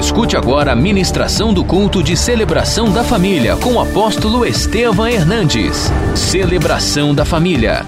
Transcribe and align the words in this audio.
Escute 0.00 0.34
agora 0.34 0.72
a 0.72 0.74
ministração 0.74 1.52
do 1.52 1.62
culto 1.62 2.02
de 2.02 2.16
celebração 2.16 2.90
da 2.90 3.04
família 3.04 3.54
com 3.58 3.74
o 3.74 3.80
apóstolo 3.80 4.46
Estevam 4.46 5.06
Hernandes. 5.06 5.76
Celebração 6.16 7.14
da 7.14 7.26
família. 7.26 7.82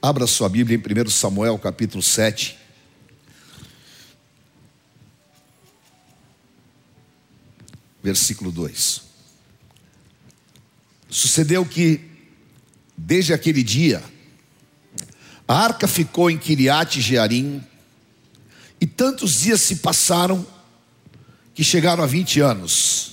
Abra 0.00 0.24
sua 0.28 0.48
Bíblia 0.48 0.78
em 0.78 1.06
1 1.06 1.10
Samuel 1.10 1.58
capítulo 1.58 2.00
7. 2.00 2.56
Versículo 8.00 8.52
2. 8.52 9.02
Sucedeu 11.10 11.66
que, 11.66 12.00
desde 12.96 13.34
aquele 13.34 13.64
dia, 13.64 14.00
a 15.48 15.58
arca 15.58 15.88
ficou 15.88 16.30
em 16.30 16.38
Kiriat 16.38 17.00
Jearim, 17.00 17.62
e 18.82 18.86
tantos 18.86 19.42
dias 19.42 19.60
se 19.60 19.76
passaram 19.76 20.44
que 21.54 21.62
chegaram 21.62 22.02
a 22.02 22.06
20 22.06 22.40
anos. 22.40 23.12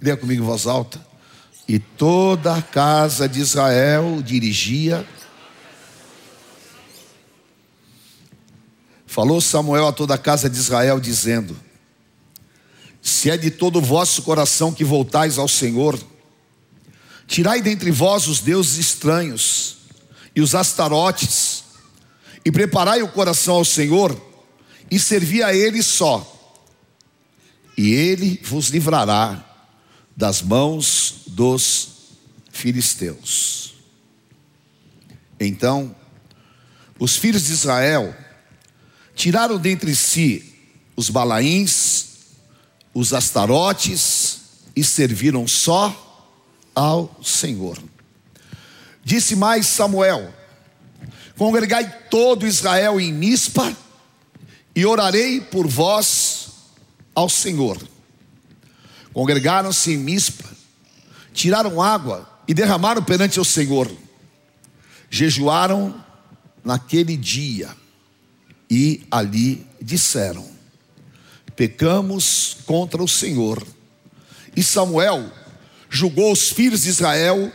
Leia 0.00 0.16
comigo 0.16 0.42
em 0.42 0.46
voz 0.46 0.66
alta. 0.66 1.06
E 1.68 1.78
toda 1.78 2.56
a 2.56 2.62
casa 2.62 3.28
de 3.28 3.38
Israel 3.38 4.22
dirigia. 4.22 5.06
Falou 9.06 9.42
Samuel 9.42 9.88
a 9.88 9.92
toda 9.92 10.14
a 10.14 10.18
casa 10.18 10.48
de 10.48 10.56
Israel, 10.56 10.98
dizendo: 10.98 11.54
Se 13.02 13.28
é 13.28 13.36
de 13.36 13.50
todo 13.50 13.80
o 13.80 13.82
vosso 13.82 14.22
coração 14.22 14.72
que 14.72 14.84
voltais 14.84 15.36
ao 15.36 15.48
Senhor, 15.48 16.00
tirai 17.26 17.60
dentre 17.60 17.90
vós 17.90 18.26
os 18.26 18.40
deuses 18.40 18.78
estranhos 18.78 19.80
e 20.34 20.40
os 20.40 20.54
astarotes, 20.54 21.64
e 22.42 22.50
preparai 22.50 23.02
o 23.02 23.08
coração 23.08 23.56
ao 23.56 23.66
Senhor, 23.66 24.27
e 24.90 24.98
servi 24.98 25.42
a 25.42 25.54
Ele 25.54 25.82
só, 25.82 26.34
e 27.76 27.92
Ele 27.92 28.40
vos 28.42 28.68
livrará 28.68 29.44
das 30.16 30.42
mãos 30.42 31.22
dos 31.28 31.90
filisteus. 32.50 33.74
Então, 35.38 35.94
os 36.98 37.16
filhos 37.16 37.44
de 37.46 37.52
Israel 37.52 38.14
tiraram 39.14 39.58
dentre 39.58 39.94
si 39.94 40.54
os 40.96 41.10
balaíns, 41.10 42.06
os 42.92 43.12
astarotes 43.12 44.40
e 44.74 44.82
serviram 44.82 45.46
só 45.46 46.32
ao 46.74 47.20
Senhor. 47.22 47.78
Disse 49.04 49.36
mais 49.36 49.66
Samuel: 49.66 50.34
Congregai 51.36 52.06
todo 52.10 52.46
Israel 52.46 53.00
em 53.00 53.12
Mispa 53.12 53.76
e 54.78 54.86
orarei 54.86 55.40
por 55.40 55.66
vós 55.66 56.50
ao 57.12 57.28
Senhor. 57.28 57.76
Congregaram-se 59.12 59.94
em 59.94 59.96
Mispa, 59.96 60.48
tiraram 61.34 61.82
água 61.82 62.30
e 62.46 62.54
derramaram 62.54 63.02
perante 63.02 63.40
o 63.40 63.44
Senhor. 63.44 63.90
Jejuaram 65.10 66.04
naquele 66.62 67.16
dia 67.16 67.74
e 68.70 69.04
ali 69.10 69.66
disseram: 69.82 70.48
Pecamos 71.56 72.58
contra 72.64 73.02
o 73.02 73.08
Senhor. 73.08 73.66
E 74.54 74.62
Samuel 74.62 75.28
julgou 75.90 76.30
os 76.30 76.50
filhos 76.50 76.82
de 76.82 76.90
Israel 76.90 77.52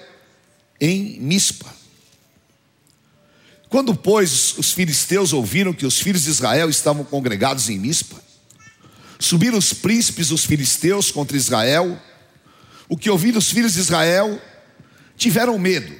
em 0.77 1.21
Mispa. 1.21 1.73
Quando, 3.73 3.95
pois, 3.95 4.55
os 4.59 4.71
filisteus 4.71 5.33
ouviram 5.33 5.73
que 5.73 5.83
os 5.83 5.99
filhos 5.99 6.21
de 6.21 6.29
Israel 6.29 6.69
estavam 6.69 7.03
congregados 7.03 7.69
em 7.69 7.79
Mispa, 7.79 8.21
subiram 9.17 9.57
os 9.57 9.73
príncipes 9.73 10.27
dos 10.27 10.45
filisteus 10.45 11.09
contra 11.09 11.35
Israel. 11.35 11.99
O 12.87 12.95
que 12.95 13.09
ouviram 13.09 13.39
os 13.39 13.49
filhos 13.49 13.73
de 13.73 13.79
Israel 13.79 14.39
tiveram 15.17 15.57
medo. 15.57 15.91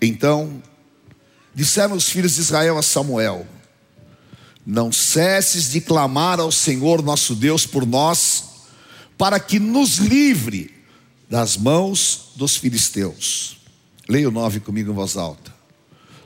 Então, 0.00 0.62
disseram 1.54 1.96
os 1.96 2.08
filhos 2.08 2.36
de 2.36 2.40
Israel 2.40 2.78
a 2.78 2.82
Samuel: 2.82 3.46
Não 4.64 4.90
cesses 4.90 5.70
de 5.70 5.82
clamar 5.82 6.40
ao 6.40 6.50
Senhor 6.50 7.02
nosso 7.02 7.34
Deus 7.34 7.66
por 7.66 7.84
nós, 7.84 8.44
para 9.18 9.38
que 9.38 9.58
nos 9.58 9.98
livre 9.98 10.74
das 11.28 11.58
mãos 11.58 12.30
dos 12.36 12.56
filisteus. 12.56 13.63
Leia 14.08 14.28
o 14.28 14.32
9 14.32 14.60
comigo 14.60 14.90
em 14.90 14.94
voz 14.94 15.16
alta. 15.16 15.54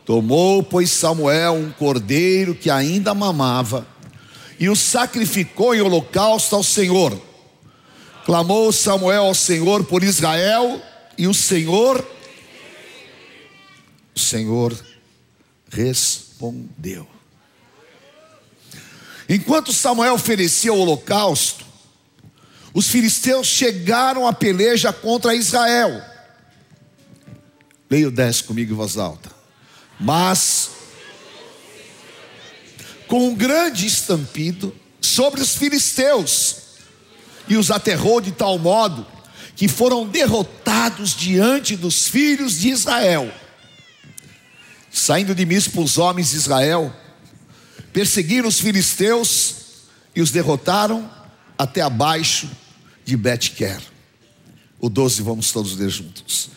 Tomou, 0.04 0.62
pois, 0.62 0.90
Samuel 0.90 1.54
um 1.54 1.70
cordeiro 1.70 2.54
que 2.54 2.70
ainda 2.70 3.14
mamava 3.14 3.86
e 4.58 4.68
o 4.68 4.74
sacrificou 4.74 5.74
em 5.74 5.80
holocausto 5.80 6.56
ao 6.56 6.62
Senhor. 6.62 7.20
Clamou 8.24 8.72
Samuel 8.72 9.24
ao 9.24 9.34
Senhor 9.34 9.84
por 9.84 10.02
Israel 10.02 10.82
e 11.16 11.26
o 11.26 11.34
Senhor, 11.34 12.04
o 14.14 14.18
Senhor 14.18 14.76
respondeu. 15.70 17.06
Enquanto 19.28 19.72
Samuel 19.72 20.14
oferecia 20.14 20.72
o 20.72 20.78
holocausto, 20.78 21.64
os 22.72 22.88
filisteus 22.88 23.46
chegaram 23.46 24.26
à 24.26 24.32
peleja 24.32 24.92
contra 24.92 25.34
Israel. 25.34 26.02
Leia 27.90 28.08
o 28.08 28.10
10 28.10 28.42
comigo 28.42 28.72
em 28.72 28.76
voz 28.76 28.96
alta. 28.96 29.30
Mas, 29.98 30.70
com 33.06 33.28
um 33.28 33.34
grande 33.34 33.86
estampido 33.86 34.74
sobre 35.00 35.40
os 35.40 35.56
filisteus, 35.56 36.68
e 37.48 37.56
os 37.56 37.70
aterrou 37.70 38.20
de 38.20 38.30
tal 38.30 38.58
modo 38.58 39.06
que 39.56 39.66
foram 39.66 40.06
derrotados 40.06 41.16
diante 41.16 41.76
dos 41.76 42.06
filhos 42.06 42.58
de 42.60 42.68
Israel. 42.68 43.32
Saindo 44.90 45.34
de 45.34 45.44
Mispa, 45.44 45.80
os 45.80 45.98
homens 45.98 46.30
de 46.30 46.36
Israel 46.36 46.94
perseguiram 47.92 48.48
os 48.48 48.60
filisteus 48.60 49.54
e 50.14 50.20
os 50.20 50.30
derrotaram 50.30 51.10
até 51.56 51.80
abaixo 51.80 52.48
de 53.04 53.16
Betquer. 53.16 53.80
O 54.78 54.88
12, 54.88 55.22
vamos 55.22 55.50
todos 55.50 55.76
ler 55.76 55.90
juntos. 55.90 56.50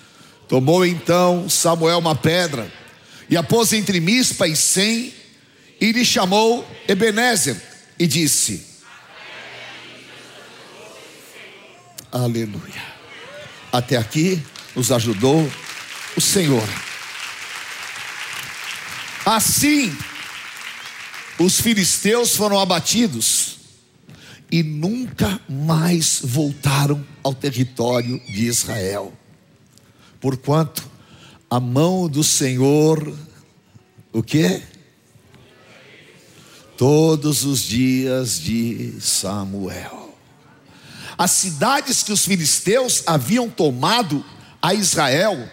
Tomou 0.52 0.86
então 0.86 1.48
Samuel 1.48 2.00
uma 2.00 2.14
pedra 2.14 2.70
e 3.30 3.38
a 3.38 3.42
pôs 3.42 3.72
entre 3.72 4.02
Mispa 4.02 4.50
e 4.50 4.54
Sem 4.54 5.14
e 5.80 5.94
lhe 5.94 6.04
chamou 6.04 6.68
Ebenezer 6.90 7.56
e 7.98 8.06
disse: 8.06 8.68
Aleluia. 12.12 12.84
Até 13.72 13.96
aqui 13.96 14.44
nos 14.76 14.92
ajudou 14.92 15.50
o 16.18 16.20
Senhor. 16.20 16.68
Assim, 19.26 19.98
os 21.40 21.62
filisteus 21.62 22.36
foram 22.36 22.60
abatidos 22.60 23.58
e 24.52 24.62
nunca 24.62 25.40
mais 25.48 26.20
voltaram 26.22 27.08
ao 27.24 27.34
território 27.34 28.20
de 28.28 28.48
Israel 28.48 29.18
porquanto 30.22 30.90
a 31.50 31.60
mão 31.60 32.08
do 32.08 32.24
Senhor, 32.24 33.14
o 34.14 34.24
que? 34.24 34.62
Todos 36.78 37.44
os 37.44 37.62
dias 37.62 38.40
de 38.40 39.02
Samuel. 39.02 40.16
As 41.18 41.32
cidades 41.32 42.04
que 42.04 42.14
os 42.14 42.26
filisteus 42.26 43.04
haviam 43.06 43.50
tomado 43.50 44.24
a 44.62 44.74
Israel 44.74 45.50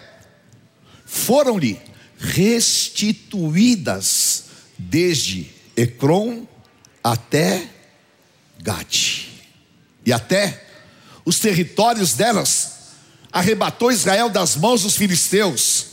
foram-lhe 1.05 1.81
restituídas 2.19 4.45
desde 4.79 5.51
Ecrom 5.77 6.47
até 7.03 7.69
Gate. 8.63 9.31
E 10.05 10.13
até 10.13 10.65
os 11.25 11.39
territórios 11.39 12.13
delas 12.15 12.78
arrebatou 13.33 13.93
Israel 13.93 14.29
das 14.29 14.57
mãos 14.57 14.83
dos 14.83 14.97
filisteus 14.97 15.87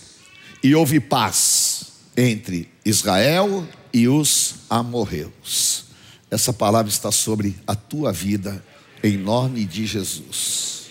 e 0.64 0.74
houve 0.74 1.00
paz 1.00 1.86
entre 2.18 2.70
Israel 2.84 3.68
e 3.94 4.08
os 4.08 4.56
amorreus. 4.70 5.86
Essa 6.30 6.52
palavra 6.52 6.92
está 6.92 7.12
sobre 7.12 7.56
a 7.68 7.76
tua 7.76 8.12
vida, 8.12 8.64
em 9.04 9.18
nome 9.18 9.66
de 9.66 9.86
Jesus. 9.86 10.88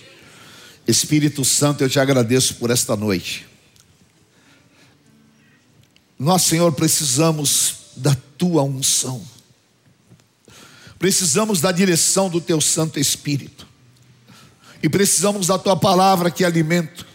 Espírito 0.87 1.45
Santo, 1.45 1.83
eu 1.83 1.89
te 1.89 1.99
agradeço 1.99 2.55
por 2.57 2.71
esta 2.71 2.95
noite. 2.95 3.47
Nós, 6.19 6.43
Senhor, 6.43 6.73
precisamos 6.73 7.77
da 7.97 8.15
tua 8.39 8.63
unção, 8.63 9.23
precisamos 10.99 11.61
da 11.61 11.73
direção 11.73 12.29
do 12.29 12.41
teu 12.41 12.61
Santo 12.61 12.99
Espírito. 12.99 13.67
E 14.85 14.89
precisamos 14.91 15.47
da 15.47 15.59
tua 15.59 15.75
palavra 15.75 16.31
que 16.31 16.45
é 16.45 16.47
alimento, 16.47 17.07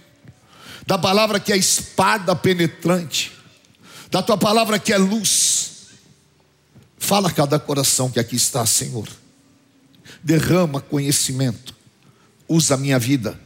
da 0.87 0.97
palavra 0.97 1.39
que 1.39 1.53
é 1.53 1.55
espada 1.55 2.35
penetrante, 2.35 3.31
da 4.09 4.23
tua 4.23 4.35
palavra 4.35 4.79
que 4.79 4.91
é 4.91 4.97
luz. 4.97 5.89
Fala 6.97 7.29
a 7.29 7.31
cada 7.31 7.59
coração 7.59 8.09
que 8.09 8.19
aqui 8.19 8.35
está, 8.35 8.65
Senhor. 8.65 9.07
Derrama 10.23 10.81
conhecimento. 10.81 11.75
Usa 12.47 12.73
a 12.73 12.77
minha 12.77 12.97
vida. 12.97 13.39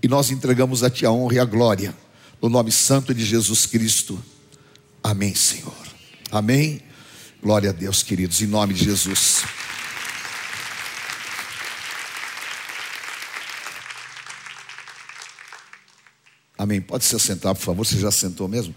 E 0.00 0.06
nós 0.06 0.30
entregamos 0.30 0.84
a 0.84 0.88
Ti 0.88 1.04
a 1.04 1.10
honra 1.10 1.34
e 1.34 1.38
a 1.40 1.44
glória. 1.44 1.92
No 2.40 2.48
nome 2.48 2.70
santo 2.70 3.12
de 3.12 3.24
Jesus 3.24 3.66
Cristo. 3.66 4.24
Amém, 5.02 5.34
Senhor. 5.34 5.74
Amém. 6.30 6.80
Glória 7.42 7.70
a 7.70 7.72
Deus, 7.72 8.04
queridos, 8.04 8.40
em 8.40 8.46
nome 8.46 8.72
de 8.72 8.84
Jesus. 8.84 9.42
Amém. 16.64 16.80
Pode 16.80 17.04
se 17.04 17.14
assentar, 17.14 17.54
por 17.54 17.60
favor. 17.60 17.84
Você 17.84 18.00
já 18.00 18.10
sentou 18.10 18.48
mesmo? 18.48 18.74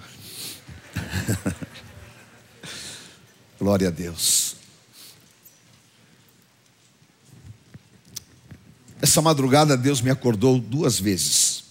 Glória 3.57 3.87
a 3.87 3.91
Deus. 3.91 4.57
Essa 9.01 9.21
madrugada 9.21 9.77
Deus 9.77 10.01
me 10.01 10.09
acordou 10.09 10.59
duas 10.59 10.99
vezes. 10.99 11.63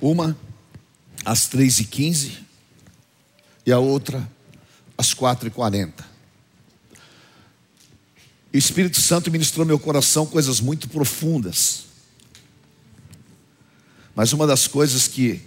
Uma 0.00 0.36
às 1.24 1.46
três 1.46 1.78
e 1.78 1.84
quinze 1.84 2.40
e 3.64 3.70
a 3.70 3.78
outra 3.78 4.28
às 4.98 5.14
quatro 5.14 5.46
e 5.46 5.52
quarenta. 5.52 6.04
O 8.52 8.56
Espírito 8.56 9.00
Santo 9.00 9.30
ministrou 9.30 9.64
meu 9.64 9.78
coração 9.78 10.26
coisas 10.26 10.60
muito 10.60 10.88
profundas. 10.88 11.91
Mas 14.14 14.32
uma 14.32 14.46
das 14.46 14.66
coisas 14.66 15.08
que 15.08 15.40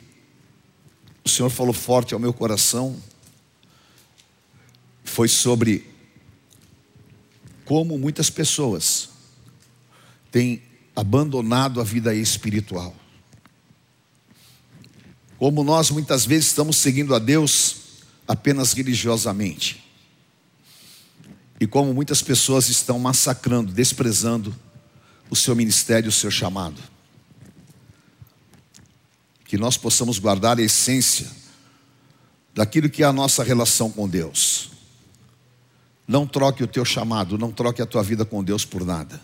o 1.23 1.29
Senhor 1.29 1.49
falou 1.49 1.73
forte 1.73 2.13
ao 2.13 2.19
meu 2.19 2.33
coração 2.33 2.99
foi 5.03 5.27
sobre 5.27 5.89
como 7.63 7.97
muitas 7.97 8.29
pessoas 8.29 9.09
têm 10.31 10.61
abandonado 10.95 11.79
a 11.79 11.83
vida 11.83 12.13
espiritual. 12.13 12.95
Como 15.37 15.63
nós 15.63 15.91
muitas 15.91 16.25
vezes 16.25 16.47
estamos 16.47 16.77
seguindo 16.77 17.13
a 17.13 17.19
Deus 17.19 17.77
apenas 18.27 18.73
religiosamente. 18.73 19.83
E 21.59 21.67
como 21.67 21.93
muitas 21.93 22.21
pessoas 22.21 22.67
estão 22.67 22.99
massacrando, 22.99 23.71
desprezando 23.71 24.55
o 25.29 25.35
seu 25.35 25.55
ministério, 25.55 26.09
o 26.09 26.11
seu 26.11 26.31
chamado 26.31 26.94
que 29.45 29.57
nós 29.57 29.77
possamos 29.77 30.19
guardar 30.19 30.57
a 30.57 30.61
essência 30.61 31.27
daquilo 32.53 32.89
que 32.89 33.03
é 33.03 33.05
a 33.05 33.13
nossa 33.13 33.43
relação 33.43 33.89
com 33.91 34.09
Deus. 34.09 34.71
Não 36.07 36.27
troque 36.27 36.63
o 36.63 36.67
teu 36.67 36.85
chamado, 36.85 37.37
não 37.37 37.51
troque 37.51 37.81
a 37.81 37.85
tua 37.85 38.03
vida 38.03 38.25
com 38.25 38.43
Deus 38.43 38.65
por 38.65 38.85
nada. 38.85 39.21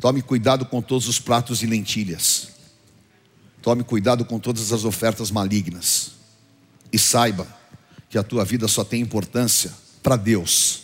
Tome 0.00 0.22
cuidado 0.22 0.64
com 0.64 0.80
todos 0.80 1.08
os 1.08 1.18
pratos 1.18 1.62
e 1.62 1.66
lentilhas. 1.66 2.48
Tome 3.60 3.82
cuidado 3.82 4.24
com 4.24 4.38
todas 4.38 4.72
as 4.72 4.84
ofertas 4.84 5.30
malignas. 5.30 6.12
E 6.92 6.98
saiba 6.98 7.46
que 8.08 8.16
a 8.16 8.22
tua 8.22 8.44
vida 8.44 8.68
só 8.68 8.84
tem 8.84 9.00
importância 9.00 9.72
para 10.02 10.16
Deus, 10.16 10.82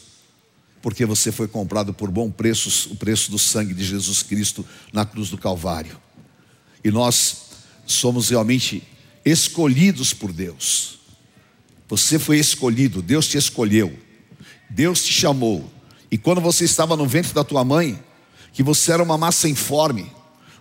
porque 0.82 1.06
você 1.06 1.32
foi 1.32 1.48
comprado 1.48 1.94
por 1.94 2.10
bom 2.10 2.30
preço, 2.30 2.92
o 2.92 2.96
preço 2.96 3.30
do 3.30 3.38
sangue 3.38 3.72
de 3.72 3.84
Jesus 3.84 4.22
Cristo 4.22 4.66
na 4.92 5.06
cruz 5.06 5.30
do 5.30 5.38
Calvário. 5.38 6.03
E 6.84 6.90
nós 6.90 7.36
somos 7.86 8.28
realmente 8.28 8.82
escolhidos 9.24 10.12
por 10.12 10.32
Deus. 10.32 10.98
Você 11.88 12.18
foi 12.18 12.38
escolhido, 12.38 13.00
Deus 13.00 13.26
te 13.26 13.38
escolheu, 13.38 13.96
Deus 14.68 15.02
te 15.02 15.12
chamou. 15.12 15.70
E 16.10 16.18
quando 16.18 16.40
você 16.40 16.64
estava 16.64 16.96
no 16.96 17.06
ventre 17.06 17.32
da 17.32 17.42
tua 17.42 17.64
mãe, 17.64 17.98
que 18.52 18.62
você 18.62 18.92
era 18.92 19.02
uma 19.02 19.18
massa 19.18 19.48
informe, 19.48 20.10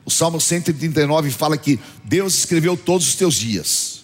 o 0.05 0.11
Salmo 0.11 0.39
139 0.39 1.31
fala 1.31 1.57
que 1.57 1.79
Deus 2.03 2.35
escreveu 2.35 2.75
todos 2.75 3.07
os 3.07 3.15
teus 3.15 3.35
dias, 3.35 4.03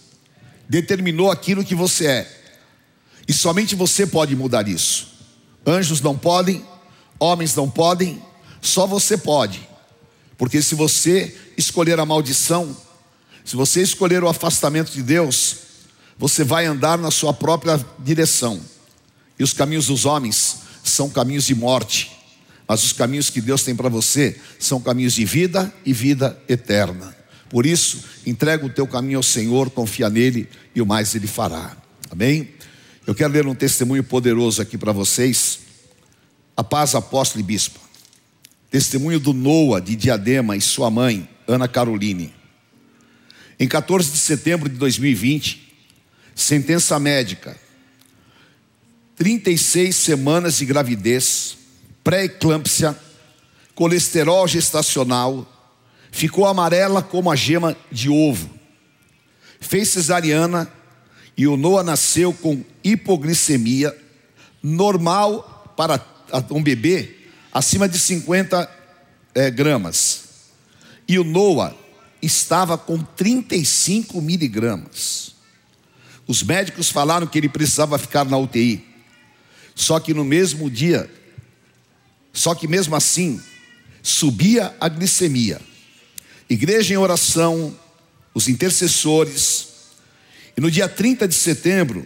determinou 0.68 1.32
aquilo 1.32 1.64
que 1.64 1.76
você 1.76 2.06
é, 2.08 2.42
e 3.28 3.34
somente 3.34 3.76
você 3.76 4.08
pode 4.08 4.36
mudar 4.36 4.68
isso. 4.68 5.08
Anjos 5.66 6.02
não 6.02 6.18
podem, 6.18 6.66
homens 7.20 7.54
não 7.54 7.70
podem, 7.70 8.22
só 8.62 8.88
você 8.88 9.18
pode, 9.18 9.69
porque 10.40 10.62
se 10.62 10.74
você 10.74 11.36
escolher 11.58 12.00
a 12.00 12.06
maldição, 12.06 12.76
se 13.44 13.58
você 13.58 13.82
escolher 13.82 14.24
o 14.24 14.30
afastamento 14.30 14.90
de 14.90 15.04
Deus, 15.04 15.58
você 16.18 16.46
vai 16.46 16.66
andar 16.66 16.98
na 16.98 17.12
sua 17.12 17.34
própria 17.34 17.86
direção. 18.00 18.62
E 19.38 19.44
os 19.44 19.52
caminhos 19.52 19.88
dos 19.88 20.06
homens 20.06 20.60
são 20.82 21.10
caminhos 21.10 21.46
de 21.46 21.54
morte, 21.54 22.18
mas 22.66 22.86
os 22.86 22.94
caminhos 22.94 23.30
que 23.30 23.42
Deus 23.42 23.64
tem 23.64 23.76
para 23.76 23.90
você 23.90 24.40
são 24.58 24.80
caminhos 24.80 25.14
de 25.14 25.26
vida 25.26 25.74
e 25.86 25.92
vida 25.92 26.42
eterna. 26.48 27.14
Por 27.50 27.66
isso, 27.66 28.06
entrega 28.26 28.66
o 28.66 28.70
teu 28.70 28.88
caminho 28.88 29.18
ao 29.18 29.24
Senhor, 29.24 29.70
confia 29.70 30.10
nele 30.10 30.48
e 30.74 30.82
o 30.82 30.86
mais 30.86 31.14
ele 31.16 31.28
fará. 31.28 31.76
Amém? 32.10 32.48
Eu 33.06 33.14
quero 33.14 33.34
ler 33.34 33.46
um 33.46 33.56
testemunho 33.56 34.06
poderoso 34.06 34.62
aqui 34.62 34.78
para 34.78 34.94
vocês. 34.94 35.60
A 36.56 36.64
paz, 36.64 36.96
apóstolo 36.96 37.42
e 37.42 37.44
bispo. 37.44 37.89
Testemunho 38.70 39.20
do 39.20 39.34
Noah 39.34 39.82
de 39.82 39.96
Diadema 39.96 40.56
e 40.56 40.62
sua 40.62 40.92
mãe, 40.92 41.28
Ana 41.48 41.68
Caroline. 41.68 42.32
Em 43.60 43.68
14 43.68 44.12
de 44.12 44.18
setembro 44.18 44.70
de 44.70 44.78
2020, 44.78 45.74
sentença 46.36 47.00
médica: 47.00 47.60
36 49.16 49.96
semanas 49.96 50.58
de 50.58 50.66
gravidez, 50.66 51.58
pré-eclâmpsia, 52.04 52.96
colesterol 53.74 54.48
gestacional, 54.48 55.48
ficou 56.12 56.46
amarela 56.46 57.02
como 57.02 57.32
a 57.32 57.36
gema 57.36 57.76
de 57.92 58.08
ovo. 58.08 58.52
Fez 59.60 59.90
cesariana 59.90 60.72
e 61.36 61.48
o 61.48 61.58
Noah 61.58 61.84
nasceu 61.84 62.32
com 62.34 62.64
hipoglicemia 62.84 63.98
normal 64.62 65.74
para 65.76 66.06
um 66.52 66.62
bebê 66.62 67.19
acima 67.52 67.88
de 67.88 67.98
50 67.98 68.70
é, 69.34 69.50
gramas. 69.50 70.24
E 71.08 71.18
o 71.18 71.24
Noah 71.24 71.76
estava 72.22 72.78
com 72.78 73.00
35 73.00 74.22
miligramas. 74.22 75.36
Os 76.28 76.44
médicos 76.44 76.90
falaram 76.90 77.26
que 77.26 77.38
ele 77.38 77.50
precisava 77.50 77.98
ficar 77.98 78.26
na 78.26 78.38
UTI. 78.38 78.86
Só 79.74 80.00
que 80.00 80.14
no 80.14 80.24
mesmo 80.24 80.70
dia, 80.70 81.10
só 82.34 82.54
que 82.54 82.68
mesmo 82.68 82.96
assim, 82.96 83.42
subia 84.04 84.76
a 84.80 84.88
glicemia. 84.88 85.60
Igreja 86.50 86.94
em 86.94 86.98
oração, 86.98 87.76
os 88.34 88.48
intercessores. 88.48 89.68
E 90.56 90.62
no 90.62 90.70
dia 90.70 90.88
30 90.88 91.28
de 91.28 91.34
setembro, 91.34 92.06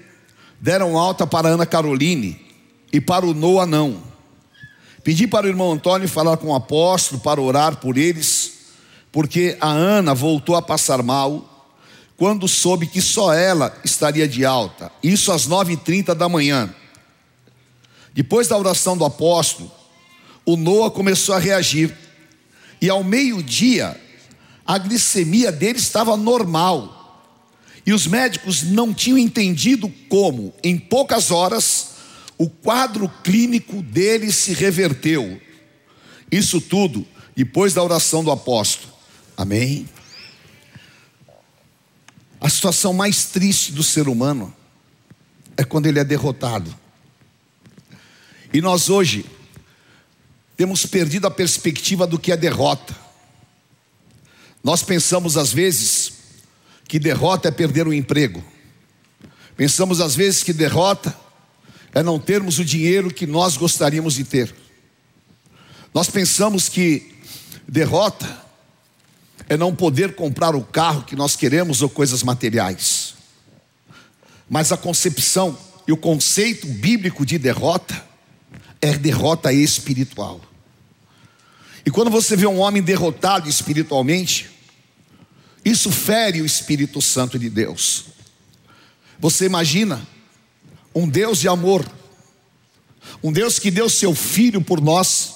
deram 0.62 0.98
alta 0.98 1.28
para 1.28 1.50
Ana 1.50 1.66
Caroline 1.66 2.40
e 2.92 3.02
para 3.02 3.26
o 3.26 3.34
Noah 3.34 3.66
não. 3.66 4.13
Pedi 5.04 5.28
para 5.28 5.46
o 5.46 5.50
irmão 5.50 5.72
Antônio 5.72 6.08
falar 6.08 6.38
com 6.38 6.48
o 6.48 6.56
apóstolo 6.56 7.22
para 7.22 7.42
orar 7.42 7.78
por 7.78 7.98
eles 7.98 8.54
porque 9.14 9.56
a 9.62 9.70
Ana 9.70 10.16
voltou 10.16 10.56
a 10.56 10.62
passar 10.62 11.04
mal 11.04 11.72
quando 12.18 12.48
soube 12.48 12.88
que 12.88 13.00
só 13.00 13.32
ela 13.32 13.80
estaria 13.86 14.28
de 14.28 14.44
alta, 14.44 14.92
isso 15.04 15.32
às 15.32 15.48
9h30 15.48 16.16
da 16.16 16.28
manhã. 16.28 16.74
Depois 18.12 18.48
da 18.48 18.58
oração 18.58 18.98
do 18.98 19.06
apóstolo, 19.06 19.72
o 20.44 20.58
Noah 20.58 20.90
começou 20.90 21.36
a 21.36 21.40
reagir, 21.40 21.96
e 22.82 22.90
ao 22.90 23.04
meio-dia, 23.04 24.00
a 24.66 24.78
glicemia 24.80 25.52
dele 25.52 25.78
estava 25.78 26.18
normal, 26.18 27.30
e 27.86 27.94
os 27.94 28.08
médicos 28.08 28.64
não 28.64 28.94
tinham 28.94 29.18
entendido 29.18 29.92
como, 30.10 30.54
em 30.64 30.78
poucas 30.78 31.30
horas, 31.30 31.93
o 32.38 32.50
quadro 32.50 33.10
clínico 33.24 33.82
dele 33.82 34.32
se 34.32 34.54
reverteu. 34.54 35.40
Isso 36.32 36.60
tudo 36.60 37.06
depois 37.36 37.74
da 37.74 37.84
oração 37.84 38.24
do 38.24 38.32
apóstolo. 38.32 38.92
Amém? 39.38 39.88
A 42.40 42.50
situação 42.50 42.94
mais 42.94 43.26
triste 43.26 43.72
do 43.72 43.84
ser 43.84 44.08
humano 44.08 44.54
é 45.56 45.64
quando 45.64 45.86
ele 45.86 46.00
é 46.00 46.04
derrotado. 46.04 46.76
E 48.54 48.62
nós 48.62 48.90
hoje 48.90 49.26
temos 50.58 50.86
perdido 50.86 51.26
a 51.26 51.32
perspectiva 51.32 52.06
do 52.06 52.20
que 52.20 52.32
é 52.32 52.38
derrota. 52.38 52.96
Nós 54.64 54.84
pensamos 54.84 55.38
às 55.38 55.52
vezes 55.52 56.14
que 56.88 57.00
derrota 57.00 57.48
é 57.48 57.52
perder 57.52 57.88
o 57.88 57.94
emprego. 57.94 58.44
Pensamos 59.56 60.02
às 60.02 60.16
vezes 60.16 60.44
que 60.44 60.54
derrota 60.54 61.23
é 61.94 62.02
não 62.02 62.20
termos 62.20 62.60
o 62.60 62.66
dinheiro 62.66 63.14
que 63.14 63.28
nós 63.28 63.56
gostaríamos 63.56 64.16
de 64.16 64.24
ter. 64.24 64.54
Nós 65.94 66.10
pensamos 66.10 66.68
que 66.68 67.14
derrota 67.68 68.42
é 69.48 69.56
não 69.56 69.76
poder 69.76 70.16
comprar 70.16 70.56
o 70.56 70.64
carro 70.64 71.04
que 71.04 71.16
nós 71.16 71.36
queremos 71.36 71.82
ou 71.82 71.90
coisas 71.90 72.24
materiais. 72.24 73.14
Mas 74.50 74.72
a 74.72 74.78
concepção 74.78 75.58
e 75.88 75.92
o 75.92 75.98
conceito 75.98 76.66
bíblico 76.68 77.26
de 77.26 77.38
derrota 77.38 78.04
é 78.82 78.94
derrota 78.98 79.54
espiritual. 79.54 80.42
E 81.86 81.92
quando 81.92 82.10
você 82.10 82.36
vê 82.36 82.48
um 82.48 82.60
homem 82.60 82.82
derrotado 82.82 83.50
espiritualmente, 83.50 84.50
isso 85.64 85.92
fere 85.92 86.42
o 86.42 86.46
Espírito 86.46 87.02
Santo 87.02 87.38
de 87.38 87.50
Deus. 87.50 88.06
Você 89.20 89.46
imagina 89.46 90.06
um 90.94 91.08
Deus 91.08 91.40
de 91.40 91.48
amor, 91.48 91.86
um 93.24 93.32
Deus 93.32 93.60
que 93.60 93.72
deu 93.72 93.90
seu 93.90 94.14
filho 94.14 94.62
por 94.62 94.82
nós, 94.82 95.34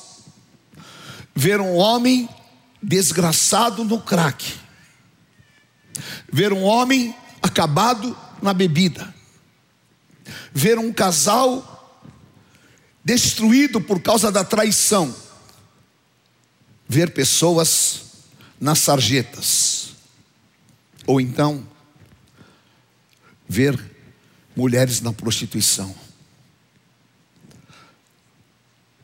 ver 1.36 1.60
um 1.60 1.76
homem 1.76 2.30
desgraçado 2.82 3.84
no 3.84 4.00
crack, 4.00 4.54
ver 6.32 6.54
um 6.54 6.64
homem 6.64 7.16
acabado 7.42 8.16
na 8.42 8.54
bebida, 8.54 9.14
ver 10.54 10.78
um 10.78 10.92
casal 10.92 11.74
destruído 13.04 13.80
por 13.80 14.02
causa 14.02 14.32
da 14.32 14.44
traição, 14.44 15.16
ver 16.88 17.14
pessoas 17.14 18.02
nas 18.60 18.80
sarjetas, 18.80 19.96
ou 21.06 21.22
então 21.22 21.66
ver 23.48 23.97
mulheres 24.58 25.02
na 25.02 25.14
prostituição. 25.14 25.96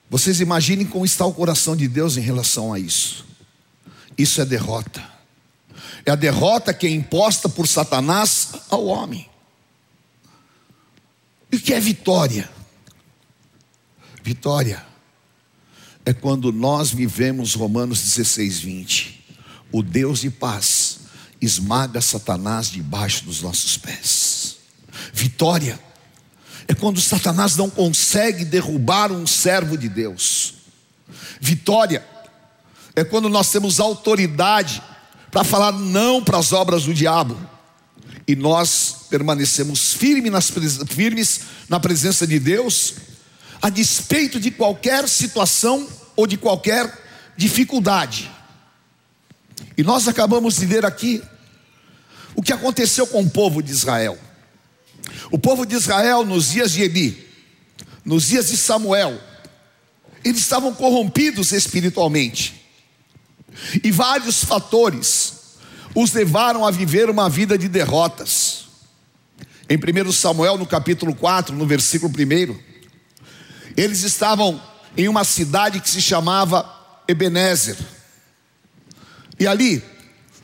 Vocês 0.09 0.39
imaginem 0.39 0.85
como 0.85 1.05
está 1.05 1.25
o 1.25 1.33
coração 1.33 1.75
de 1.75 1.87
Deus 1.87 2.17
em 2.17 2.21
relação 2.21 2.73
a 2.73 2.79
isso. 2.79 3.25
Isso 4.17 4.41
é 4.41 4.45
derrota. 4.45 5.03
É 6.05 6.11
a 6.11 6.15
derrota 6.15 6.73
que 6.73 6.87
é 6.87 6.89
imposta 6.89 7.47
por 7.47 7.67
Satanás 7.67 8.49
ao 8.69 8.85
homem. 8.85 9.29
E 11.51 11.57
o 11.57 11.59
que 11.59 11.73
é 11.73 11.79
vitória? 11.79 12.49
Vitória 14.23 14.83
é 16.03 16.13
quando 16.13 16.51
nós 16.51 16.91
vivemos 16.91 17.53
Romanos 17.53 18.01
16, 18.01 18.59
20. 18.59 19.23
O 19.71 19.83
Deus 19.83 20.21
de 20.21 20.31
paz 20.31 20.99
esmaga 21.39 22.01
Satanás 22.01 22.69
debaixo 22.71 23.25
dos 23.25 23.41
nossos 23.41 23.77
pés. 23.77 24.32
Vitória 25.13 25.79
é 26.67 26.73
quando 26.73 26.99
Satanás 26.99 27.55
não 27.55 27.69
consegue 27.69 28.43
derrubar 28.43 29.11
um 29.11 29.27
servo 29.27 29.77
de 29.77 29.87
Deus. 29.87 30.55
Vitória 31.39 32.03
é 32.95 33.03
quando 33.03 33.29
nós 33.29 33.51
temos 33.51 33.79
autoridade 33.79 34.81
para 35.31 35.43
falar 35.43 35.71
não 35.71 36.23
para 36.23 36.39
as 36.39 36.51
obras 36.51 36.83
do 36.83 36.93
diabo 36.93 37.37
e 38.27 38.35
nós 38.35 39.05
permanecemos 39.09 39.93
firmes, 39.93 40.31
nas, 40.31 40.51
firmes 40.87 41.41
na 41.69 41.79
presença 41.79 42.25
de 42.25 42.39
Deus, 42.39 42.95
a 43.61 43.69
despeito 43.69 44.39
de 44.39 44.49
qualquer 44.49 45.07
situação 45.07 45.87
ou 46.15 46.25
de 46.25 46.37
qualquer 46.37 46.91
dificuldade. 47.37 48.31
E 49.77 49.83
nós 49.83 50.07
acabamos 50.07 50.55
de 50.55 50.65
ver 50.65 50.85
aqui 50.85 51.21
o 52.35 52.41
que 52.41 52.53
aconteceu 52.53 53.05
com 53.05 53.21
o 53.21 53.29
povo 53.29 53.61
de 53.61 53.71
Israel. 53.71 54.17
O 55.31 55.37
povo 55.37 55.65
de 55.65 55.75
Israel, 55.75 56.25
nos 56.25 56.51
dias 56.51 56.71
de 56.71 56.83
Eli, 56.83 57.27
nos 58.05 58.27
dias 58.27 58.49
de 58.49 58.57
Samuel, 58.57 59.19
eles 60.23 60.39
estavam 60.39 60.73
corrompidos 60.73 61.51
espiritualmente. 61.51 62.61
E 63.83 63.91
vários 63.91 64.43
fatores 64.43 65.33
os 65.95 66.11
levaram 66.11 66.65
a 66.65 66.71
viver 66.71 67.09
uma 67.09 67.29
vida 67.29 67.57
de 67.57 67.67
derrotas. 67.67 68.63
Em 69.69 69.77
1 69.77 70.11
Samuel, 70.11 70.57
no 70.57 70.65
capítulo 70.65 71.15
4, 71.15 71.55
no 71.55 71.65
versículo 71.65 72.11
1, 72.11 72.57
eles 73.77 74.03
estavam 74.03 74.61
em 74.97 75.07
uma 75.07 75.23
cidade 75.23 75.79
que 75.79 75.89
se 75.89 76.01
chamava 76.01 76.69
Ebenezer. 77.07 77.77
E 79.39 79.47
ali, 79.47 79.83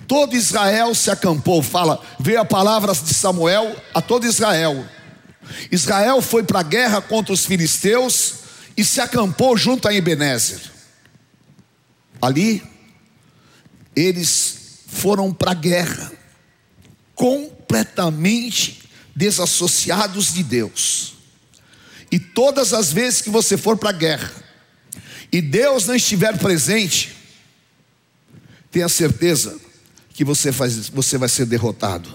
todo 0.10 0.36
Israel 0.36 0.96
se 0.96 1.12
acampou. 1.12 1.62
Fala, 1.62 2.02
veio 2.20 2.42
a 2.42 2.46
palavra 2.46 2.92
de 2.94 3.14
Samuel 3.14 3.80
a 3.94 4.02
todo 4.02 4.26
Israel. 4.26 4.84
Israel 5.72 6.20
foi 6.20 6.44
para 6.44 6.62
a 6.62 6.64
guerra 6.64 7.00
contra 7.00 7.32
os 7.32 7.46
filisteus 7.46 8.34
e 8.76 8.84
se 8.84 9.00
acampou 9.00 9.56
junto 9.56 9.88
a 9.88 9.94
Ebenezer. 9.94 10.60
Ali, 12.20 12.64
eles 13.96 14.80
foram 14.88 15.32
para 15.32 15.52
a 15.52 15.54
guerra, 15.54 16.12
completamente 17.14 18.90
desassociados 19.16 20.34
de 20.34 20.42
Deus. 20.42 21.14
E 22.12 22.18
todas 22.18 22.74
as 22.74 22.92
vezes 22.92 23.22
que 23.22 23.30
você 23.30 23.56
for 23.56 23.78
para 23.78 23.92
a 23.92 23.94
guerra 23.94 24.32
e 25.32 25.40
Deus 25.40 25.86
não 25.86 25.94
estiver 25.94 26.36
presente, 26.40 27.16
tenha 28.72 28.90
certeza 28.90 29.69
que 30.20 30.26
você, 30.26 30.52
faz, 30.52 30.90
você 30.90 31.18
vai 31.18 31.30
ser 31.30 31.46
derrotado. 31.46 32.14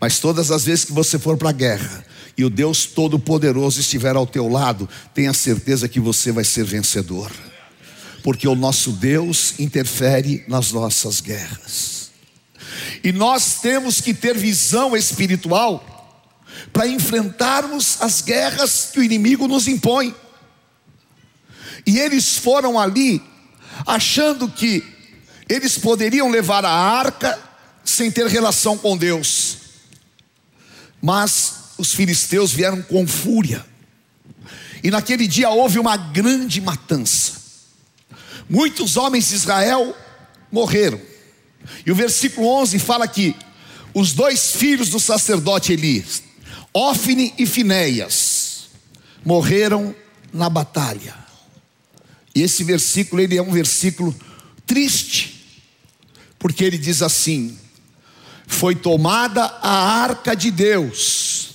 Mas 0.00 0.20
todas 0.20 0.50
as 0.50 0.64
vezes 0.64 0.86
que 0.86 0.92
você 0.94 1.18
for 1.18 1.36
para 1.36 1.50
a 1.50 1.52
guerra 1.52 2.02
e 2.34 2.42
o 2.46 2.48
Deus 2.48 2.86
Todo-Poderoso 2.86 3.78
estiver 3.78 4.16
ao 4.16 4.26
teu 4.26 4.48
lado, 4.48 4.88
tenha 5.12 5.34
certeza 5.34 5.86
que 5.86 6.00
você 6.00 6.32
vai 6.32 6.44
ser 6.44 6.64
vencedor 6.64 7.30
porque 8.22 8.48
o 8.48 8.54
nosso 8.54 8.90
Deus 8.92 9.52
interfere 9.58 10.46
nas 10.48 10.72
nossas 10.72 11.20
guerras. 11.20 12.10
E 13.02 13.12
nós 13.12 13.60
temos 13.60 14.00
que 14.00 14.14
ter 14.14 14.34
visão 14.34 14.96
espiritual 14.96 16.32
para 16.72 16.88
enfrentarmos 16.88 18.00
as 18.00 18.22
guerras 18.22 18.88
que 18.90 19.00
o 19.00 19.04
inimigo 19.04 19.46
nos 19.46 19.68
impõe. 19.68 20.14
E 21.86 21.98
eles 21.98 22.38
foram 22.38 22.80
ali 22.80 23.22
achando 23.86 24.48
que 24.48 24.93
eles 25.48 25.78
poderiam 25.78 26.30
levar 26.30 26.64
a 26.64 26.70
arca 26.70 27.38
sem 27.84 28.10
ter 28.10 28.26
relação 28.26 28.78
com 28.78 28.96
Deus. 28.96 29.58
Mas 31.00 31.54
os 31.76 31.92
filisteus 31.92 32.52
vieram 32.52 32.80
com 32.82 33.06
fúria. 33.06 33.64
E 34.82 34.90
naquele 34.90 35.26
dia 35.26 35.50
houve 35.50 35.78
uma 35.78 35.96
grande 35.96 36.60
matança. 36.60 37.42
Muitos 38.48 38.96
homens 38.96 39.28
de 39.28 39.34
Israel 39.34 39.96
morreram. 40.50 41.00
E 41.84 41.90
o 41.90 41.94
versículo 41.94 42.46
11 42.60 42.78
fala 42.78 43.08
que 43.08 43.34
os 43.94 44.12
dois 44.12 44.52
filhos 44.52 44.90
do 44.90 45.00
sacerdote 45.00 45.72
Eli, 45.72 46.04
Ofne 46.72 47.32
e 47.38 47.46
Finéias, 47.46 48.68
morreram 49.24 49.94
na 50.32 50.50
batalha. 50.50 51.14
E 52.34 52.42
esse 52.42 52.64
versículo 52.64 53.22
ele 53.22 53.36
é 53.36 53.42
um 53.42 53.52
versículo 53.52 54.14
triste, 54.66 55.33
porque 56.44 56.62
ele 56.62 56.76
diz 56.76 57.00
assim: 57.00 57.58
Foi 58.46 58.74
tomada 58.74 59.44
a 59.62 60.02
arca 60.02 60.36
de 60.36 60.50
Deus, 60.50 61.54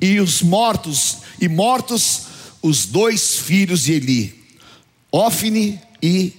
e 0.00 0.18
os 0.18 0.40
mortos, 0.40 1.18
e 1.38 1.46
mortos 1.46 2.22
os 2.62 2.86
dois 2.86 3.36
filhos 3.36 3.82
de 3.82 3.92
Eli, 3.92 4.56
Ofne 5.12 5.78
e 6.02 6.32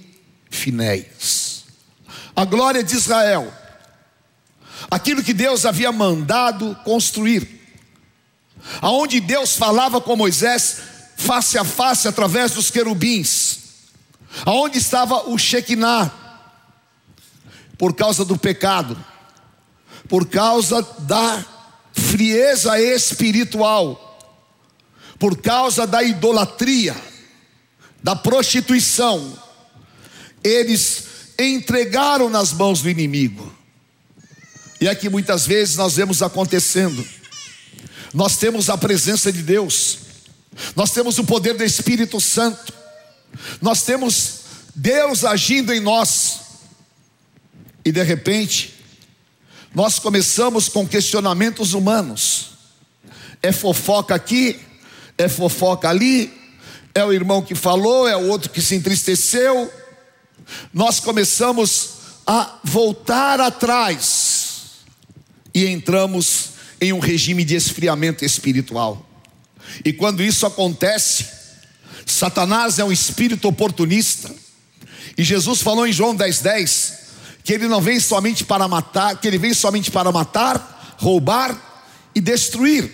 Finéias. 0.50 1.66
A 2.36 2.46
glória 2.46 2.84
de 2.84 2.96
Israel, 2.96 3.54
aquilo 4.90 5.22
que 5.22 5.32
Deus 5.32 5.64
havia 5.64 5.92
mandado 5.92 6.76
construir, 6.84 7.62
aonde 8.82 9.20
Deus 9.20 9.56
falava 9.56 10.02
com 10.02 10.16
Moisés 10.16 10.78
face 11.16 11.60
a 11.60 11.64
face 11.64 12.08
através 12.08 12.54
dos 12.54 12.72
querubins, 12.72 13.60
aonde 14.48 14.80
estava 14.80 15.30
o 15.30 15.38
Shekinah, 15.38 16.21
por 17.82 17.96
causa 17.96 18.24
do 18.24 18.38
pecado, 18.38 18.96
por 20.08 20.28
causa 20.28 20.84
da 21.00 21.44
frieza 21.92 22.80
espiritual, 22.80 24.20
por 25.18 25.42
causa 25.42 25.88
da 25.88 26.04
idolatria, 26.04 26.96
da 28.04 28.16
prostituição, 28.16 29.36
eles 30.44 31.06
entregaram 31.40 32.30
nas 32.30 32.54
mãos 32.54 32.84
do 32.84 32.90
inimigo. 32.90 33.52
E 34.80 34.88
é 34.88 34.94
que 34.94 35.10
muitas 35.10 35.48
vezes 35.48 35.76
nós 35.76 35.96
vemos 35.96 36.22
acontecendo. 36.22 37.04
Nós 38.14 38.38
temos 38.38 38.70
a 38.70 38.78
presença 38.78 39.32
de 39.32 39.42
Deus, 39.42 39.98
nós 40.76 40.92
temos 40.92 41.18
o 41.18 41.24
poder 41.24 41.56
do 41.56 41.64
Espírito 41.64 42.22
Santo, 42.22 42.72
nós 43.60 43.82
temos 43.82 44.42
Deus 44.76 45.26
agindo 45.26 45.74
em 45.74 45.80
nós, 45.80 46.41
e 47.84 47.92
de 47.92 48.04
repente, 48.04 48.76
nós 49.74 50.00
começamos 50.00 50.68
com 50.68 50.88
questionamentos 50.88 51.74
humanos. 51.74 52.52
É 53.42 53.52
fofoca 53.52 54.14
aqui, 54.14 54.60
é 55.18 55.28
fofoca 55.28 55.90
ali, 55.90 56.32
é 56.94 57.04
o 57.04 57.14
irmão 57.14 57.42
que 57.42 57.56
falou, 57.56 58.08
é 58.08 58.16
o 58.16 58.28
outro 58.28 58.50
que 58.50 58.62
se 58.62 58.76
entristeceu, 58.76 59.72
nós 60.74 61.00
começamos 61.00 61.92
a 62.26 62.60
voltar 62.64 63.40
atrás 63.40 64.82
e 65.54 65.66
entramos 65.68 66.52
em 66.80 66.94
um 66.94 67.00
regime 67.00 67.44
de 67.44 67.56
esfriamento 67.56 68.26
espiritual. 68.26 69.08
E 69.86 69.94
quando 69.94 70.22
isso 70.22 70.46
acontece, 70.46 71.26
Satanás 72.06 72.80
é 72.80 72.84
um 72.84 72.92
espírito 72.92 73.48
oportunista. 73.48 74.34
E 75.18 75.24
Jesus 75.24 75.62
falou 75.62 75.88
em 75.88 75.94
João 75.94 76.16
10,10 76.16 76.42
10, 76.42 77.01
que 77.44 77.54
ele 77.54 77.68
não 77.68 77.82
vem 77.82 78.00
somente 78.00 78.44
para 78.44 78.68
matar, 78.68 79.18
que 79.18 79.28
ele 79.28 79.38
vem 79.38 79.54
somente 79.54 79.90
para 79.90 80.12
matar, 80.12 80.96
roubar 80.98 81.56
e 82.14 82.22
destruir. 82.22 82.92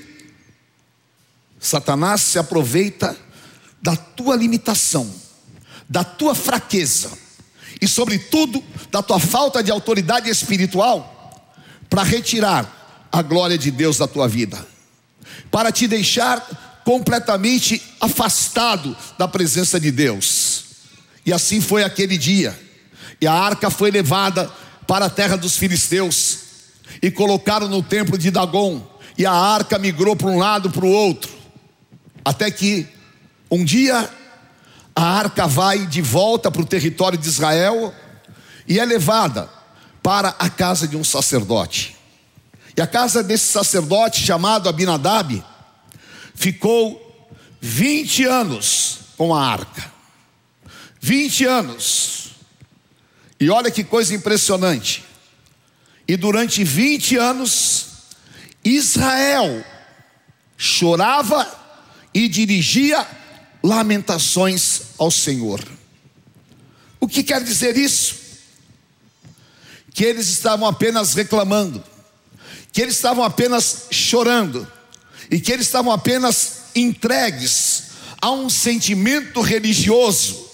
Satanás 1.59 2.21
se 2.21 2.39
aproveita 2.39 3.17
da 3.81 3.95
tua 3.95 4.35
limitação, 4.35 5.11
da 5.89 6.03
tua 6.03 6.33
fraqueza 6.35 7.11
e, 7.81 7.87
sobretudo, 7.87 8.63
da 8.91 9.01
tua 9.01 9.19
falta 9.19 9.61
de 9.63 9.71
autoridade 9.71 10.29
espiritual 10.29 11.13
para 11.89 12.03
retirar 12.03 13.07
a 13.11 13.21
glória 13.21 13.57
de 13.57 13.71
Deus 13.71 13.97
da 13.97 14.07
tua 14.07 14.27
vida, 14.27 14.65
para 15.49 15.71
te 15.71 15.87
deixar 15.87 16.81
completamente 16.83 17.81
afastado 17.99 18.95
da 19.17 19.27
presença 19.27 19.79
de 19.79 19.91
Deus. 19.91 20.65
E 21.25 21.33
assim 21.33 21.59
foi 21.59 21.83
aquele 21.83 22.17
dia. 22.17 22.66
E 23.19 23.27
a 23.27 23.33
arca 23.33 23.69
foi 23.69 23.91
levada 23.91 24.51
para 24.85 25.05
a 25.05 25.09
terra 25.09 25.35
dos 25.35 25.57
filisteus 25.57 26.39
e 27.01 27.11
colocaram 27.11 27.67
no 27.67 27.81
templo 27.83 28.17
de 28.17 28.31
Dagon. 28.31 28.81
E 29.17 29.25
a 29.25 29.31
arca 29.31 29.79
migrou 29.79 30.15
para 30.15 30.27
um 30.27 30.37
lado 30.37 30.69
para 30.69 30.85
o 30.85 30.91
outro, 30.91 31.31
até 32.23 32.51
que 32.51 32.87
um 33.49 33.65
dia 33.65 34.09
a 34.95 35.03
arca 35.03 35.47
vai 35.47 35.85
de 35.85 36.01
volta 36.01 36.51
para 36.51 36.61
o 36.61 36.65
território 36.65 37.17
de 37.17 37.27
Israel 37.27 37.93
e 38.67 38.79
é 38.79 38.85
levada 38.85 39.49
para 40.03 40.29
a 40.39 40.49
casa 40.49 40.87
de 40.87 40.97
um 40.97 41.03
sacerdote. 41.03 41.95
E 42.75 42.81
a 42.81 42.87
casa 42.87 43.23
desse 43.23 43.45
sacerdote 43.45 44.21
chamado 44.21 44.69
Abinadab 44.69 45.43
ficou 46.35 47.29
20 47.59 48.25
anos 48.25 48.99
com 49.17 49.33
a 49.33 49.45
arca. 49.45 49.91
20 51.01 51.45
anos. 51.45 52.26
E 53.39 53.49
olha 53.49 53.69
que 53.69 53.83
coisa 53.83 54.15
impressionante. 54.15 55.03
E 56.07 56.15
durante 56.15 56.63
20 56.63 57.17
anos, 57.17 57.85
Israel 58.63 59.63
chorava 60.57 61.47
e 62.13 62.27
dirigia 62.27 63.05
lamentações 63.61 64.81
ao 64.97 65.11
Senhor. 65.11 65.63
O 66.99 67.07
que 67.07 67.23
quer 67.23 67.43
dizer 67.43 67.77
isso? 67.77 68.15
Que 69.93 70.03
eles 70.03 70.27
estavam 70.29 70.67
apenas 70.67 71.13
reclamando, 71.13 71.83
que 72.71 72.81
eles 72.81 72.95
estavam 72.95 73.23
apenas 73.23 73.87
chorando, 73.91 74.67
e 75.29 75.39
que 75.39 75.51
eles 75.51 75.67
estavam 75.67 75.91
apenas 75.91 76.71
entregues 76.75 77.83
a 78.21 78.31
um 78.31 78.49
sentimento 78.49 79.41
religioso, 79.41 80.49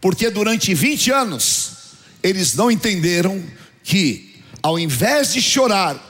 porque 0.00 0.30
durante 0.30 0.72
20 0.72 1.10
anos 1.10 1.79
eles 2.22 2.54
não 2.54 2.70
entenderam 2.70 3.42
que, 3.82 4.42
ao 4.62 4.78
invés 4.78 5.32
de 5.32 5.40
chorar, 5.40 6.08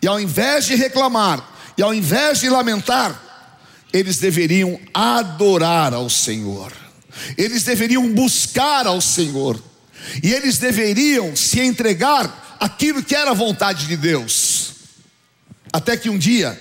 e 0.00 0.06
ao 0.06 0.20
invés 0.20 0.66
de 0.66 0.74
reclamar, 0.74 1.56
e 1.76 1.82
ao 1.82 1.92
invés 1.92 2.40
de 2.40 2.48
lamentar, 2.48 3.24
eles 3.92 4.18
deveriam 4.18 4.78
adorar 4.92 5.94
ao 5.94 6.08
Senhor, 6.08 6.72
eles 7.36 7.64
deveriam 7.64 8.12
buscar 8.12 8.86
ao 8.86 9.00
Senhor, 9.00 9.60
e 10.22 10.32
eles 10.32 10.58
deveriam 10.58 11.34
se 11.34 11.60
entregar 11.60 12.56
aquilo 12.60 13.02
que 13.02 13.14
era 13.14 13.30
a 13.30 13.34
vontade 13.34 13.86
de 13.86 13.96
Deus. 13.96 14.72
Até 15.72 15.96
que 15.96 16.08
um 16.08 16.18
dia, 16.18 16.60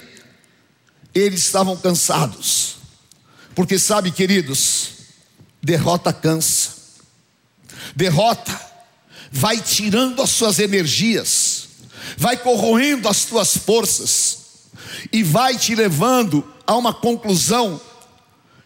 eles 1.14 1.42
estavam 1.42 1.78
cansados, 1.78 2.78
porque 3.56 3.80
sabe, 3.80 4.12
queridos, 4.12 4.90
derrota 5.62 6.12
cansa, 6.12 6.72
derrota 7.96 8.68
vai 9.32 9.60
tirando 9.60 10.22
as 10.22 10.30
suas 10.30 10.60
energias, 10.60 11.68
vai 12.18 12.38
corroendo 12.38 13.08
as 13.08 13.26
tuas 13.26 13.58
forças, 13.58 14.38
e 15.12 15.24
vai 15.24 15.58
te 15.58 15.76
levando 15.76 16.46
a 16.66 16.76
uma 16.76 16.94
conclusão 16.94 17.80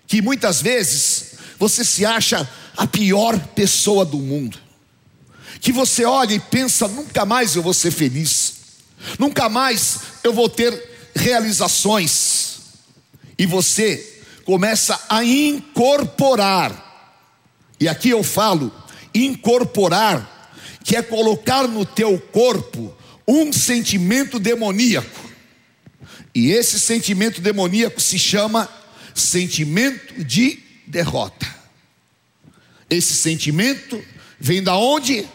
que 0.08 0.22
muitas 0.22 0.62
vezes 0.62 1.32
você 1.58 1.84
se 1.84 2.06
acha 2.06 2.50
a 2.76 2.88
pior 2.88 3.38
pessoa 3.54 4.04
do 4.04 4.18
mundo. 4.18 4.58
Que 5.60 5.72
você 5.72 6.06
olha 6.06 6.34
e 6.34 6.40
pensa: 6.40 6.88
nunca 6.88 7.26
mais 7.26 7.56
eu 7.56 7.62
vou 7.62 7.74
ser 7.74 7.92
feliz, 7.92 8.54
nunca 9.20 9.48
mais 9.50 10.00
eu 10.24 10.34
vou 10.34 10.50
ter 10.50 11.12
realizações. 11.16 12.60
E 13.38 13.46
você 13.46 14.24
começa 14.44 15.00
a 15.08 15.24
incorporar, 15.24 17.20
e 17.80 17.88
aqui 17.88 18.10
eu 18.10 18.24
falo, 18.24 18.72
incorporar, 19.14 20.41
que 20.84 20.96
é 20.96 21.02
colocar 21.02 21.68
no 21.68 21.86
teu 21.86 22.20
corpo 22.20 22.96
um 23.28 23.52
sentimento 23.54 24.40
demoníaco. 24.40 25.30
E 26.34 26.52
esse 26.52 26.80
sentimento 26.80 27.42
demoníaco 27.42 28.00
se 28.00 28.18
chama 28.18 28.70
sentimento 29.14 30.24
de 30.24 30.60
derrota. 30.88 31.48
Esse 32.90 33.14
sentimento 33.14 34.04
vem 34.40 34.62
da 34.64 34.76
onde? 34.76 35.28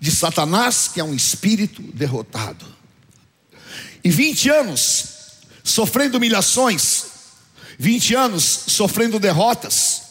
De 0.00 0.10
Satanás, 0.10 0.90
que 0.92 1.00
é 1.00 1.04
um 1.04 1.14
espírito 1.14 1.80
derrotado. 1.82 2.66
E 4.04 4.10
20 4.10 4.50
anos 4.50 5.04
sofrendo 5.62 6.16
humilhações, 6.16 7.04
20 7.78 8.14
anos 8.14 8.42
sofrendo 8.66 9.18
derrotas, 9.18 10.02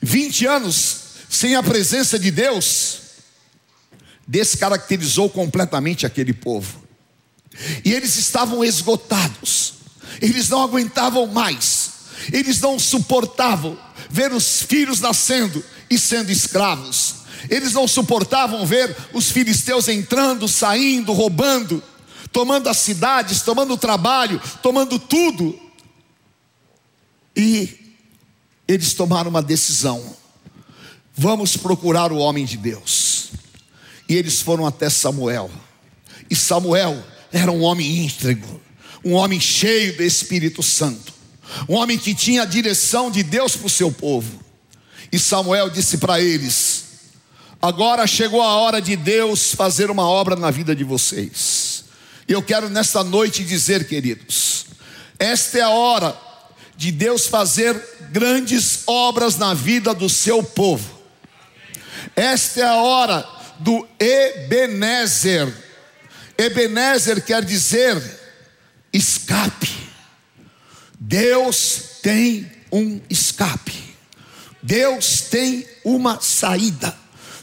20 0.00 0.46
anos 0.46 0.96
sem 1.28 1.56
a 1.56 1.62
presença 1.62 2.18
de 2.18 2.30
Deus, 2.30 3.00
descaracterizou 4.26 5.30
completamente 5.30 6.04
aquele 6.04 6.32
povo. 6.32 6.82
E 7.84 7.92
eles 7.92 8.16
estavam 8.16 8.64
esgotados, 8.64 9.74
eles 10.20 10.48
não 10.48 10.62
aguentavam 10.62 11.26
mais, 11.26 11.92
eles 12.32 12.60
não 12.60 12.78
suportavam 12.78 13.78
ver 14.10 14.32
os 14.32 14.62
filhos 14.62 15.00
nascendo 15.00 15.64
e 15.88 15.98
sendo 15.98 16.30
escravos, 16.30 17.16
eles 17.48 17.72
não 17.72 17.86
suportavam 17.86 18.66
ver 18.66 18.94
os 19.12 19.30
filisteus 19.30 19.88
entrando, 19.88 20.48
saindo, 20.48 21.12
roubando, 21.12 21.82
tomando 22.32 22.68
as 22.68 22.78
cidades, 22.78 23.42
tomando 23.42 23.74
o 23.74 23.78
trabalho, 23.78 24.40
tomando 24.62 24.98
tudo. 24.98 25.58
E 27.34 27.94
eles 28.66 28.94
tomaram 28.94 29.30
uma 29.30 29.42
decisão: 29.42 30.16
vamos 31.14 31.56
procurar 31.56 32.12
o 32.12 32.18
homem 32.18 32.44
de 32.44 32.56
Deus. 32.56 33.15
E 34.08 34.14
eles 34.14 34.40
foram 34.40 34.66
até 34.66 34.88
Samuel, 34.88 35.50
e 36.30 36.36
Samuel 36.36 37.02
era 37.32 37.50
um 37.50 37.62
homem 37.62 38.04
íntegro, 38.04 38.60
um 39.04 39.12
homem 39.12 39.40
cheio 39.40 39.96
do 39.96 40.02
Espírito 40.02 40.62
Santo, 40.62 41.12
um 41.68 41.74
homem 41.74 41.98
que 41.98 42.14
tinha 42.14 42.42
a 42.42 42.46
direção 42.46 43.10
de 43.10 43.22
Deus 43.22 43.56
para 43.56 43.66
o 43.66 43.70
seu 43.70 43.90
povo. 43.90 44.40
E 45.12 45.18
Samuel 45.18 45.70
disse 45.70 45.98
para 45.98 46.20
eles: 46.20 46.84
Agora 47.60 48.06
chegou 48.06 48.42
a 48.42 48.56
hora 48.56 48.80
de 48.80 48.96
Deus 48.96 49.54
fazer 49.54 49.90
uma 49.90 50.08
obra 50.08 50.36
na 50.36 50.50
vida 50.50 50.74
de 50.74 50.84
vocês. 50.84 51.84
E 52.28 52.32
eu 52.32 52.42
quero 52.42 52.68
nesta 52.68 53.04
noite 53.04 53.44
dizer, 53.44 53.86
queridos, 53.86 54.66
esta 55.18 55.58
é 55.58 55.62
a 55.62 55.70
hora 55.70 56.16
de 56.76 56.90
Deus 56.90 57.26
fazer 57.26 57.80
grandes 58.10 58.82
obras 58.86 59.36
na 59.36 59.54
vida 59.54 59.94
do 59.94 60.08
seu 60.08 60.42
povo. 60.42 60.96
Esta 62.14 62.60
é 62.60 62.64
a 62.64 62.76
hora 62.76 63.35
do 63.60 63.86
Ebenezer 63.98 65.66
Ebenezer 66.38 67.24
quer 67.24 67.44
dizer 67.44 68.00
escape. 68.92 69.74
Deus 70.98 72.00
tem 72.02 72.50
um 72.70 73.00
escape. 73.08 73.96
Deus 74.62 75.22
tem 75.22 75.66
uma 75.84 76.20
saída. 76.20 76.94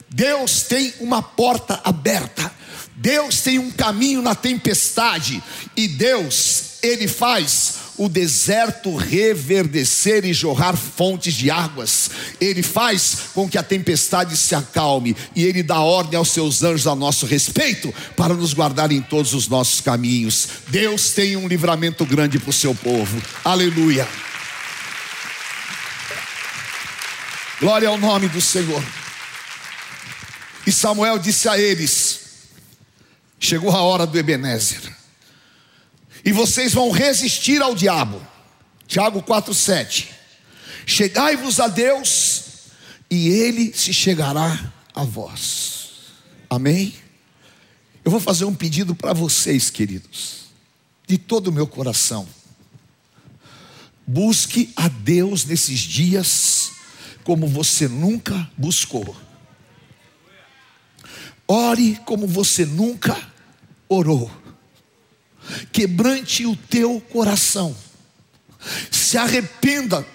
Deus 0.09 0.63
tem 0.63 0.93
uma 0.99 1.23
porta 1.23 1.81
aberta. 1.83 2.51
Deus 2.95 3.41
tem 3.41 3.57
um 3.57 3.71
caminho 3.71 4.21
na 4.21 4.35
tempestade 4.35 5.41
e 5.75 5.87
Deus, 5.87 6.75
ele 6.83 7.07
faz 7.07 7.82
o 7.97 8.09
deserto 8.09 8.95
reverdecer 8.95 10.25
e 10.25 10.33
jorrar 10.33 10.75
fontes 10.75 11.33
de 11.33 11.51
águas. 11.51 12.09
Ele 12.39 12.63
faz 12.63 13.17
com 13.33 13.47
que 13.47 13.57
a 13.57 13.63
tempestade 13.63 14.35
se 14.35 14.55
acalme 14.55 15.15
e 15.35 15.43
ele 15.43 15.61
dá 15.61 15.79
ordem 15.79 16.17
aos 16.17 16.29
seus 16.29 16.63
anjos 16.63 16.87
a 16.87 16.95
nosso 16.95 17.25
respeito 17.25 17.93
para 18.15 18.33
nos 18.33 18.53
guardar 18.53 18.91
em 18.91 19.01
todos 19.01 19.33
os 19.33 19.47
nossos 19.47 19.81
caminhos. 19.81 20.47
Deus 20.67 21.11
tem 21.11 21.35
um 21.35 21.47
livramento 21.47 22.05
grande 22.05 22.39
para 22.39 22.49
o 22.49 22.53
seu 22.53 22.73
povo. 22.73 23.21
Aleluia. 23.43 24.07
Glória 27.59 27.87
ao 27.87 27.97
nome 27.97 28.27
do 28.27 28.41
Senhor. 28.41 28.83
E 30.65 30.71
Samuel 30.71 31.19
disse 31.19 31.47
a 31.47 31.57
eles: 31.57 32.19
Chegou 33.39 33.71
a 33.71 33.81
hora 33.81 34.05
do 34.05 34.17
Ebenezer. 34.17 35.02
E 36.23 36.31
vocês 36.31 36.73
vão 36.73 36.91
resistir 36.91 37.61
ao 37.61 37.75
diabo. 37.75 38.21
Tiago 38.87 39.21
4,7. 39.21 40.07
Chegai-vos 40.85 41.59
a 41.59 41.67
Deus, 41.67 42.43
e 43.09 43.29
Ele 43.29 43.73
se 43.73 43.93
chegará 43.93 44.73
a 44.93 45.03
vós. 45.03 45.91
Amém? 46.49 46.93
Eu 48.03 48.11
vou 48.11 48.19
fazer 48.19 48.45
um 48.45 48.53
pedido 48.53 48.93
para 48.93 49.13
vocês, 49.13 49.69
queridos, 49.69 50.45
de 51.07 51.17
todo 51.17 51.47
o 51.47 51.51
meu 51.51 51.65
coração. 51.65 52.27
Busque 54.05 54.73
a 54.75 54.87
Deus 54.87 55.45
nesses 55.45 55.79
dias 55.79 56.71
como 57.23 57.47
você 57.47 57.87
nunca 57.87 58.49
buscou. 58.57 59.15
Ore 61.47 61.97
como 62.05 62.27
você 62.27 62.65
nunca 62.65 63.17
orou. 63.87 64.29
Quebrante 65.71 66.45
o 66.45 66.55
teu 66.55 66.99
coração. 67.01 67.75
Se 68.91 69.17
arrependa 69.17 70.05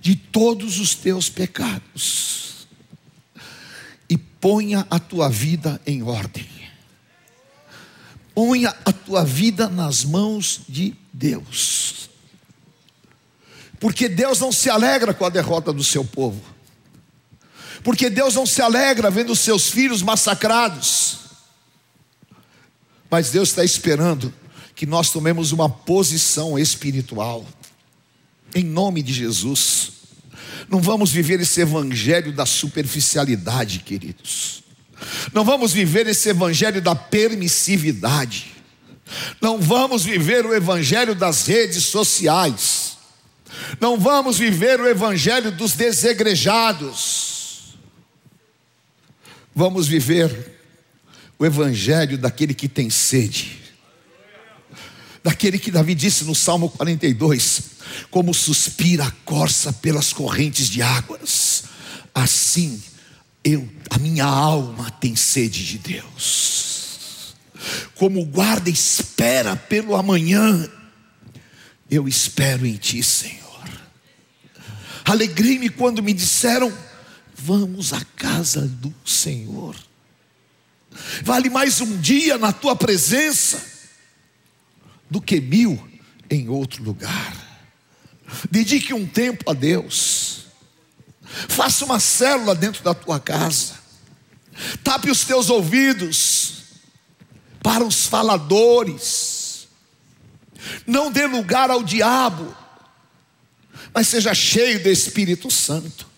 de 0.00 0.14
todos 0.14 0.78
os 0.78 0.94
teus 0.94 1.28
pecados. 1.28 2.66
E 4.08 4.16
ponha 4.16 4.86
a 4.90 4.98
tua 4.98 5.28
vida 5.28 5.80
em 5.86 6.02
ordem. 6.02 6.48
Ponha 8.34 8.74
a 8.84 8.92
tua 8.92 9.24
vida 9.24 9.68
nas 9.68 10.04
mãos 10.04 10.60
de 10.68 10.94
Deus. 11.12 12.08
Porque 13.80 14.08
Deus 14.08 14.40
não 14.40 14.50
se 14.50 14.70
alegra 14.70 15.12
com 15.12 15.24
a 15.24 15.28
derrota 15.28 15.72
do 15.72 15.84
seu 15.84 16.04
povo. 16.04 16.42
Porque 17.82 18.10
Deus 18.10 18.34
não 18.34 18.46
se 18.46 18.60
alegra 18.60 19.10
vendo 19.10 19.34
seus 19.36 19.68
filhos 19.68 20.02
massacrados. 20.02 21.18
Mas 23.10 23.30
Deus 23.30 23.50
está 23.50 23.64
esperando 23.64 24.32
que 24.74 24.86
nós 24.86 25.10
tomemos 25.10 25.52
uma 25.52 25.68
posição 25.68 26.58
espiritual. 26.58 27.46
Em 28.54 28.64
nome 28.64 29.02
de 29.02 29.12
Jesus. 29.12 29.92
Não 30.68 30.80
vamos 30.80 31.10
viver 31.10 31.40
esse 31.40 31.60
evangelho 31.60 32.32
da 32.32 32.46
superficialidade, 32.46 33.80
queridos. 33.80 34.62
Não 35.32 35.44
vamos 35.44 35.72
viver 35.72 36.06
esse 36.06 36.28
evangelho 36.28 36.82
da 36.82 36.94
permissividade. 36.94 38.52
Não 39.40 39.60
vamos 39.60 40.04
viver 40.04 40.44
o 40.44 40.54
evangelho 40.54 41.14
das 41.14 41.46
redes 41.46 41.84
sociais. 41.84 42.98
Não 43.80 43.98
vamos 43.98 44.38
viver 44.38 44.80
o 44.80 44.86
evangelho 44.86 45.50
dos 45.50 45.72
desegrejados. 45.72 47.74
Vamos 49.54 49.88
viver 49.88 50.57
o 51.38 51.46
evangelho 51.46 52.18
daquele 52.18 52.52
que 52.52 52.68
tem 52.68 52.90
sede. 52.90 53.62
Daquele 55.22 55.58
que 55.58 55.70
Davi 55.70 55.94
disse 55.94 56.24
no 56.24 56.34
Salmo 56.34 56.70
42: 56.70 57.62
Como 58.10 58.34
suspira 58.34 59.04
a 59.04 59.10
corça 59.24 59.72
pelas 59.72 60.12
correntes 60.12 60.68
de 60.68 60.82
águas, 60.82 61.64
assim 62.14 62.82
eu, 63.44 63.68
a 63.90 63.98
minha 63.98 64.24
alma 64.24 64.90
tem 64.90 65.14
sede 65.14 65.64
de 65.64 65.78
Deus. 65.78 67.34
Como 67.94 68.24
guarda 68.24 68.70
espera 68.70 69.56
pelo 69.56 69.96
amanhã, 69.96 70.68
eu 71.90 72.06
espero 72.06 72.66
em 72.66 72.76
Ti, 72.76 73.02
Senhor. 73.02 73.48
Alegrei-me 75.04 75.70
quando 75.70 76.02
me 76.02 76.12
disseram: 76.12 76.72
Vamos 77.34 77.92
à 77.92 78.04
casa 78.16 78.66
do 78.66 78.94
Senhor. 79.04 79.87
Vale 81.28 81.50
mais 81.50 81.78
um 81.82 81.98
dia 81.98 82.38
na 82.38 82.54
tua 82.54 82.74
presença 82.74 83.62
do 85.10 85.20
que 85.20 85.38
mil 85.38 85.78
em 86.30 86.48
outro 86.48 86.82
lugar. 86.82 87.36
Dedique 88.50 88.94
um 88.94 89.06
tempo 89.06 89.50
a 89.50 89.52
Deus. 89.52 90.46
Faça 91.20 91.84
uma 91.84 92.00
célula 92.00 92.54
dentro 92.54 92.82
da 92.82 92.94
tua 92.94 93.20
casa. 93.20 93.74
Tape 94.82 95.10
os 95.10 95.26
teus 95.26 95.50
ouvidos 95.50 96.62
para 97.62 97.84
os 97.84 98.06
faladores. 98.06 99.68
Não 100.86 101.12
dê 101.12 101.26
lugar 101.26 101.70
ao 101.70 101.82
diabo, 101.82 102.56
mas 103.92 104.08
seja 104.08 104.32
cheio 104.32 104.82
do 104.82 104.88
Espírito 104.88 105.50
Santo. 105.50 106.08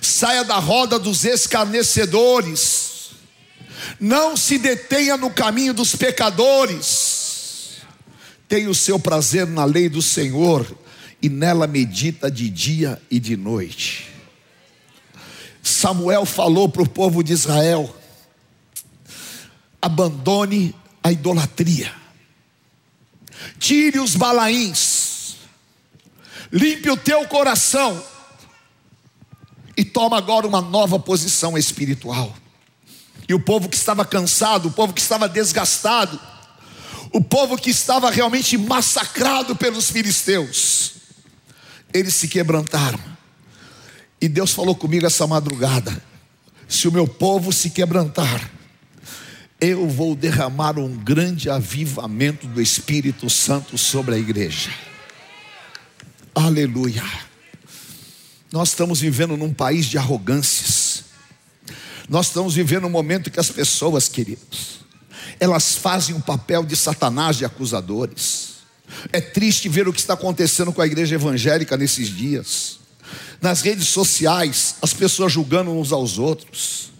Saia 0.00 0.42
da 0.42 0.58
roda 0.58 0.98
dos 0.98 1.24
escarnecedores. 1.24 2.91
Não 4.00 4.36
se 4.36 4.58
detenha 4.58 5.16
no 5.16 5.30
caminho 5.30 5.74
dos 5.74 5.94
pecadores. 5.94 7.82
Tenha 8.48 8.68
o 8.68 8.74
seu 8.74 8.98
prazer 8.98 9.46
na 9.46 9.64
lei 9.64 9.88
do 9.88 10.02
Senhor 10.02 10.66
e 11.22 11.28
nela 11.28 11.66
medita 11.66 12.30
de 12.30 12.50
dia 12.50 13.00
e 13.10 13.20
de 13.20 13.36
noite. 13.36 14.10
Samuel 15.62 16.26
falou 16.26 16.68
para 16.68 16.82
o 16.82 16.88
povo 16.88 17.22
de 17.22 17.32
Israel: 17.32 17.94
abandone 19.80 20.74
a 21.02 21.12
idolatria, 21.12 21.92
tire 23.58 24.00
os 24.00 24.16
balaíns, 24.16 25.36
limpe 26.50 26.90
o 26.90 26.96
teu 26.96 27.26
coração 27.28 28.02
e 29.76 29.84
toma 29.84 30.18
agora 30.18 30.46
uma 30.46 30.60
nova 30.60 30.98
posição 30.98 31.56
espiritual. 31.56 32.36
E 33.32 33.34
o 33.34 33.40
povo 33.40 33.66
que 33.66 33.76
estava 33.76 34.04
cansado, 34.04 34.68
o 34.68 34.70
povo 34.70 34.92
que 34.92 35.00
estava 35.00 35.26
desgastado, 35.26 36.20
o 37.10 37.18
povo 37.18 37.56
que 37.56 37.70
estava 37.70 38.10
realmente 38.10 38.58
massacrado 38.58 39.56
pelos 39.56 39.90
filisteus, 39.90 40.96
eles 41.94 42.12
se 42.12 42.28
quebrantaram. 42.28 43.00
E 44.20 44.28
Deus 44.28 44.52
falou 44.52 44.74
comigo 44.74 45.06
essa 45.06 45.26
madrugada: 45.26 46.04
se 46.68 46.86
o 46.86 46.92
meu 46.92 47.08
povo 47.08 47.50
se 47.54 47.70
quebrantar, 47.70 48.50
eu 49.58 49.88
vou 49.88 50.14
derramar 50.14 50.78
um 50.78 50.94
grande 50.94 51.48
avivamento 51.48 52.46
do 52.46 52.60
Espírito 52.60 53.30
Santo 53.30 53.78
sobre 53.78 54.14
a 54.14 54.18
igreja. 54.18 54.70
Aleluia. 56.34 57.02
Nós 58.52 58.68
estamos 58.68 59.00
vivendo 59.00 59.38
num 59.38 59.54
país 59.54 59.86
de 59.86 59.96
arrogâncias. 59.96 60.81
Nós 62.08 62.26
estamos 62.26 62.54
vivendo 62.54 62.86
um 62.86 62.90
momento 62.90 63.30
que 63.30 63.40
as 63.40 63.50
pessoas, 63.50 64.08
queridos, 64.08 64.80
elas 65.38 65.74
fazem 65.74 66.14
o 66.14 66.18
um 66.18 66.20
papel 66.20 66.64
de 66.64 66.76
Satanás 66.76 67.36
de 67.36 67.44
acusadores. 67.44 68.52
É 69.12 69.20
triste 69.20 69.68
ver 69.68 69.88
o 69.88 69.92
que 69.92 70.00
está 70.00 70.14
acontecendo 70.14 70.72
com 70.72 70.82
a 70.82 70.86
igreja 70.86 71.14
evangélica 71.14 71.76
nesses 71.76 72.08
dias. 72.08 72.80
Nas 73.40 73.60
redes 73.62 73.88
sociais, 73.88 74.76
as 74.82 74.92
pessoas 74.92 75.32
julgando 75.32 75.70
uns 75.70 75.92
aos 75.92 76.18
outros, 76.18 76.90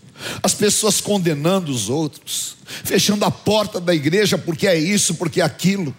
as 0.43 0.55
pessoas 0.55 1.01
condenando 1.01 1.71
os 1.71 1.88
outros, 1.88 2.57
fechando 2.85 3.25
a 3.25 3.31
porta 3.31 3.81
da 3.81 3.95
igreja 3.95 4.38
porque 4.38 4.67
é 4.67 4.79
isso, 4.79 5.15
porque 5.15 5.41
é 5.41 5.45
aquilo. 5.45 5.95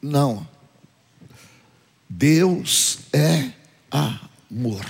Não. 0.00 0.46
Deus 2.08 2.98
é 3.12 3.50
amor. 3.90 4.84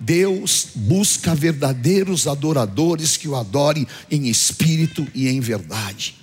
Deus 0.00 0.68
busca 0.74 1.34
verdadeiros 1.34 2.26
adoradores 2.26 3.18
que 3.18 3.28
o 3.28 3.36
adorem 3.36 3.86
em 4.10 4.28
espírito 4.28 5.06
e 5.14 5.28
em 5.28 5.40
verdade. 5.40 6.16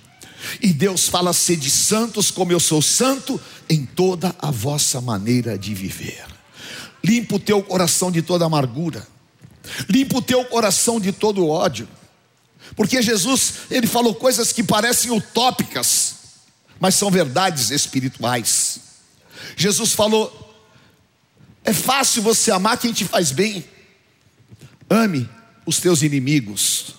E 0.60 0.72
Deus 0.72 1.08
fala: 1.08 1.32
sede 1.32 1.70
santos, 1.70 2.30
como 2.30 2.50
eu 2.50 2.58
sou 2.58 2.82
santo, 2.82 3.40
em 3.70 3.86
toda 3.86 4.34
a 4.40 4.50
vossa 4.50 5.00
maneira 5.00 5.56
de 5.56 5.74
viver. 5.74 6.24
Limpa 7.04 7.36
o 7.36 7.40
teu 7.40 7.62
coração 7.62 8.10
de 8.10 8.20
toda 8.20 8.44
amargura, 8.44 9.06
limpa 9.88 10.18
o 10.18 10.22
teu 10.22 10.44
coração 10.44 10.98
de 10.98 11.12
todo 11.12 11.46
ódio, 11.46 11.88
porque 12.74 13.00
Jesus, 13.00 13.52
ele 13.70 13.86
falou 13.86 14.14
coisas 14.14 14.52
que 14.52 14.64
parecem 14.64 15.12
utópicas, 15.12 16.14
mas 16.80 16.96
são 16.96 17.10
verdades 17.10 17.70
espirituais. 17.70 18.80
Jesus 19.56 19.92
falou: 19.92 20.47
é 21.68 21.72
fácil 21.74 22.22
você 22.22 22.50
amar 22.50 22.78
quem 22.78 22.94
te 22.94 23.04
faz 23.04 23.30
bem. 23.30 23.62
Ame 24.88 25.28
os 25.66 25.78
teus 25.78 26.00
inimigos. 26.00 26.94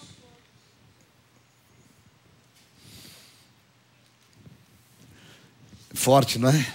Forte, 5.91 6.37
não 6.37 6.49
é? 6.49 6.73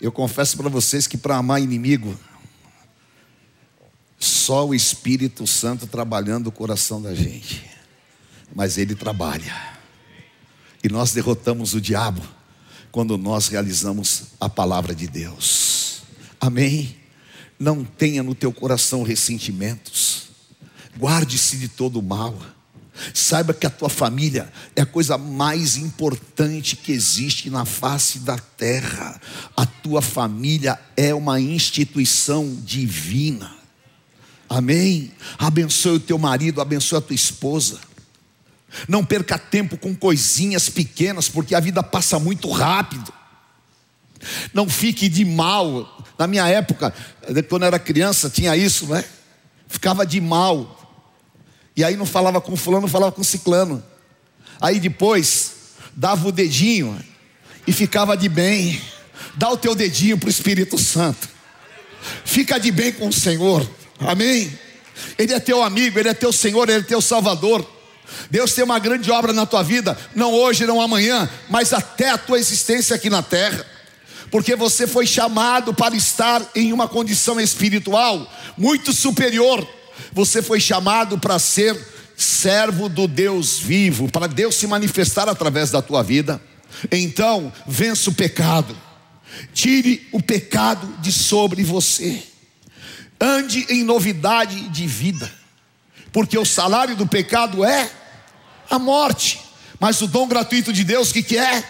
Eu 0.00 0.10
confesso 0.10 0.56
para 0.56 0.70
vocês 0.70 1.06
que 1.06 1.18
para 1.18 1.36
amar 1.36 1.60
inimigo, 1.60 2.18
só 4.18 4.66
o 4.66 4.74
Espírito 4.74 5.46
Santo 5.46 5.86
trabalhando 5.86 6.46
o 6.46 6.52
coração 6.52 7.02
da 7.02 7.14
gente. 7.14 7.68
Mas 8.54 8.78
ele 8.78 8.94
trabalha. 8.94 9.78
E 10.82 10.88
nós 10.88 11.12
derrotamos 11.12 11.74
o 11.74 11.80
diabo 11.82 12.37
quando 12.90 13.16
nós 13.16 13.48
realizamos 13.48 14.24
a 14.40 14.48
palavra 14.48 14.94
de 14.94 15.06
Deus. 15.06 16.02
Amém? 16.40 16.96
Não 17.58 17.84
tenha 17.84 18.22
no 18.22 18.34
teu 18.34 18.52
coração 18.52 19.02
ressentimentos, 19.02 20.28
guarde-se 20.96 21.56
de 21.56 21.68
todo 21.68 22.00
mal, 22.02 22.38
Saiba 23.14 23.54
que 23.54 23.66
a 23.66 23.70
tua 23.70 23.88
família 23.88 24.52
é 24.74 24.82
a 24.82 24.86
coisa 24.86 25.16
mais 25.16 25.76
importante 25.76 26.76
que 26.76 26.92
existe 26.92 27.48
na 27.50 27.64
face 27.64 28.20
da 28.20 28.38
terra. 28.38 29.20
A 29.56 29.64
tua 29.64 30.02
família 30.02 30.78
é 30.96 31.14
uma 31.14 31.40
instituição 31.40 32.56
divina. 32.64 33.56
Amém? 34.48 35.12
Abençoe 35.38 35.96
o 35.96 36.00
teu 36.00 36.18
marido, 36.18 36.60
abençoe 36.60 36.98
a 36.98 37.02
tua 37.02 37.14
esposa. 37.14 37.78
Não 38.86 39.04
perca 39.04 39.38
tempo 39.38 39.76
com 39.76 39.94
coisinhas 39.94 40.68
pequenas, 40.68 41.28
porque 41.28 41.54
a 41.54 41.60
vida 41.60 41.82
passa 41.82 42.18
muito 42.18 42.50
rápido. 42.50 43.12
Não 44.52 44.68
fique 44.68 45.08
de 45.08 45.24
mal. 45.24 46.04
Na 46.18 46.26
minha 46.26 46.46
época, 46.48 46.92
quando 47.48 47.62
eu 47.62 47.68
era 47.68 47.78
criança, 47.78 48.28
tinha 48.28 48.56
isso, 48.56 48.86
né? 48.86 49.04
Ficava 49.68 50.04
de 50.04 50.20
mal. 50.20 50.74
E 51.76 51.84
aí 51.84 51.96
não 51.96 52.06
falava 52.06 52.40
com 52.40 52.56
fulano, 52.56 52.88
falava 52.88 53.12
com 53.12 53.22
ciclano. 53.22 53.82
Aí 54.60 54.80
depois, 54.80 55.52
dava 55.94 56.28
o 56.28 56.32
dedinho 56.32 56.98
e 57.66 57.72
ficava 57.72 58.16
de 58.16 58.28
bem. 58.28 58.80
Dá 59.36 59.50
o 59.50 59.56
teu 59.56 59.74
dedinho 59.74 60.18
para 60.18 60.26
o 60.26 60.30
Espírito 60.30 60.76
Santo. 60.78 61.28
Fica 62.24 62.58
de 62.58 62.70
bem 62.70 62.92
com 62.92 63.08
o 63.08 63.12
Senhor. 63.12 63.68
Amém? 64.00 64.58
Ele 65.16 65.32
é 65.32 65.40
teu 65.40 65.62
amigo, 65.62 65.98
ele 65.98 66.08
é 66.08 66.14
teu 66.14 66.32
Senhor, 66.32 66.68
ele 66.68 66.80
é 66.80 66.82
teu 66.82 67.00
Salvador. 67.00 67.77
Deus 68.30 68.52
tem 68.52 68.64
uma 68.64 68.78
grande 68.78 69.10
obra 69.10 69.32
na 69.32 69.46
tua 69.46 69.62
vida, 69.62 69.96
não 70.14 70.32
hoje, 70.32 70.66
não 70.66 70.80
amanhã, 70.80 71.28
mas 71.48 71.72
até 71.72 72.10
a 72.10 72.18
tua 72.18 72.38
existência 72.38 72.96
aqui 72.96 73.08
na 73.08 73.22
terra. 73.22 73.64
Porque 74.30 74.54
você 74.54 74.86
foi 74.86 75.06
chamado 75.06 75.72
para 75.72 75.96
estar 75.96 76.42
em 76.54 76.72
uma 76.72 76.86
condição 76.86 77.40
espiritual 77.40 78.30
muito 78.56 78.92
superior. 78.92 79.66
Você 80.12 80.42
foi 80.42 80.60
chamado 80.60 81.18
para 81.18 81.38
ser 81.38 81.76
servo 82.16 82.88
do 82.88 83.06
Deus 83.06 83.58
vivo, 83.58 84.10
para 84.10 84.26
Deus 84.26 84.56
se 84.56 84.66
manifestar 84.66 85.28
através 85.28 85.70
da 85.70 85.80
tua 85.80 86.02
vida. 86.02 86.40
Então, 86.90 87.52
vença 87.66 88.10
o 88.10 88.14
pecado. 88.14 88.76
Tire 89.54 90.06
o 90.12 90.20
pecado 90.20 90.86
de 91.00 91.12
sobre 91.12 91.62
você. 91.62 92.22
Ande 93.20 93.66
em 93.70 93.84
novidade 93.84 94.68
de 94.68 94.86
vida, 94.86 95.30
porque 96.12 96.38
o 96.38 96.44
salário 96.44 96.96
do 96.96 97.06
pecado 97.06 97.64
é 97.64 97.90
a 98.70 98.78
morte, 98.78 99.40
mas 99.78 100.00
o 100.00 100.06
dom 100.06 100.26
gratuito 100.26 100.72
de 100.72 100.84
Deus, 100.84 101.10
o 101.10 101.12
que, 101.12 101.22
que 101.22 101.38
é? 101.38 101.62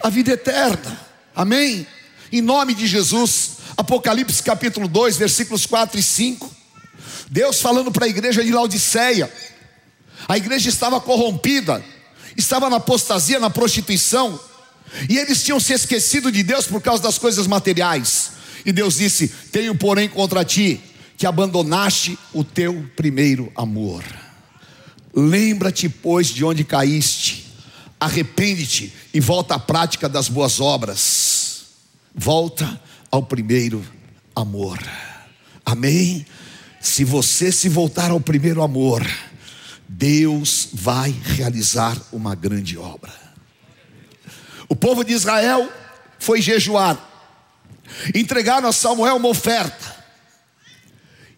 A 0.00 0.08
vida 0.08 0.32
eterna. 0.32 1.00
Amém? 1.34 1.86
Em 2.30 2.40
nome 2.40 2.74
de 2.74 2.86
Jesus, 2.86 3.58
Apocalipse 3.76 4.42
capítulo 4.42 4.88
2, 4.88 5.16
versículos 5.16 5.66
4 5.66 5.98
e 5.98 6.02
5. 6.02 6.56
Deus 7.30 7.60
falando 7.60 7.90
para 7.90 8.06
a 8.06 8.08
igreja 8.08 8.44
de 8.44 8.52
Laodiceia. 8.52 9.32
A 10.26 10.36
igreja 10.36 10.68
estava 10.68 11.00
corrompida, 11.00 11.82
estava 12.36 12.68
na 12.68 12.76
apostasia, 12.76 13.38
na 13.38 13.50
prostituição, 13.50 14.38
e 15.08 15.18
eles 15.18 15.42
tinham 15.42 15.60
se 15.60 15.72
esquecido 15.72 16.32
de 16.32 16.42
Deus 16.42 16.66
por 16.66 16.82
causa 16.82 17.02
das 17.02 17.18
coisas 17.18 17.46
materiais. 17.46 18.32
E 18.64 18.72
Deus 18.72 18.96
disse: 18.96 19.28
Tenho, 19.52 19.74
porém, 19.74 20.08
contra 20.08 20.44
ti 20.44 20.80
que 21.18 21.26
abandonaste 21.26 22.16
o 22.32 22.44
teu 22.44 22.88
primeiro 22.94 23.52
amor. 23.56 24.04
Lembra-te, 25.12 25.88
pois, 25.88 26.28
de 26.28 26.44
onde 26.44 26.62
caíste, 26.62 27.52
arrepende-te 27.98 28.94
e 29.12 29.18
volta 29.18 29.56
à 29.56 29.58
prática 29.58 30.08
das 30.08 30.28
boas 30.28 30.60
obras. 30.60 31.64
Volta 32.14 32.80
ao 33.10 33.24
primeiro 33.24 33.84
amor. 34.34 34.78
Amém? 35.66 36.24
Se 36.80 37.02
você 37.02 37.50
se 37.50 37.68
voltar 37.68 38.12
ao 38.12 38.20
primeiro 38.20 38.62
amor, 38.62 39.04
Deus 39.88 40.68
vai 40.72 41.10
realizar 41.10 42.00
uma 42.12 42.36
grande 42.36 42.78
obra. 42.78 43.12
O 44.68 44.76
povo 44.76 45.02
de 45.02 45.14
Israel 45.14 45.68
foi 46.20 46.40
jejuar, 46.40 46.96
entregaram 48.14 48.68
a 48.68 48.72
Samuel 48.72 49.16
uma 49.16 49.28
oferta, 49.28 49.97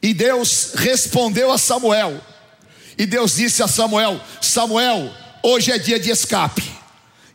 e 0.02 0.14
Deus 0.14 0.72
respondeu 0.74 1.50
a 1.50 1.58
Samuel, 1.58 2.20
e 2.96 3.06
Deus 3.06 3.36
disse 3.36 3.62
a 3.62 3.68
Samuel: 3.68 4.20
Samuel, 4.40 5.12
hoje 5.42 5.70
é 5.72 5.78
dia 5.78 5.98
de 5.98 6.10
escape. 6.10 6.79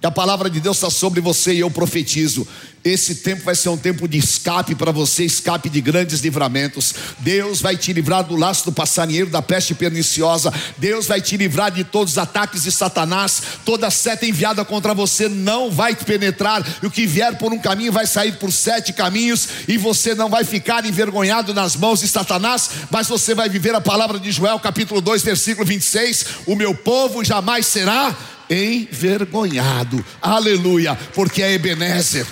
A 0.06 0.12
palavra 0.12 0.50
de 0.50 0.60
Deus 0.60 0.78
está 0.78 0.90
sobre 0.90 1.20
você 1.20 1.54
e 1.54 1.60
eu 1.60 1.72
profetizo. 1.72 2.48
Esse 2.84 3.16
tempo 3.16 3.44
vai 3.44 3.56
ser 3.56 3.70
um 3.70 3.78
tempo 3.78 4.08
de 4.08 4.20
escape 4.20 4.76
para 4.76 4.92
você, 4.92 5.26
escape 5.26 5.70
de 5.70 5.82
grandes 5.82 6.20
livramentos. 6.20 6.94
Deus 7.18 7.60
vai 7.60 7.76
te 7.76 7.92
livrar 7.92 8.24
do 8.24 8.36
laço 8.36 8.66
do 8.66 8.72
passarinheiro, 8.72 9.32
da 9.32 9.42
peste 9.42 9.74
perniciosa. 9.74 10.54
Deus 10.78 11.08
vai 11.08 11.20
te 11.20 11.36
livrar 11.36 11.72
de 11.72 11.84
todos 11.84 12.12
os 12.12 12.18
ataques 12.20 12.62
de 12.62 12.72
Satanás. 12.72 13.42
Toda 13.66 13.90
seta 13.90 14.28
enviada 14.28 14.64
contra 14.64 14.94
você 14.94 15.28
não 15.28 15.72
vai 15.72 15.96
te 15.96 16.06
penetrar. 16.06 16.64
E 16.84 16.86
o 16.86 16.92
que 16.92 17.08
vier 17.08 17.40
por 17.40 17.52
um 17.52 17.58
caminho 17.58 17.92
vai 17.92 18.06
sair 18.06 18.34
por 18.34 18.52
sete 18.52 18.94
caminhos. 18.94 19.48
E 19.68 19.80
você 19.80 20.14
não 20.14 20.30
vai 20.30 20.44
ficar 20.44 20.86
envergonhado 20.86 21.56
nas 21.56 21.76
mãos 21.76 22.02
de 22.02 22.08
Satanás, 22.08 22.70
mas 22.92 23.08
você 23.08 23.34
vai 23.34 23.50
viver 23.50 23.74
a 23.74 23.82
palavra 23.82 24.20
de 24.20 24.32
Joel, 24.32 24.60
capítulo 24.60 25.02
2, 25.02 25.24
versículo 25.24 25.66
26. 25.66 26.26
O 26.46 26.56
meu 26.56 26.76
povo 26.76 27.24
jamais 27.24 27.66
será 27.66 28.16
envergonhado. 28.50 30.04
Aleluia, 30.22 30.96
porque 31.14 31.42
é 31.42 31.54
Ebenezer 31.54 32.26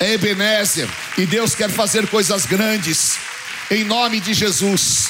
é 0.00 0.12
Ebenezer, 0.12 0.88
e 1.16 1.26
Deus 1.26 1.54
quer 1.54 1.68
fazer 1.70 2.06
coisas 2.08 2.46
grandes, 2.46 3.16
em 3.70 3.84
nome 3.84 4.20
de 4.20 4.32
Jesus, 4.32 5.08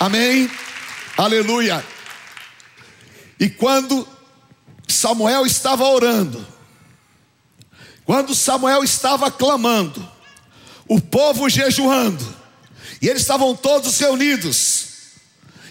amém? 0.00 0.50
Aleluia. 1.16 1.84
E 3.38 3.48
quando 3.48 4.06
Samuel 4.88 5.46
estava 5.46 5.84
orando, 5.84 6.44
quando 8.04 8.34
Samuel 8.34 8.82
estava 8.82 9.30
clamando, 9.30 10.06
o 10.88 11.00
povo 11.00 11.48
jejuando, 11.48 12.36
e 13.00 13.08
eles 13.08 13.22
estavam 13.22 13.54
todos 13.54 13.98
reunidos, 13.98 14.86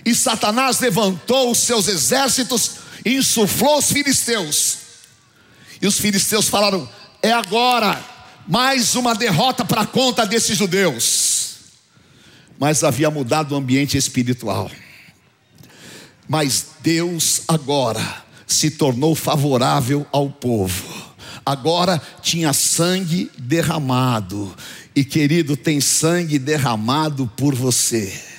e 0.05 0.15
Satanás 0.15 0.79
levantou 0.79 1.51
os 1.51 1.57
seus 1.57 1.87
exércitos 1.87 2.84
insuflou 3.05 3.77
os 3.77 3.91
filisteus, 3.91 4.77
e 5.81 5.87
os 5.87 5.99
filisteus 5.99 6.47
falaram: 6.47 6.89
É 7.21 7.31
agora 7.31 8.03
mais 8.47 8.95
uma 8.95 9.13
derrota 9.13 9.63
para 9.63 9.85
conta 9.85 10.25
desses 10.25 10.57
judeus. 10.57 11.55
Mas 12.57 12.83
havia 12.83 13.11
mudado 13.11 13.51
o 13.51 13.57
ambiente 13.57 13.97
espiritual. 13.97 14.71
Mas 16.27 16.67
Deus 16.81 17.41
agora 17.47 18.23
se 18.47 18.71
tornou 18.71 19.13
favorável 19.13 20.07
ao 20.11 20.29
povo. 20.29 21.13
Agora 21.45 22.01
tinha 22.21 22.53
sangue 22.53 23.29
derramado. 23.37 24.55
E 24.95 25.03
querido, 25.03 25.57
tem 25.57 25.81
sangue 25.81 26.39
derramado 26.39 27.27
por 27.35 27.53
você. 27.53 28.34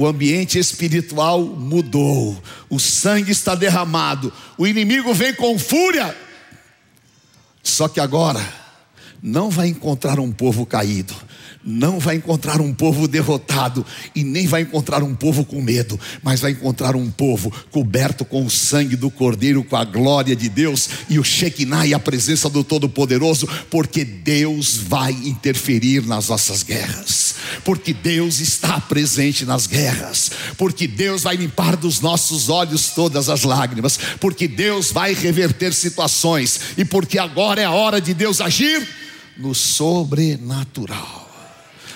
O 0.00 0.06
ambiente 0.06 0.58
espiritual 0.58 1.42
mudou. 1.44 2.42
O 2.70 2.80
sangue 2.80 3.32
está 3.32 3.54
derramado. 3.54 4.32
O 4.56 4.66
inimigo 4.66 5.12
vem 5.12 5.34
com 5.34 5.58
fúria. 5.58 6.16
Só 7.62 7.86
que 7.86 8.00
agora 8.00 8.42
não 9.22 9.50
vai 9.50 9.68
encontrar 9.68 10.18
um 10.18 10.32
povo 10.32 10.64
caído, 10.64 11.14
não 11.64 11.98
vai 11.98 12.16
encontrar 12.16 12.60
um 12.60 12.72
povo 12.72 13.06
derrotado 13.06 13.84
e 14.14 14.24
nem 14.24 14.46
vai 14.46 14.62
encontrar 14.62 15.02
um 15.02 15.14
povo 15.14 15.44
com 15.44 15.60
medo, 15.60 15.98
mas 16.22 16.40
vai 16.40 16.52
encontrar 16.52 16.96
um 16.96 17.10
povo 17.10 17.52
coberto 17.70 18.24
com 18.24 18.44
o 18.44 18.50
sangue 18.50 18.96
do 18.96 19.10
Cordeiro, 19.10 19.62
com 19.62 19.76
a 19.76 19.84
glória 19.84 20.34
de 20.34 20.48
Deus 20.48 20.88
e 21.08 21.18
o 21.18 21.24
Shekinah 21.24 21.86
e 21.86 21.94
a 21.94 21.98
presença 21.98 22.48
do 22.48 22.64
Todo-Poderoso, 22.64 23.48
porque 23.70 24.04
Deus 24.04 24.76
vai 24.76 25.12
interferir 25.12 26.06
nas 26.06 26.28
nossas 26.28 26.62
guerras, 26.62 27.34
porque 27.64 27.92
Deus 27.92 28.40
está 28.40 28.80
presente 28.80 29.44
nas 29.44 29.66
guerras, 29.66 30.30
porque 30.56 30.86
Deus 30.86 31.22
vai 31.22 31.36
limpar 31.36 31.76
dos 31.76 32.00
nossos 32.00 32.48
olhos 32.48 32.90
todas 32.90 33.28
as 33.28 33.42
lágrimas, 33.42 33.98
porque 34.18 34.48
Deus 34.48 34.90
vai 34.90 35.12
reverter 35.14 35.74
situações. 35.74 36.60
E 36.76 36.84
porque 36.84 37.18
agora 37.18 37.60
é 37.60 37.64
a 37.64 37.70
hora 37.70 38.00
de 38.00 38.14
Deus 38.14 38.40
agir 38.40 38.86
no 39.36 39.54
sobrenatural. 39.54 41.19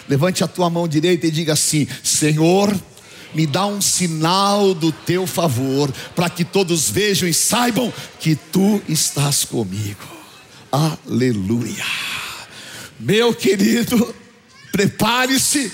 Levante 0.09 0.45
a 0.45 0.49
tua 0.49 0.69
mão 0.69 0.87
direita 0.87 1.27
e 1.27 1.31
diga 1.31 1.55
assim: 1.55 1.87
Senhor, 2.03 2.75
me 3.35 3.47
dá 3.47 3.67
um 3.67 3.81
sinal 3.81 4.75
do 4.75 4.93
teu 4.93 5.27
favor, 5.27 5.93
para 6.15 6.31
que 6.31 6.45
todos 6.45 6.89
vejam 6.89 7.29
e 7.29 7.35
saibam 7.35 7.93
que 8.21 8.37
tu 8.37 8.81
estás 8.89 9.45
comigo. 9.45 10.07
Aleluia. 10.71 11.85
Meu 12.99 13.35
querido, 13.35 14.15
prepare-se, 14.71 15.73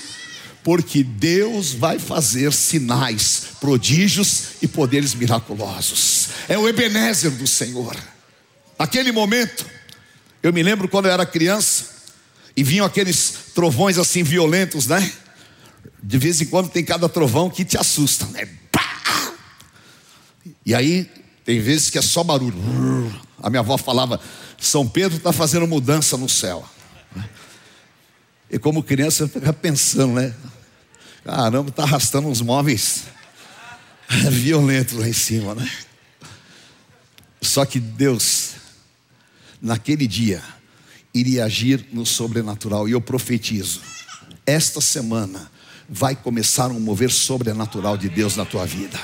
porque 0.63 1.03
Deus 1.03 1.73
vai 1.73 1.99
fazer 1.99 2.51
sinais, 2.53 3.43
prodígios 3.59 4.43
e 4.61 4.67
poderes 4.67 5.13
miraculosos. 5.13 6.29
É 6.47 6.57
o 6.57 6.67
Ebenezer 6.67 7.31
do 7.31 7.47
Senhor. 7.47 7.95
Naquele 8.77 9.11
momento, 9.11 9.65
eu 10.41 10.51
me 10.51 10.63
lembro 10.63 10.87
quando 10.87 11.05
eu 11.05 11.11
era 11.11 11.25
criança 11.25 12.00
e 12.55 12.63
vinham 12.63 12.85
aqueles 12.85 13.51
trovões 13.53 13.97
assim 13.97 14.23
violentos, 14.23 14.87
né? 14.87 15.11
De 16.03 16.17
vez 16.17 16.41
em 16.41 16.45
quando 16.45 16.69
tem 16.69 16.83
cada 16.83 17.07
trovão 17.07 17.49
que 17.49 17.63
te 17.63 17.77
assusta, 17.77 18.25
né? 18.27 18.47
E 20.65 20.75
aí, 20.75 21.09
tem 21.43 21.59
vezes 21.59 21.89
que 21.89 21.97
é 21.97 22.01
só 22.01 22.23
barulho. 22.23 22.57
A 23.41 23.49
minha 23.49 23.61
avó 23.61 23.77
falava: 23.77 24.19
São 24.59 24.87
Pedro 24.87 25.17
está 25.17 25.33
fazendo 25.33 25.67
mudança 25.67 26.17
no 26.17 26.29
céu. 26.29 26.67
E 28.49 28.59
como 28.59 28.83
criança, 28.83 29.23
eu 29.23 29.29
ficava 29.29 29.53
pensando, 29.53 30.13
né? 30.13 30.33
Caramba, 31.23 31.69
está 31.69 31.83
arrastando 31.83 32.27
uns 32.27 32.41
móveis 32.41 33.03
violentos 34.29 34.97
lá 34.97 35.07
em 35.07 35.13
cima, 35.13 35.55
né? 35.55 35.69
Só 37.41 37.65
que 37.65 37.79
Deus, 37.79 38.51
naquele 39.61 40.05
dia, 40.05 40.43
iria 41.13 41.45
agir 41.45 41.85
no 41.91 42.05
sobrenatural. 42.05 42.87
E 42.87 42.91
eu 42.91 43.01
profetizo: 43.01 43.81
esta 44.45 44.81
semana 44.81 45.51
vai 45.89 46.15
começar 46.15 46.71
um 46.71 46.79
mover 46.79 47.11
sobrenatural 47.11 47.97
de 47.97 48.09
Deus 48.09 48.35
na 48.35 48.45
tua 48.45 48.65
vida. 48.65 48.99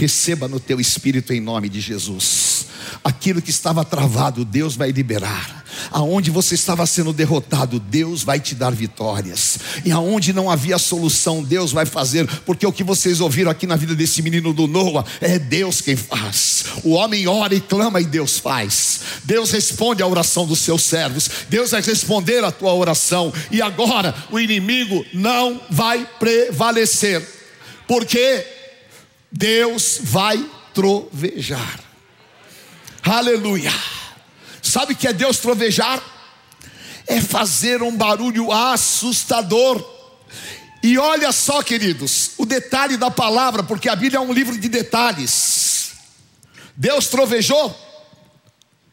Receba 0.00 0.48
no 0.48 0.58
teu 0.58 0.80
espírito 0.80 1.30
em 1.30 1.42
nome 1.42 1.68
de 1.68 1.78
Jesus. 1.78 2.64
Aquilo 3.04 3.42
que 3.42 3.50
estava 3.50 3.84
travado, 3.84 4.46
Deus 4.46 4.74
vai 4.74 4.90
liberar. 4.92 5.62
Aonde 5.90 6.30
você 6.30 6.54
estava 6.54 6.86
sendo 6.86 7.12
derrotado, 7.12 7.78
Deus 7.78 8.22
vai 8.22 8.40
te 8.40 8.54
dar 8.54 8.72
vitórias. 8.72 9.58
E 9.84 9.92
aonde 9.92 10.32
não 10.32 10.50
havia 10.50 10.78
solução, 10.78 11.42
Deus 11.42 11.70
vai 11.70 11.84
fazer, 11.84 12.26
porque 12.46 12.66
o 12.66 12.72
que 12.72 12.82
vocês 12.82 13.20
ouviram 13.20 13.50
aqui 13.50 13.66
na 13.66 13.76
vida 13.76 13.94
desse 13.94 14.22
menino 14.22 14.54
do 14.54 14.66
Noah 14.66 15.04
é 15.20 15.38
Deus 15.38 15.82
quem 15.82 15.96
faz. 15.96 16.64
O 16.82 16.92
homem 16.92 17.26
ora 17.26 17.54
e 17.54 17.60
clama 17.60 18.00
e 18.00 18.06
Deus 18.06 18.38
faz. 18.38 19.00
Deus 19.24 19.50
responde 19.50 20.02
à 20.02 20.06
oração 20.06 20.46
dos 20.46 20.60
seus 20.60 20.80
servos. 20.80 21.28
Deus 21.50 21.72
vai 21.72 21.82
responder 21.82 22.42
à 22.42 22.50
tua 22.50 22.72
oração. 22.72 23.30
E 23.50 23.60
agora 23.60 24.14
o 24.30 24.40
inimigo 24.40 25.04
não 25.12 25.60
vai 25.68 26.08
prevalecer. 26.18 27.22
Porque 27.86 28.59
Deus 29.30 29.98
vai 30.02 30.44
trovejar. 30.74 31.80
Aleluia. 33.02 33.72
Sabe 34.62 34.92
o 34.92 34.96
que 34.96 35.08
é 35.08 35.12
Deus 35.12 35.38
trovejar? 35.38 36.02
É 37.06 37.20
fazer 37.20 37.82
um 37.82 37.96
barulho 37.96 38.52
assustador. 38.52 39.84
E 40.82 40.96
olha 40.96 41.30
só, 41.32 41.62
queridos, 41.62 42.32
o 42.38 42.46
detalhe 42.46 42.96
da 42.96 43.10
palavra, 43.10 43.62
porque 43.62 43.88
a 43.88 43.96
Bíblia 43.96 44.18
é 44.18 44.20
um 44.20 44.32
livro 44.32 44.58
de 44.58 44.68
detalhes. 44.68 45.92
Deus 46.76 47.08
trovejou? 47.08 47.76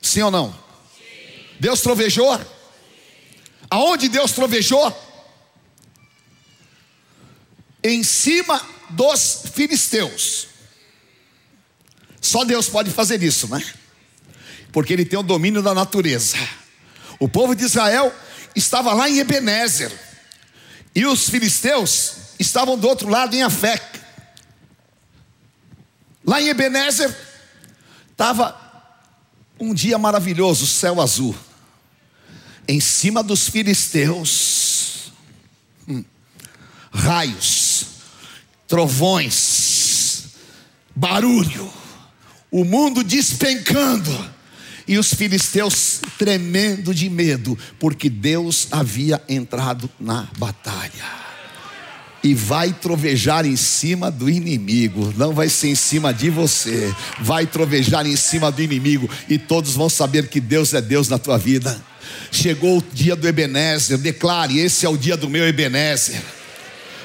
Sim 0.02 0.24
ou 0.24 0.32
não? 0.32 0.52
Sim. 0.52 1.06
Deus 1.60 1.82
trovejou? 1.82 2.40
Aonde 3.70 4.10
Deus 4.10 4.32
trovejou? 4.32 4.96
Em 7.84 8.04
cima 8.04 8.62
dos 8.90 9.44
filisteus. 9.54 10.48
Só 12.22 12.44
Deus 12.44 12.68
pode 12.68 12.92
fazer 12.92 13.22
isso, 13.24 13.48
né? 13.48 13.64
Porque 14.72 14.94
Ele 14.94 15.06
tem 15.06 15.18
o 15.18 15.24
domínio 15.24 15.62
da 15.62 15.74
natureza. 15.74 16.38
O 17.20 17.28
povo 17.28 17.56
de 17.56 17.64
Israel 17.64 18.14
estava 18.56 18.94
lá 18.94 19.10
em 19.10 19.20
Ebenezer, 19.20 19.92
e 20.94 21.06
os 21.06 21.30
filisteus 21.30 22.16
estavam 22.40 22.78
do 22.78 22.88
outro 22.88 23.08
lado 23.08 23.36
em 23.36 23.44
Afec. 23.44 24.00
Lá 26.26 26.42
em 26.42 26.50
Ebenezer 26.50 27.16
estava 28.12 28.68
um 29.60 29.74
dia 29.74 29.98
maravilhoso, 29.98 30.66
céu 30.66 31.02
azul. 31.02 31.36
Em 32.68 32.80
cima 32.80 33.24
dos 33.24 33.48
filisteus, 33.48 35.12
hum, 35.88 36.04
raios, 36.92 37.67
trovões, 38.68 40.24
barulho, 40.96 41.72
o 42.52 42.64
mundo 42.64 43.04
despencando 43.04 44.38
e 44.88 44.98
os 44.98 45.14
filisteus 45.14 46.02
tremendo 46.18 46.94
de 46.94 47.10
medo, 47.10 47.58
porque 47.80 48.10
Deus 48.10 48.68
havia 48.72 49.22
entrado 49.28 49.90
na 50.00 50.28
batalha. 50.38 51.28
E 52.24 52.34
vai 52.34 52.74
trovejar 52.74 53.46
em 53.46 53.56
cima 53.56 54.10
do 54.10 54.30
inimigo, 54.30 55.14
não 55.16 55.34
vai 55.34 55.50
ser 55.50 55.70
em 55.70 55.76
cima 55.76 56.14
de 56.14 56.30
você, 56.30 56.94
vai 57.20 57.46
trovejar 57.46 58.08
em 58.08 58.16
cima 58.16 58.52
do 58.52 58.62
inimigo, 58.62 59.10
e 59.30 59.38
todos 59.38 59.74
vão 59.76 59.90
saber 59.90 60.28
que 60.28 60.40
Deus 60.40 60.74
é 60.74 60.82
Deus 60.82 61.10
na 61.10 61.20
tua 61.20 61.38
vida. 61.38 61.80
Chegou 62.32 62.80
o 62.80 62.84
dia 62.94 63.16
do 63.16 63.28
Ebenezer, 63.28 63.98
declare: 63.98 64.60
esse 64.60 64.86
é 64.86 64.90
o 64.90 64.98
dia 64.98 65.16
do 65.16 65.30
meu 65.30 65.48
Ebenezer. 65.48 66.22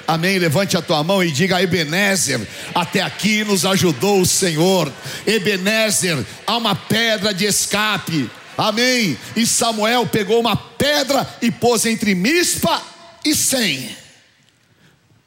Amém. 0.07 0.39
Levante 0.39 0.77
a 0.77 0.83
tua 0.83 1.03
mão 1.03 1.23
e 1.23 1.31
diga: 1.31 1.63
Ebenezer, 1.63 2.41
até 2.75 3.01
aqui 3.01 3.45
nos 3.45 3.65
ajudou 3.65 4.21
o 4.21 4.27
Senhor. 4.27 4.93
Ebenezer, 5.27 6.25
há 6.47 6.57
uma 6.57 6.75
pedra 6.75 7.33
de 7.33 7.45
escape. 7.45 8.31
Amém. 8.57 9.17
E 9.35 9.47
Samuel 9.47 10.07
pegou 10.07 10.41
uma 10.41 10.57
pedra 10.57 11.29
e 11.41 11.51
pôs 11.51 11.87
entre 11.87 12.15
Mispa 12.15 12.83
e 13.25 13.35
Sem. 13.35 13.97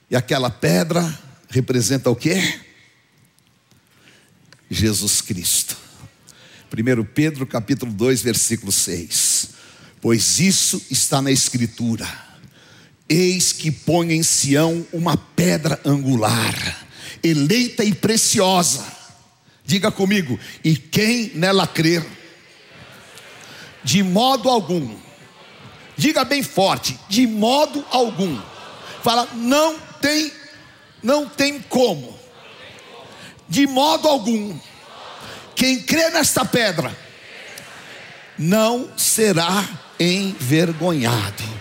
E 0.10 0.16
aquela 0.16 0.50
pedra 0.50 1.18
representa 1.50 2.10
o 2.10 2.16
que? 2.16 2.60
Jesus 4.70 5.22
Cristo. 5.22 5.78
1 6.72 7.04
Pedro 7.06 7.48
capítulo 7.48 7.92
2, 7.92 8.22
versículo 8.22 8.72
6. 8.72 9.50
Pois 10.02 10.40
isso 10.40 10.82
está 10.92 11.22
na 11.22 11.32
Escritura 11.32 12.25
Eis 13.08 13.54
que 13.54 13.70
põe 13.70 14.14
em 14.14 14.24
Sião 14.24 14.86
uma 14.92 15.16
pedra 15.16 15.80
angular, 15.86 16.88
eleita 17.24 17.84
e 17.84 17.94
preciosa. 17.94 18.84
Diga 19.64 19.92
comigo, 19.92 20.40
e 20.64 20.76
quem 20.76 21.32
nela 21.36 21.68
crer, 21.68 22.06
de 23.84 24.02
modo 24.04 24.50
algum, 24.50 24.96
diga 25.96 26.24
bem 26.24 26.42
forte, 26.44 27.00
de 27.08 27.28
modo 27.28 27.86
algum. 27.92 28.40
Fala, 29.04 29.28
não 29.34 29.80
tem, 30.02 30.32
não 31.02 31.28
tem 31.30 31.62
como. 31.62 32.18
De 33.48 33.68
modo 33.68 34.08
algum. 34.08 34.58
Quem 35.56 35.82
crê 35.82 36.10
nesta 36.10 36.44
pedra 36.44 36.96
não 38.38 38.90
será 38.98 39.68
envergonhado. 40.00 41.55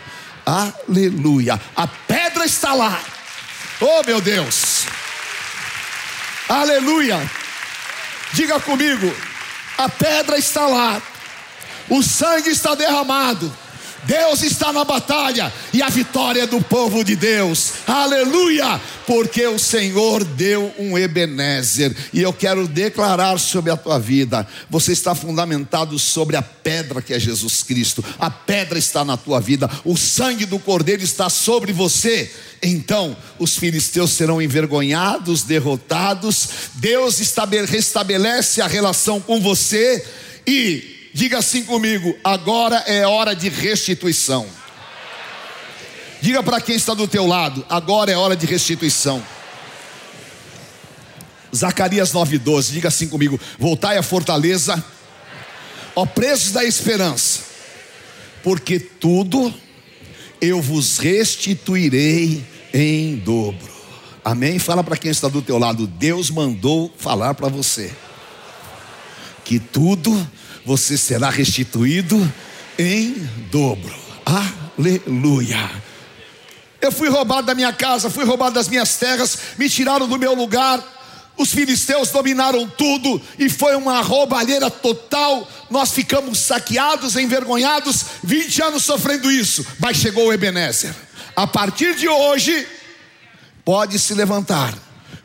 Aleluia. 0.44 1.60
A 1.74 1.86
pedra 1.86 2.44
está 2.44 2.74
lá. 2.74 3.00
Oh, 3.80 4.02
meu 4.04 4.20
Deus. 4.20 4.86
Aleluia. 6.48 7.30
Diga 8.32 8.60
comigo. 8.60 9.14
A 9.78 9.88
pedra 9.88 10.36
está 10.38 10.66
lá. 10.66 11.00
O 11.88 12.02
sangue 12.02 12.50
está 12.50 12.74
derramado. 12.74 13.54
Deus 14.06 14.42
está 14.42 14.72
na 14.72 14.84
batalha 14.84 15.52
e 15.72 15.82
a 15.82 15.88
vitória 15.88 16.42
é 16.42 16.46
do 16.46 16.60
povo 16.60 17.04
de 17.04 17.16
Deus. 17.16 17.72
Aleluia! 17.86 18.80
Porque 19.06 19.46
o 19.46 19.58
Senhor 19.58 20.24
deu 20.24 20.72
um 20.78 20.96
Ebenezer 20.96 21.94
e 22.12 22.22
eu 22.22 22.32
quero 22.32 22.66
declarar 22.66 23.38
sobre 23.38 23.70
a 23.70 23.76
tua 23.76 23.98
vida. 23.98 24.46
Você 24.70 24.92
está 24.92 25.14
fundamentado 25.14 25.98
sobre 25.98 26.36
a 26.36 26.42
pedra 26.42 27.02
que 27.02 27.12
é 27.12 27.18
Jesus 27.18 27.62
Cristo. 27.62 28.04
A 28.18 28.30
pedra 28.30 28.78
está 28.78 29.04
na 29.04 29.16
tua 29.16 29.40
vida. 29.40 29.70
O 29.84 29.96
sangue 29.96 30.46
do 30.46 30.58
Cordeiro 30.58 31.02
está 31.02 31.28
sobre 31.28 31.72
você. 31.72 32.30
Então 32.62 33.16
os 33.38 33.56
filisteus 33.56 34.12
serão 34.12 34.40
envergonhados, 34.40 35.42
derrotados. 35.42 36.48
Deus 36.74 37.18
restabelece 37.68 38.60
a 38.60 38.66
relação 38.66 39.20
com 39.20 39.40
você 39.40 40.04
e 40.46 40.93
Diga 41.14 41.38
assim 41.38 41.62
comigo: 41.62 42.18
agora 42.24 42.78
é 42.88 43.06
hora 43.06 43.36
de 43.36 43.48
restituição. 43.48 44.48
Diga 46.20 46.42
para 46.42 46.60
quem 46.60 46.74
está 46.74 46.92
do 46.92 47.06
teu 47.06 47.24
lado: 47.24 47.64
agora 47.68 48.10
é 48.10 48.16
hora 48.16 48.34
de 48.34 48.44
restituição. 48.44 49.24
Zacarias 51.54 52.12
9,12, 52.12 52.72
diga 52.72 52.88
assim 52.88 53.06
comigo: 53.06 53.38
voltai 53.60 53.96
à 53.96 54.02
fortaleza, 54.02 54.84
ó 55.94 56.04
presos 56.04 56.50
da 56.50 56.64
esperança, 56.64 57.42
porque 58.42 58.80
tudo 58.80 59.54
eu 60.40 60.60
vos 60.60 60.98
restituirei 60.98 62.44
em 62.72 63.14
dobro. 63.18 63.72
Amém? 64.24 64.58
Fala 64.58 64.82
para 64.82 64.96
quem 64.96 65.12
está 65.12 65.28
do 65.28 65.40
teu 65.40 65.58
lado: 65.58 65.86
Deus 65.86 66.28
mandou 66.28 66.92
falar 66.98 67.34
para 67.34 67.46
você 67.48 67.92
que 69.44 69.60
tudo 69.60 70.28
você 70.64 70.96
será 70.96 71.28
restituído 71.28 72.32
em 72.78 73.12
dobro. 73.50 73.94
Aleluia. 74.24 75.70
Eu 76.80 76.90
fui 76.90 77.08
roubado 77.08 77.46
da 77.46 77.54
minha 77.54 77.72
casa, 77.72 78.10
fui 78.10 78.24
roubado 78.24 78.54
das 78.54 78.68
minhas 78.68 78.96
terras, 78.96 79.38
me 79.58 79.68
tiraram 79.68 80.08
do 80.08 80.18
meu 80.18 80.34
lugar. 80.34 80.92
Os 81.36 81.52
filisteus 81.52 82.10
dominaram 82.10 82.68
tudo 82.68 83.20
e 83.38 83.48
foi 83.48 83.74
uma 83.74 84.00
roubalheira 84.00 84.70
total. 84.70 85.50
Nós 85.68 85.92
ficamos 85.92 86.38
saqueados, 86.38 87.16
envergonhados, 87.16 88.04
20 88.22 88.62
anos 88.62 88.84
sofrendo 88.84 89.30
isso. 89.30 89.66
Mas 89.80 89.96
chegou 89.96 90.28
o 90.28 90.32
Ebenezer. 90.32 90.94
A 91.34 91.46
partir 91.46 91.96
de 91.96 92.08
hoje, 92.08 92.66
pode 93.64 93.98
se 93.98 94.14
levantar, 94.14 94.78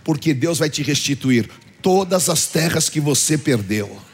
porque 0.03 0.33
Deus 0.33 0.57
vai 0.57 0.69
te 0.69 0.81
restituir 0.81 1.47
todas 1.81 2.27
as 2.27 2.47
terras 2.47 2.89
que 2.89 2.99
você 2.99 3.37
perdeu 3.37 4.08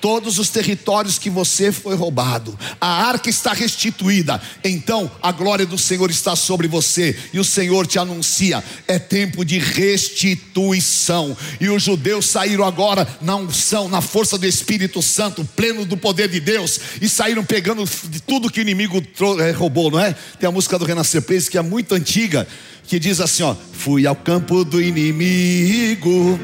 todos 0.00 0.38
os 0.38 0.48
territórios 0.48 1.18
que 1.18 1.30
você 1.30 1.72
foi 1.72 1.94
roubado, 1.94 2.58
a 2.80 3.04
arca 3.08 3.28
está 3.28 3.52
restituída, 3.52 4.40
então 4.64 5.10
a 5.22 5.32
glória 5.32 5.66
do 5.66 5.78
Senhor 5.78 6.10
está 6.10 6.36
sobre 6.36 6.68
você, 6.68 7.16
e 7.32 7.38
o 7.38 7.44
Senhor 7.44 7.86
te 7.86 7.98
anuncia: 7.98 8.62
é 8.86 8.98
tempo 8.98 9.44
de 9.44 9.58
restituição. 9.58 11.36
E 11.60 11.68
os 11.68 11.82
judeus 11.82 12.26
saíram 12.26 12.64
agora 12.64 13.06
na 13.20 13.36
unção, 13.36 13.88
na 13.88 14.00
força 14.00 14.38
do 14.38 14.46
Espírito 14.46 15.02
Santo, 15.02 15.44
pleno 15.56 15.84
do 15.84 15.96
poder 15.96 16.28
de 16.28 16.40
Deus, 16.40 16.80
e 17.00 17.08
saíram 17.08 17.44
pegando 17.44 17.84
de 18.04 18.20
tudo 18.22 18.50
que 18.50 18.60
o 18.60 18.62
inimigo 18.62 19.02
eh, 19.40 19.50
roubou, 19.52 19.90
não 19.90 20.00
é? 20.00 20.14
Tem 20.38 20.48
a 20.48 20.52
música 20.52 20.78
do 20.78 20.84
Renascer 20.84 21.22
Pace 21.22 21.50
que 21.50 21.58
é 21.58 21.62
muito 21.62 21.94
antiga, 21.94 22.46
que 22.86 22.98
diz 22.98 23.20
assim: 23.20 23.42
ó, 23.42 23.54
fui 23.72 24.06
ao 24.06 24.16
campo 24.16 24.64
do 24.64 24.80
inimigo, 24.80 26.38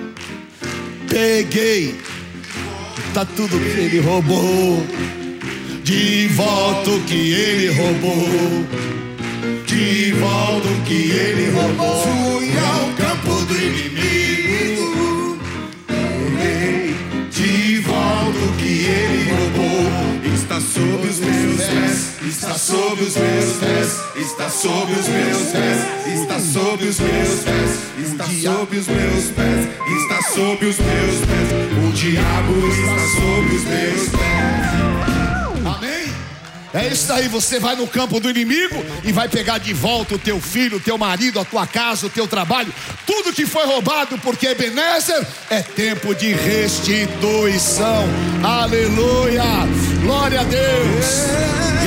peguei 1.08 1.94
Tá 3.12 3.24
tudo 3.24 3.58
que 3.58 3.80
ele 3.80 4.00
roubou. 4.00 4.84
De 5.82 6.28
volta 6.28 6.90
o 6.90 7.00
que 7.02 7.32
ele 7.32 7.68
roubou. 7.68 8.64
De 9.66 10.12
volta 10.12 10.68
o 10.68 10.80
que 10.82 11.10
ele 11.10 11.50
roubou. 11.50 12.02
Fui 12.02 12.50
ao 12.58 12.92
campo 12.96 13.44
do 13.44 13.54
inimigo. 13.56 15.38
De 17.30 17.78
volta 17.80 18.38
o 18.38 18.52
que 18.56 18.86
ele 18.86 19.30
roubou. 19.30 20.13
Está 20.44 20.60
sob 20.60 21.08
os 21.08 21.20
meus 21.20 21.56
pés. 21.56 22.28
Está 22.28 22.52
sob 22.52 23.02
os 23.02 23.16
meus 23.16 23.52
pés. 23.56 23.98
Está 24.14 24.50
sob 24.50 24.92
os 24.92 25.08
meus 25.08 25.38
pés. 25.52 26.20
Está 26.20 26.38
sob 26.38 26.84
os 26.84 27.00
meus 27.00 27.44
pés. 27.44 27.70
Está 27.98 28.24
sob 28.26 28.76
os 28.76 28.86
meus 28.86 29.24
pés. 29.30 29.68
Está 29.96 30.22
sob 30.34 30.66
os 30.66 30.78
meus 30.78 31.16
pés. 31.24 31.48
O 31.82 31.92
diabo 31.92 32.68
está 32.68 32.98
sob 33.16 33.56
os 33.56 33.64
meus 33.64 34.08
pés. 34.10 34.63
É 36.74 36.88
isso 36.88 37.12
aí, 37.12 37.28
você 37.28 37.60
vai 37.60 37.76
no 37.76 37.86
campo 37.86 38.18
do 38.18 38.28
inimigo 38.28 38.84
e 39.04 39.12
vai 39.12 39.28
pegar 39.28 39.58
de 39.58 39.72
volta 39.72 40.16
o 40.16 40.18
teu 40.18 40.40
filho, 40.40 40.78
o 40.78 40.80
teu 40.80 40.98
marido, 40.98 41.38
a 41.38 41.44
tua 41.44 41.68
casa, 41.68 42.06
o 42.06 42.10
teu 42.10 42.26
trabalho, 42.26 42.74
tudo 43.06 43.32
que 43.32 43.46
foi 43.46 43.64
roubado, 43.64 44.18
porque 44.18 44.48
Ebenezer 44.48 45.24
é 45.48 45.62
tempo 45.62 46.12
de 46.16 46.32
restituição. 46.32 48.04
Aleluia! 48.42 49.44
Glória 50.02 50.40
a 50.40 50.44
Deus! 50.44 51.06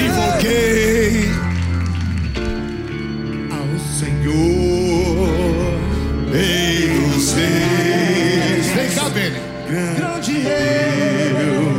Invoquei 0.06 1.32
ao 3.52 3.80
Senhor, 4.00 5.28
Ei 6.34 6.88
reis. 7.34 8.68
Vem 8.68 8.90
cá, 8.92 9.10
Bene. 9.10 9.40
Grande 9.68 10.34
Deus 10.34 11.78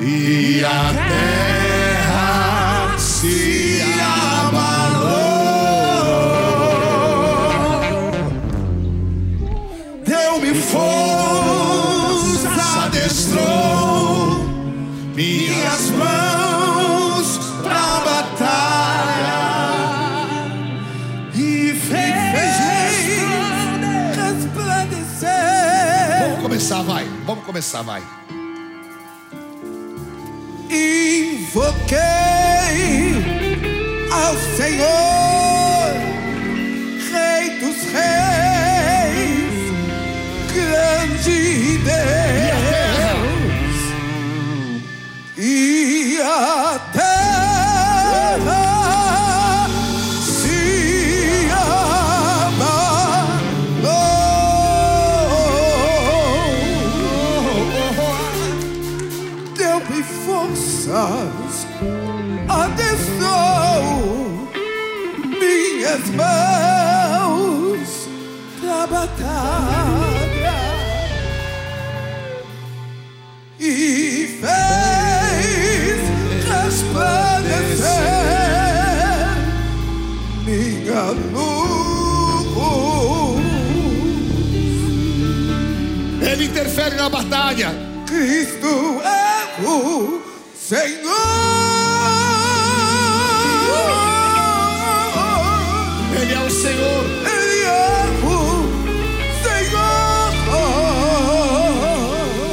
e 0.00 0.64
a 0.64 1.59
Começar, 27.70 27.82
vai. 27.82 28.29
Interfere 86.80 86.96
na 86.96 87.10
batalha. 87.10 87.68
Cristo 88.06 89.02
é 89.04 89.60
o 89.62 90.22
Senhor. 90.56 91.12
Ele 96.18 96.32
é 96.32 96.40
o 96.40 96.50
Senhor. 96.50 97.04
Ele 97.26 97.64
é 97.64 98.06
o 98.24 98.40
Senhor. 99.44 100.32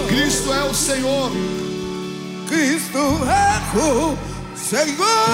Cristo 0.09 0.53
é 0.53 0.63
o 0.65 0.73
Senhor. 0.73 1.31
Cristo 2.49 2.97
é 3.29 3.61
o 3.77 4.17
Senhor. 4.57 5.27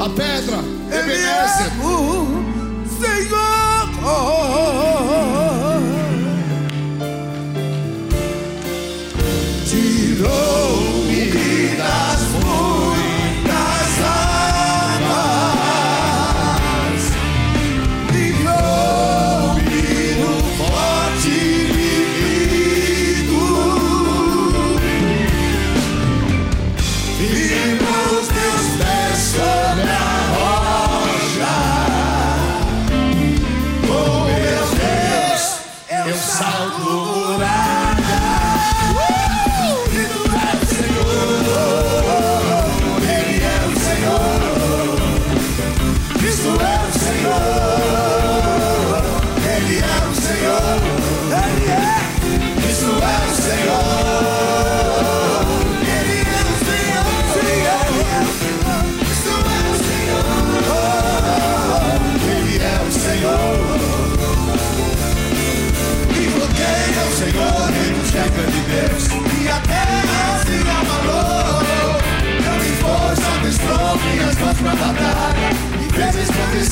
A 0.00 0.08
pedra. 0.08 0.64
Ele 0.90 1.12
é 1.26 1.44
o 1.44 1.48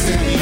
destiny. 0.09 0.38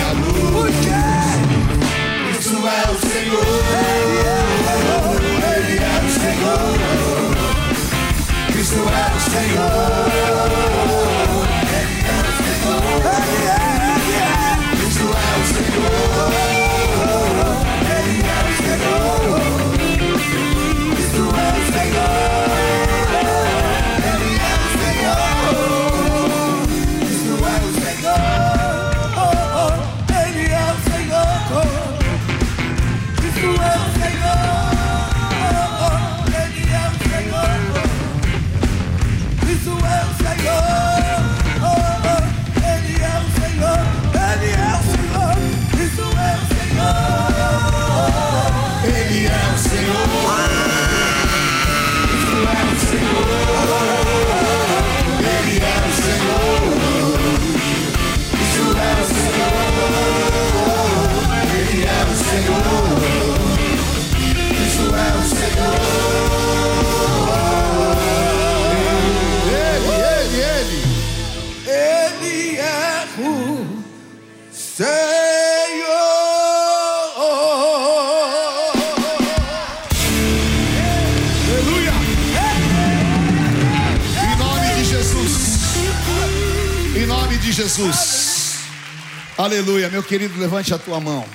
Levante 90.46 90.72
a 90.72 90.78
tua 90.78 91.00
mão. 91.00 91.28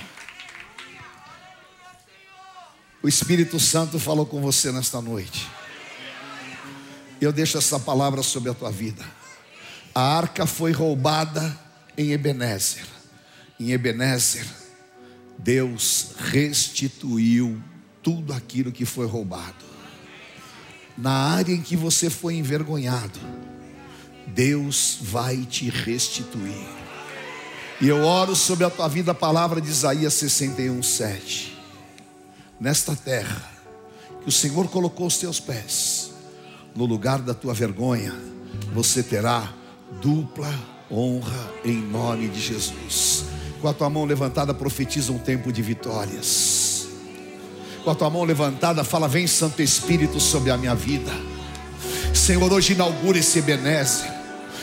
O 3.03 3.09
Espírito 3.09 3.59
Santo 3.59 3.99
falou 3.99 4.25
com 4.25 4.39
você 4.39 4.71
nesta 4.71 5.01
noite. 5.01 5.49
Eu 7.19 7.33
deixo 7.33 7.57
essa 7.57 7.77
palavra 7.77 8.23
sobre 8.23 8.49
a 8.49 8.53
tua 8.53 8.71
vida. 8.71 9.03
A 9.93 10.01
arca 10.01 10.45
foi 10.45 10.71
roubada 10.71 11.59
em 11.97 12.13
Ebenezer. 12.13 12.85
Em 13.59 13.71
Ebenezer, 13.71 14.45
Deus 15.37 16.13
restituiu 16.17 17.61
tudo 18.01 18.31
aquilo 18.31 18.71
que 18.71 18.85
foi 18.85 19.07
roubado. 19.07 19.65
Na 20.97 21.11
área 21.11 21.51
em 21.51 21.61
que 21.61 21.75
você 21.75 22.09
foi 22.09 22.35
envergonhado, 22.35 23.19
Deus 24.27 24.99
vai 25.01 25.45
te 25.45 25.69
restituir. 25.69 26.80
E 27.81 27.87
eu 27.87 28.03
oro 28.03 28.35
sobre 28.35 28.63
a 28.63 28.69
tua 28.69 28.87
vida 28.87 29.11
a 29.11 29.15
palavra 29.15 29.59
de 29.59 29.67
Isaías 29.67 30.13
61, 30.13 30.83
7. 30.83 31.57
Nesta 32.59 32.95
terra, 32.95 33.41
que 34.21 34.29
o 34.29 34.31
Senhor 34.31 34.67
colocou 34.67 35.07
os 35.07 35.17
teus 35.17 35.39
pés, 35.39 36.11
no 36.75 36.85
lugar 36.85 37.19
da 37.23 37.33
tua 37.33 37.55
vergonha, 37.55 38.13
você 38.71 39.01
terá 39.01 39.51
dupla 39.99 40.53
honra 40.91 41.51
em 41.65 41.81
nome 41.81 42.27
de 42.27 42.39
Jesus. 42.39 43.25
Com 43.59 43.67
a 43.67 43.73
tua 43.73 43.89
mão 43.89 44.05
levantada, 44.05 44.53
profetiza 44.53 45.11
um 45.11 45.17
tempo 45.17 45.51
de 45.51 45.63
vitórias. 45.63 46.87
Com 47.83 47.89
a 47.89 47.95
tua 47.95 48.11
mão 48.11 48.23
levantada, 48.23 48.83
fala: 48.83 49.07
Vem 49.07 49.25
Santo 49.25 49.59
Espírito 49.59 50.19
sobre 50.19 50.51
a 50.51 50.57
minha 50.57 50.75
vida. 50.75 51.11
Senhor, 52.13 52.53
hoje 52.53 52.73
inaugura 52.73 53.17
esse 53.17 53.39
Ebenezer. 53.39 54.13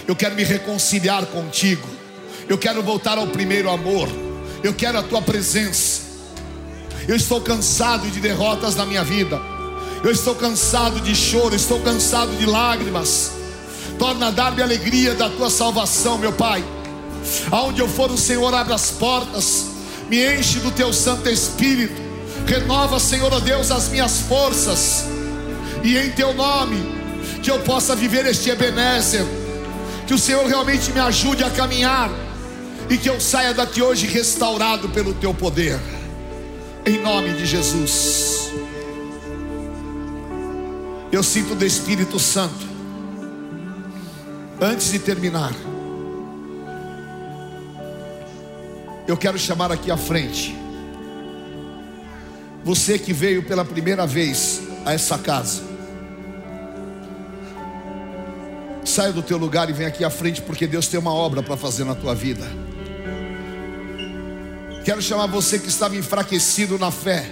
Eu 0.07 0.15
quero 0.15 0.37
me 0.37 0.45
reconciliar 0.45 1.27
contigo. 1.27 1.99
Eu 2.49 2.57
quero 2.57 2.83
voltar 2.83 3.19
ao 3.19 3.27
primeiro 3.27 3.69
amor. 3.71 4.09
Eu 4.63 4.73
quero 4.73 4.99
a 4.99 5.03
tua 5.03 5.21
presença. 5.21 6.03
Eu 7.07 7.15
estou 7.15 7.41
cansado 7.41 8.11
de 8.11 8.21
derrotas 8.21 8.75
na 8.75 8.87
minha 8.87 9.05
vida. 9.05 9.41
Eu 10.03 10.11
estou 10.11 10.35
cansado 10.35 11.01
de 11.01 11.15
choro, 11.15 11.55
estou 11.55 11.81
cansado 11.81 12.37
de 12.37 12.47
lágrimas. 12.47 13.33
Torna 13.99 14.29
a 14.29 14.31
dar-me 14.31 14.63
alegria 14.63 15.15
da 15.15 15.29
tua 15.29 15.51
salvação, 15.51 16.19
meu 16.19 16.33
Pai. 16.33 16.65
Aonde 17.51 17.81
eu 17.81 17.89
for, 17.89 18.11
o 18.11 18.17
Senhor 18.17 18.55
abre 18.55 18.73
as 18.73 18.93
portas, 18.93 19.67
me 20.09 20.37
enche 20.37 20.61
do 20.61 20.71
teu 20.71 20.93
Santo 20.93 21.29
Espírito. 21.29 22.01
Renova, 22.47 22.99
Senhor, 22.99 23.33
oh 23.33 23.41
Deus, 23.41 23.71
as 23.71 23.89
minhas 23.89 24.21
forças. 24.21 25.05
E 25.83 25.97
em 25.99 26.11
teu 26.13 26.33
nome, 26.33 26.77
que 27.43 27.51
eu 27.51 27.59
possa 27.61 27.95
viver 27.95 28.25
este 28.27 28.51
Ebenezer 28.51 29.27
que 30.07 30.15
o 30.15 30.19
Senhor 30.19 30.47
realmente 30.47 30.91
me 30.91 31.01
ajude 31.01 31.45
a 31.45 31.51
caminhar 31.51 32.11
e 32.91 32.97
que 32.97 33.09
eu 33.09 33.21
saia 33.21 33.53
daqui 33.53 33.83
hoje 33.83 34.07
restaurado 34.07 34.89
pelo 34.89 35.15
teu 35.15 35.35
poder, 35.35 35.79
em 36.87 36.99
nome 37.01 37.35
de 37.35 37.45
Jesus. 37.45 38.51
Eu 41.13 41.23
sinto 41.23 41.55
do 41.55 41.65
Espírito 41.65 42.19
Santo, 42.19 42.67
antes 44.61 44.91
de 44.91 44.99
terminar, 44.99 45.53
eu 49.07 49.17
quero 49.17 49.39
chamar 49.39 49.73
aqui 49.73 49.91
à 49.91 49.97
frente, 49.97 50.57
você 52.65 52.99
que 52.99 53.13
veio 53.13 53.43
pela 53.43 53.65
primeira 53.65 54.07
vez 54.07 54.63
a 54.85 54.93
essa 54.93 55.19
casa, 55.19 55.69
Saia 58.89 59.13
do 59.13 59.23
teu 59.23 59.37
lugar 59.37 59.69
e 59.69 59.73
vem 59.75 59.87
aqui 59.87 60.03
à 60.03 60.09
frente, 60.09 60.41
porque 60.41 60.67
Deus 60.67 60.89
tem 60.89 60.99
uma 60.99 61.13
obra 61.13 61.43
para 61.43 61.59
fazer 61.59 61.85
na 61.85 61.95
tua 61.95 62.15
vida. 62.15 62.45
Quero 64.89 65.03
chamar 65.03 65.27
você 65.27 65.59
que 65.59 65.69
estava 65.69 65.97
enfraquecido 65.97 66.79
na 66.79 66.91
fé, 66.91 67.27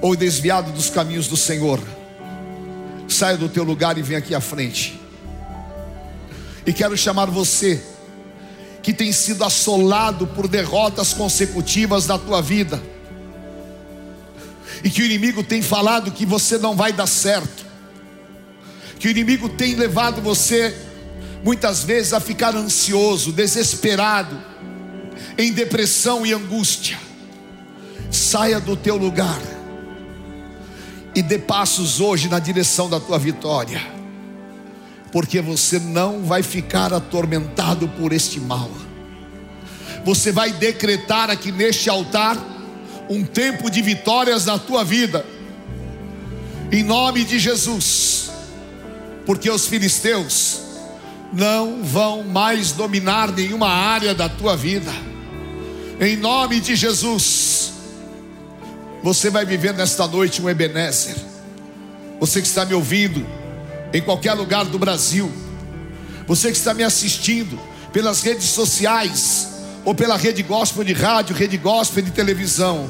ou 0.00 0.16
desviado 0.16 0.72
dos 0.72 0.88
caminhos 0.88 1.28
do 1.28 1.36
Senhor. 1.36 1.78
Saia 3.06 3.36
do 3.36 3.46
teu 3.46 3.62
lugar 3.62 3.98
e 3.98 4.02
vem 4.02 4.16
aqui 4.16 4.34
à 4.34 4.40
frente. 4.40 4.98
E 6.64 6.72
quero 6.72 6.96
chamar 6.96 7.26
você 7.26 7.78
que 8.82 8.90
tem 8.94 9.12
sido 9.12 9.44
assolado 9.44 10.26
por 10.28 10.48
derrotas 10.48 11.12
consecutivas 11.12 12.06
na 12.06 12.16
tua 12.16 12.40
vida, 12.40 12.82
e 14.82 14.88
que 14.88 15.02
o 15.02 15.04
inimigo 15.04 15.42
tem 15.42 15.60
falado 15.60 16.10
que 16.10 16.24
você 16.24 16.56
não 16.56 16.74
vai 16.74 16.90
dar 16.90 17.06
certo 17.06 17.66
que 18.98 19.08
o 19.08 19.10
inimigo 19.10 19.50
tem 19.50 19.74
levado 19.74 20.22
você 20.22 20.74
muitas 21.44 21.84
vezes 21.84 22.12
a 22.12 22.18
ficar 22.18 22.56
ansioso, 22.56 23.30
desesperado, 23.30 24.36
em 25.36 25.52
depressão 25.52 26.24
e 26.24 26.32
angústia. 26.32 26.98
Saia 28.10 28.58
do 28.60 28.76
teu 28.76 28.96
lugar 28.96 29.40
e 31.14 31.22
dê 31.22 31.38
passos 31.38 32.00
hoje 32.00 32.28
na 32.28 32.38
direção 32.38 32.88
da 32.88 33.00
tua 33.00 33.18
vitória, 33.18 33.80
porque 35.12 35.40
você 35.40 35.78
não 35.78 36.22
vai 36.22 36.42
ficar 36.42 36.92
atormentado 36.92 37.88
por 37.88 38.12
este 38.12 38.40
mal. 38.40 38.70
Você 40.04 40.32
vai 40.32 40.52
decretar 40.52 41.28
aqui 41.28 41.52
neste 41.52 41.90
altar 41.90 42.36
um 43.10 43.24
tempo 43.24 43.70
de 43.70 43.82
vitórias 43.82 44.46
na 44.46 44.58
tua 44.58 44.84
vida, 44.84 45.24
em 46.70 46.82
nome 46.82 47.24
de 47.24 47.38
Jesus 47.38 48.18
porque 49.28 49.50
os 49.50 49.66
filisteus 49.66 50.62
não 51.32 51.82
vão 51.82 52.24
mais 52.24 52.72
dominar 52.72 53.30
nenhuma 53.32 53.68
área 53.68 54.14
da 54.14 54.28
tua 54.28 54.56
vida. 54.56 54.90
Em 56.00 56.16
nome 56.16 56.60
de 56.60 56.74
Jesus, 56.74 57.72
você 59.02 59.30
vai 59.30 59.44
viver 59.44 59.74
nesta 59.74 60.06
noite 60.06 60.40
um 60.40 60.48
Ebenezer. 60.48 61.16
Você 62.20 62.40
que 62.40 62.48
está 62.48 62.64
me 62.64 62.74
ouvindo 62.74 63.26
em 63.92 64.00
qualquer 64.00 64.34
lugar 64.34 64.64
do 64.64 64.78
Brasil, 64.78 65.30
você 66.26 66.50
que 66.50 66.56
está 66.56 66.74
me 66.74 66.82
assistindo 66.82 67.58
pelas 67.92 68.22
redes 68.22 68.46
sociais 68.46 69.48
ou 69.84 69.94
pela 69.94 70.16
rede 70.16 70.42
gospel 70.42 70.84
de 70.84 70.92
rádio, 70.92 71.34
rede 71.34 71.56
gospel 71.56 72.02
de 72.02 72.10
televisão. 72.10 72.88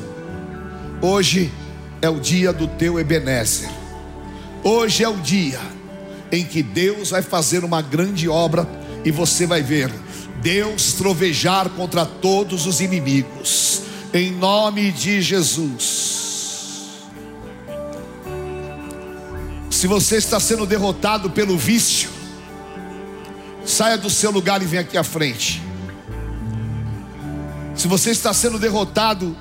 Hoje 1.00 1.52
é 2.00 2.08
o 2.08 2.18
dia 2.18 2.52
do 2.52 2.66
teu 2.66 2.98
Ebenezer. 2.98 3.68
Hoje 4.62 5.04
é 5.04 5.08
o 5.08 5.16
dia 5.16 5.60
em 6.30 6.44
que 6.44 6.62
Deus 6.62 7.10
vai 7.10 7.22
fazer 7.22 7.64
uma 7.64 7.80
grande 7.80 8.28
obra 8.28 8.68
e 9.04 9.10
você 9.10 9.46
vai 9.46 9.62
ver 9.62 9.90
Deus 10.40 10.92
trovejar 10.92 11.68
contra 11.70 12.06
todos 12.06 12.66
os 12.66 12.80
inimigos, 12.80 13.82
em 14.14 14.30
nome 14.30 14.92
de 14.92 15.20
Jesus. 15.20 16.28
Se 19.70 19.86
você 19.86 20.16
está 20.16 20.40
sendo 20.40 20.66
derrotado 20.66 21.30
pelo 21.30 21.56
vício, 21.56 22.10
saia 23.64 23.98
do 23.98 24.10
seu 24.10 24.30
lugar 24.30 24.62
e 24.62 24.64
venha 24.64 24.82
aqui 24.82 24.96
à 24.96 25.04
frente. 25.04 25.62
Se 27.74 27.86
você 27.86 28.10
está 28.10 28.32
sendo 28.32 28.58
derrotado 28.58 29.36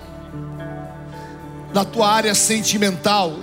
na 1.74 1.84
tua 1.84 2.12
área 2.12 2.36
sentimental, 2.36 3.36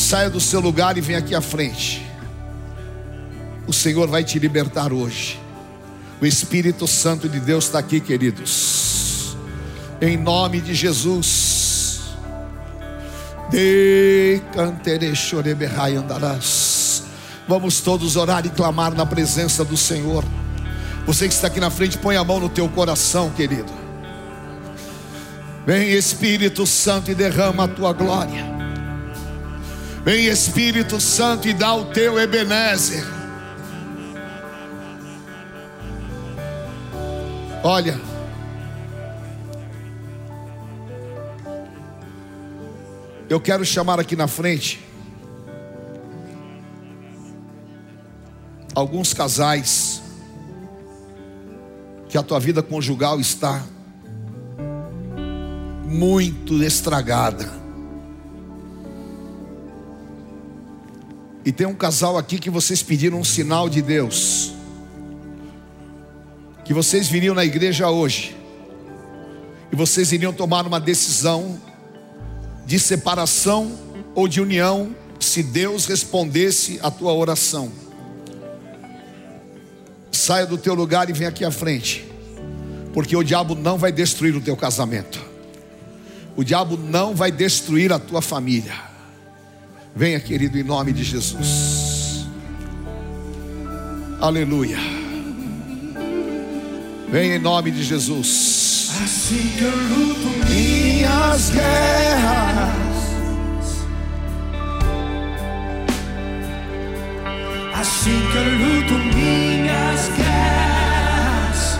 Saia 0.00 0.30
do 0.30 0.40
seu 0.40 0.60
lugar 0.60 0.96
e 0.96 1.00
venha 1.02 1.18
aqui 1.18 1.34
à 1.34 1.42
frente. 1.42 2.04
O 3.66 3.72
Senhor 3.72 4.08
vai 4.08 4.24
te 4.24 4.38
libertar 4.38 4.94
hoje. 4.94 5.38
O 6.20 6.26
Espírito 6.26 6.86
Santo 6.88 7.28
de 7.28 7.38
Deus 7.38 7.66
está 7.66 7.78
aqui, 7.78 8.00
queridos. 8.00 9.36
Em 10.00 10.16
nome 10.16 10.62
de 10.62 10.74
Jesus. 10.74 12.00
De. 13.50 14.40
Vamos 17.46 17.80
todos 17.80 18.16
orar 18.16 18.46
e 18.46 18.48
clamar 18.48 18.94
na 18.94 19.04
presença 19.04 19.64
do 19.64 19.76
Senhor. 19.76 20.24
Você 21.06 21.28
que 21.28 21.34
está 21.34 21.46
aqui 21.48 21.60
na 21.60 21.70
frente, 21.70 21.98
põe 21.98 22.16
a 22.16 22.24
mão 22.24 22.40
no 22.40 22.48
teu 22.48 22.68
coração, 22.70 23.30
querido. 23.30 23.70
Vem 25.66 25.90
Espírito 25.90 26.66
Santo 26.66 27.10
e 27.10 27.14
derrama 27.14 27.64
a 27.64 27.68
tua 27.68 27.92
glória. 27.92 28.59
Vem 30.02 30.26
Espírito 30.26 30.98
Santo 30.98 31.46
e 31.46 31.52
dá 31.52 31.74
o 31.74 31.86
teu 31.86 32.18
Ebenezer. 32.18 33.04
Olha, 37.62 38.00
eu 43.28 43.38
quero 43.38 43.64
chamar 43.66 44.00
aqui 44.00 44.16
na 44.16 44.26
frente 44.26 44.82
alguns 48.74 49.12
casais 49.12 50.02
que 52.08 52.16
a 52.16 52.22
tua 52.22 52.40
vida 52.40 52.62
conjugal 52.62 53.20
está 53.20 53.62
muito 55.84 56.62
estragada. 56.62 57.59
E 61.50 61.52
tem 61.52 61.66
um 61.66 61.74
casal 61.74 62.16
aqui 62.16 62.38
que 62.38 62.48
vocês 62.48 62.80
pediram 62.80 63.18
um 63.18 63.24
sinal 63.24 63.68
de 63.68 63.82
Deus. 63.82 64.52
Que 66.64 66.72
vocês 66.72 67.08
viriam 67.08 67.34
na 67.34 67.44
igreja 67.44 67.90
hoje. 67.90 68.36
E 69.72 69.74
vocês 69.74 70.12
iriam 70.12 70.32
tomar 70.32 70.64
uma 70.64 70.78
decisão 70.78 71.60
de 72.64 72.78
separação 72.78 73.76
ou 74.14 74.28
de 74.28 74.40
união, 74.40 74.94
se 75.18 75.42
Deus 75.42 75.86
respondesse 75.86 76.78
a 76.84 76.88
tua 76.88 77.12
oração. 77.12 77.72
Saia 80.12 80.46
do 80.46 80.56
teu 80.56 80.74
lugar 80.74 81.10
e 81.10 81.12
vem 81.12 81.26
aqui 81.26 81.44
à 81.44 81.50
frente, 81.50 82.06
porque 82.94 83.16
o 83.16 83.24
diabo 83.24 83.56
não 83.56 83.76
vai 83.76 83.90
destruir 83.90 84.36
o 84.36 84.40
teu 84.40 84.56
casamento, 84.56 85.20
o 86.36 86.44
diabo 86.44 86.76
não 86.76 87.12
vai 87.12 87.32
destruir 87.32 87.92
a 87.92 87.98
tua 87.98 88.22
família. 88.22 88.89
Venha, 89.94 90.20
querido, 90.20 90.58
em 90.58 90.62
nome 90.62 90.92
de 90.92 91.02
Jesus. 91.02 92.26
Aleluia. 94.20 94.78
Venha 97.10 97.36
em 97.36 97.38
nome 97.38 97.70
de 97.70 97.82
Jesus. 97.82 98.90
Assim 99.02 99.52
que 99.56 99.64
eu 99.64 99.70
luto 99.70 100.28
minhas 100.48 101.50
guerras. 101.50 102.70
Assim 107.74 108.20
que 108.30 108.36
eu 108.36 108.44
luto 108.58 108.94
minhas 109.16 110.08
guerras. 110.16 111.78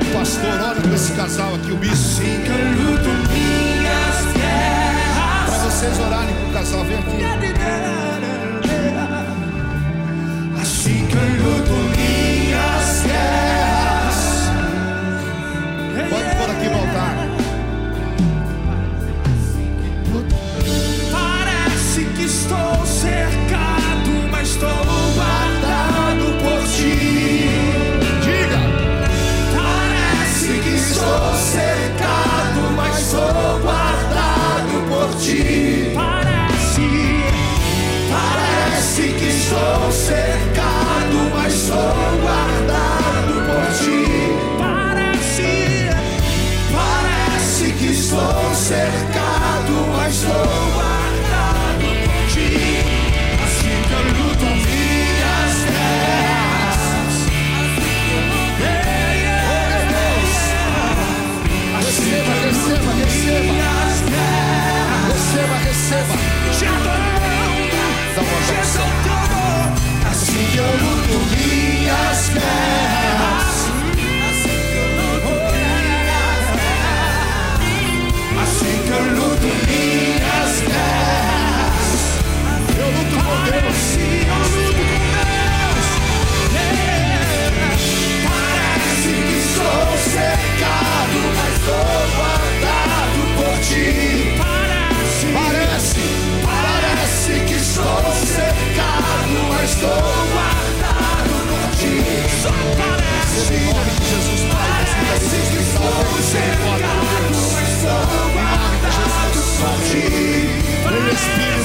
O 0.00 0.04
pastor, 0.12 0.60
olha 0.60 0.80
com 0.80 0.94
esse 0.94 1.12
casal 1.12 1.54
aqui, 1.54 1.70
o 1.72 1.76
bispo. 1.76 1.94
Assim 1.94 2.42
que 2.44 2.50
eu 2.50 2.90
luto 2.90 3.08
minhas. 3.08 3.38
Para 3.38 3.47
vocês 5.70 5.98
orarem 6.00 6.34
com 6.34 6.48
o 6.48 6.52
casal, 6.52 6.82
vem 6.84 6.96
aqui. 6.96 8.07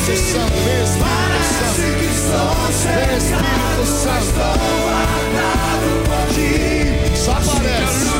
Parece 0.06 0.18
Santo. 0.18 0.52
que 1.98 2.04
estou 2.04 2.74
cercado, 2.74 3.18
Espírito 3.18 3.86
Santo. 3.86 4.36
estou 7.14 7.48
guerras. 7.60 7.94
Assim 7.96 7.98
que 8.10 8.10
eu 8.10 8.18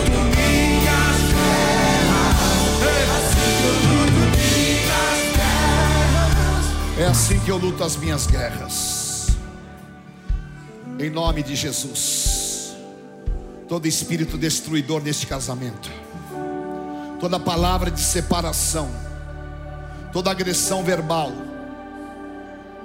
luto 3.98 4.64
minhas 4.66 5.36
guerras. 5.36 6.66
É 6.98 7.06
assim 7.06 7.38
que 7.40 7.52
eu 7.52 7.58
luto 7.58 7.84
as 7.84 7.98
minhas 7.98 8.28
guerras. 8.28 9.28
Em 10.98 11.10
nome 11.10 11.44
de 11.44 11.54
Jesus. 11.54 12.78
Todo 13.68 13.88
espírito 13.88 14.38
destruidor 14.38 15.02
neste 15.02 15.28
casamento. 15.28 15.92
Toda 17.20 17.38
palavra 17.42 17.92
de 17.92 18.00
separação. 18.00 18.90
Toda 20.14 20.32
agressão 20.32 20.82
verbal. 20.82 21.52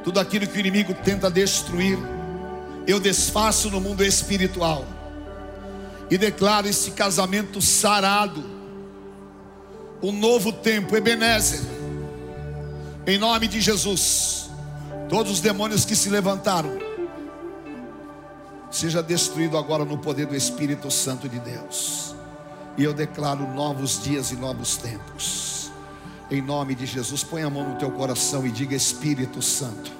Tudo 0.04 0.20
aquilo 0.20 0.46
que 0.46 0.56
o 0.56 0.60
inimigo 0.60 0.94
tenta 0.94 1.30
destruir. 1.30 1.98
Eu 2.86 2.98
desfaço 2.98 3.70
no 3.70 3.80
mundo 3.80 4.04
espiritual. 4.04 4.84
E 6.10 6.16
declaro 6.16 6.66
esse 6.68 6.92
casamento 6.92 7.60
sarado. 7.60 8.42
Um 10.02 10.12
novo 10.12 10.52
tempo, 10.52 10.96
Ebenezer. 10.96 11.60
Em 13.06 13.18
nome 13.18 13.48
de 13.48 13.60
Jesus, 13.60 14.50
todos 15.08 15.32
os 15.32 15.40
demônios 15.40 15.84
que 15.84 15.96
se 15.96 16.10
levantaram, 16.10 16.78
seja 18.70 19.02
destruído 19.02 19.56
agora 19.56 19.84
no 19.84 19.96
poder 19.96 20.26
do 20.26 20.36
Espírito 20.36 20.90
Santo 20.90 21.28
de 21.28 21.38
Deus. 21.40 22.14
E 22.76 22.84
eu 22.84 22.92
declaro 22.92 23.46
novos 23.54 24.02
dias 24.02 24.30
e 24.30 24.36
novos 24.36 24.76
tempos. 24.76 25.57
Em 26.30 26.42
nome 26.42 26.74
de 26.74 26.84
Jesus, 26.84 27.24
põe 27.24 27.42
a 27.42 27.48
mão 27.48 27.70
no 27.70 27.76
teu 27.76 27.90
coração 27.90 28.46
e 28.46 28.50
diga: 28.50 28.74
Espírito 28.74 29.40
Santo, 29.40 29.90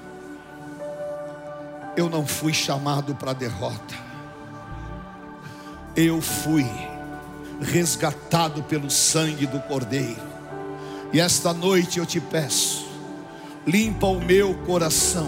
eu 1.97 2.07
não 2.09 2.25
fui 2.25 2.53
chamado 2.53 3.15
para 3.15 3.33
derrota. 3.33 3.95
Eu 5.95 6.21
fui 6.21 6.65
resgatado 7.59 8.63
pelo 8.63 8.89
sangue 8.89 9.45
do 9.45 9.59
Cordeiro. 9.61 10.29
E 11.11 11.19
esta 11.19 11.51
noite 11.51 11.97
eu 11.97 12.05
te 12.05 12.19
peço, 12.19 12.85
limpa 13.65 14.05
o 14.05 14.21
meu 14.21 14.53
coração, 14.65 15.27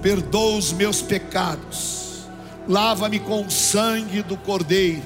perdoa 0.00 0.56
os 0.56 0.72
meus 0.72 1.02
pecados, 1.02 2.28
lava-me 2.68 3.18
com 3.18 3.44
o 3.44 3.50
sangue 3.50 4.22
do 4.22 4.36
Cordeiro, 4.36 5.02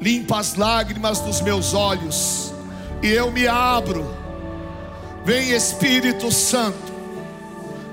limpa 0.00 0.38
as 0.38 0.54
lágrimas 0.54 1.18
dos 1.18 1.40
meus 1.40 1.74
olhos, 1.74 2.54
e 3.02 3.10
eu 3.10 3.30
me 3.30 3.46
abro. 3.46 4.06
Vem 5.24 5.50
Espírito 5.50 6.30
Santo, 6.30 6.92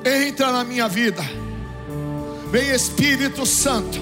entra 0.05 0.51
na 0.51 0.63
minha 0.63 0.87
vida. 0.87 1.23
Vem 2.51 2.69
Espírito 2.69 3.45
Santo 3.45 3.99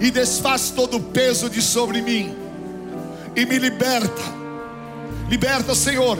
e 0.00 0.10
desfaz 0.10 0.70
todo 0.70 0.98
o 0.98 1.02
peso 1.02 1.48
de 1.48 1.62
sobre 1.62 2.02
mim 2.02 2.36
e 3.34 3.46
me 3.46 3.58
liberta. 3.58 4.22
Liberta, 5.28 5.74
Senhor, 5.74 6.18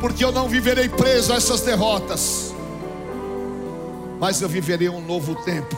porque 0.00 0.24
eu 0.24 0.30
não 0.30 0.48
viverei 0.48 0.88
preso 0.88 1.32
a 1.32 1.36
essas 1.36 1.62
derrotas, 1.62 2.54
mas 4.18 4.42
eu 4.42 4.48
viverei 4.48 4.88
um 4.88 5.00
novo 5.00 5.34
tempo. 5.36 5.76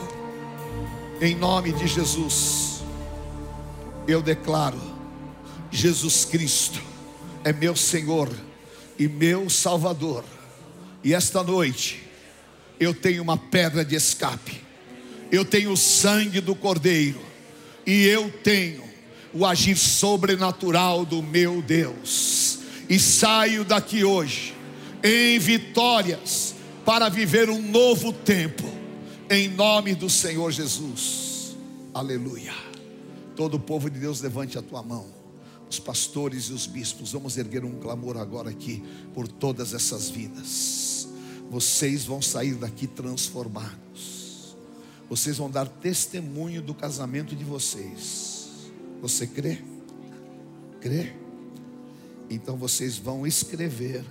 Em 1.20 1.34
nome 1.34 1.72
de 1.72 1.86
Jesus, 1.86 2.82
eu 4.06 4.22
declaro: 4.22 4.78
Jesus 5.70 6.24
Cristo 6.24 6.80
é 7.44 7.52
meu 7.52 7.76
Senhor 7.76 8.30
e 8.98 9.06
meu 9.06 9.48
Salvador. 9.48 10.24
E 11.04 11.14
esta 11.14 11.42
noite 11.42 12.02
eu 12.80 12.94
tenho 12.94 13.22
uma 13.22 13.36
pedra 13.36 13.84
de 13.84 13.94
escape. 13.94 14.62
Eu 15.30 15.44
tenho 15.44 15.72
o 15.72 15.76
sangue 15.76 16.40
do 16.40 16.54
Cordeiro 16.54 17.20
e 17.86 18.04
eu 18.06 18.30
tenho 18.42 18.82
o 19.32 19.44
agir 19.44 19.76
sobrenatural 19.76 21.04
do 21.04 21.22
meu 21.22 21.60
Deus. 21.60 22.60
E 22.88 22.98
saio 22.98 23.64
daqui 23.64 24.04
hoje 24.04 24.54
em 25.02 25.38
vitórias 25.38 26.54
para 26.84 27.08
viver 27.08 27.50
um 27.50 27.60
novo 27.60 28.12
tempo, 28.12 28.64
em 29.30 29.48
nome 29.48 29.94
do 29.94 30.08
Senhor 30.08 30.50
Jesus. 30.50 31.56
Aleluia. 31.92 32.54
Todo 33.36 33.54
o 33.54 33.60
povo 33.60 33.90
de 33.90 34.00
Deus, 34.00 34.20
levante 34.20 34.58
a 34.58 34.62
tua 34.62 34.82
mão. 34.82 35.17
Os 35.70 35.78
pastores 35.78 36.44
e 36.44 36.52
os 36.52 36.66
bispos, 36.66 37.12
vamos 37.12 37.36
erguer 37.36 37.64
um 37.64 37.78
clamor 37.78 38.16
agora 38.16 38.50
aqui 38.50 38.82
por 39.14 39.28
todas 39.28 39.74
essas 39.74 40.08
vidas. 40.08 41.08
Vocês 41.50 42.04
vão 42.04 42.22
sair 42.22 42.54
daqui 42.54 42.86
transformados. 42.86 44.56
Vocês 45.08 45.38
vão 45.38 45.50
dar 45.50 45.66
testemunho 45.66 46.60
do 46.60 46.74
casamento 46.74 47.34
de 47.34 47.44
vocês. 47.44 48.48
Você 49.00 49.26
crê? 49.26 49.58
Crê? 50.80 51.14
Então 52.30 52.56
vocês 52.56 52.98
vão 52.98 53.26
escrever, 53.26 54.04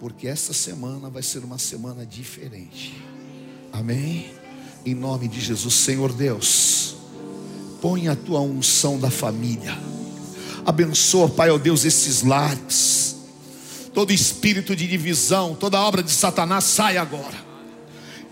porque 0.00 0.26
essa 0.26 0.54
semana 0.54 1.10
vai 1.10 1.22
ser 1.22 1.44
uma 1.44 1.58
semana 1.58 2.06
diferente. 2.06 3.02
Amém? 3.72 4.32
Em 4.86 4.94
nome 4.94 5.28
de 5.28 5.40
Jesus, 5.40 5.74
Senhor 5.74 6.12
Deus, 6.12 6.96
põe 7.82 8.08
a 8.08 8.16
tua 8.16 8.40
unção 8.40 8.98
da 8.98 9.10
família. 9.10 9.76
Abençoa, 10.68 11.30
Pai, 11.30 11.48
ó 11.48 11.56
Deus, 11.56 11.86
esses 11.86 12.22
lares. 12.22 13.16
Todo 13.94 14.12
espírito 14.12 14.76
de 14.76 14.86
divisão, 14.86 15.54
toda 15.54 15.80
obra 15.80 16.02
de 16.02 16.10
Satanás 16.10 16.64
sai 16.64 16.98
agora. 16.98 17.38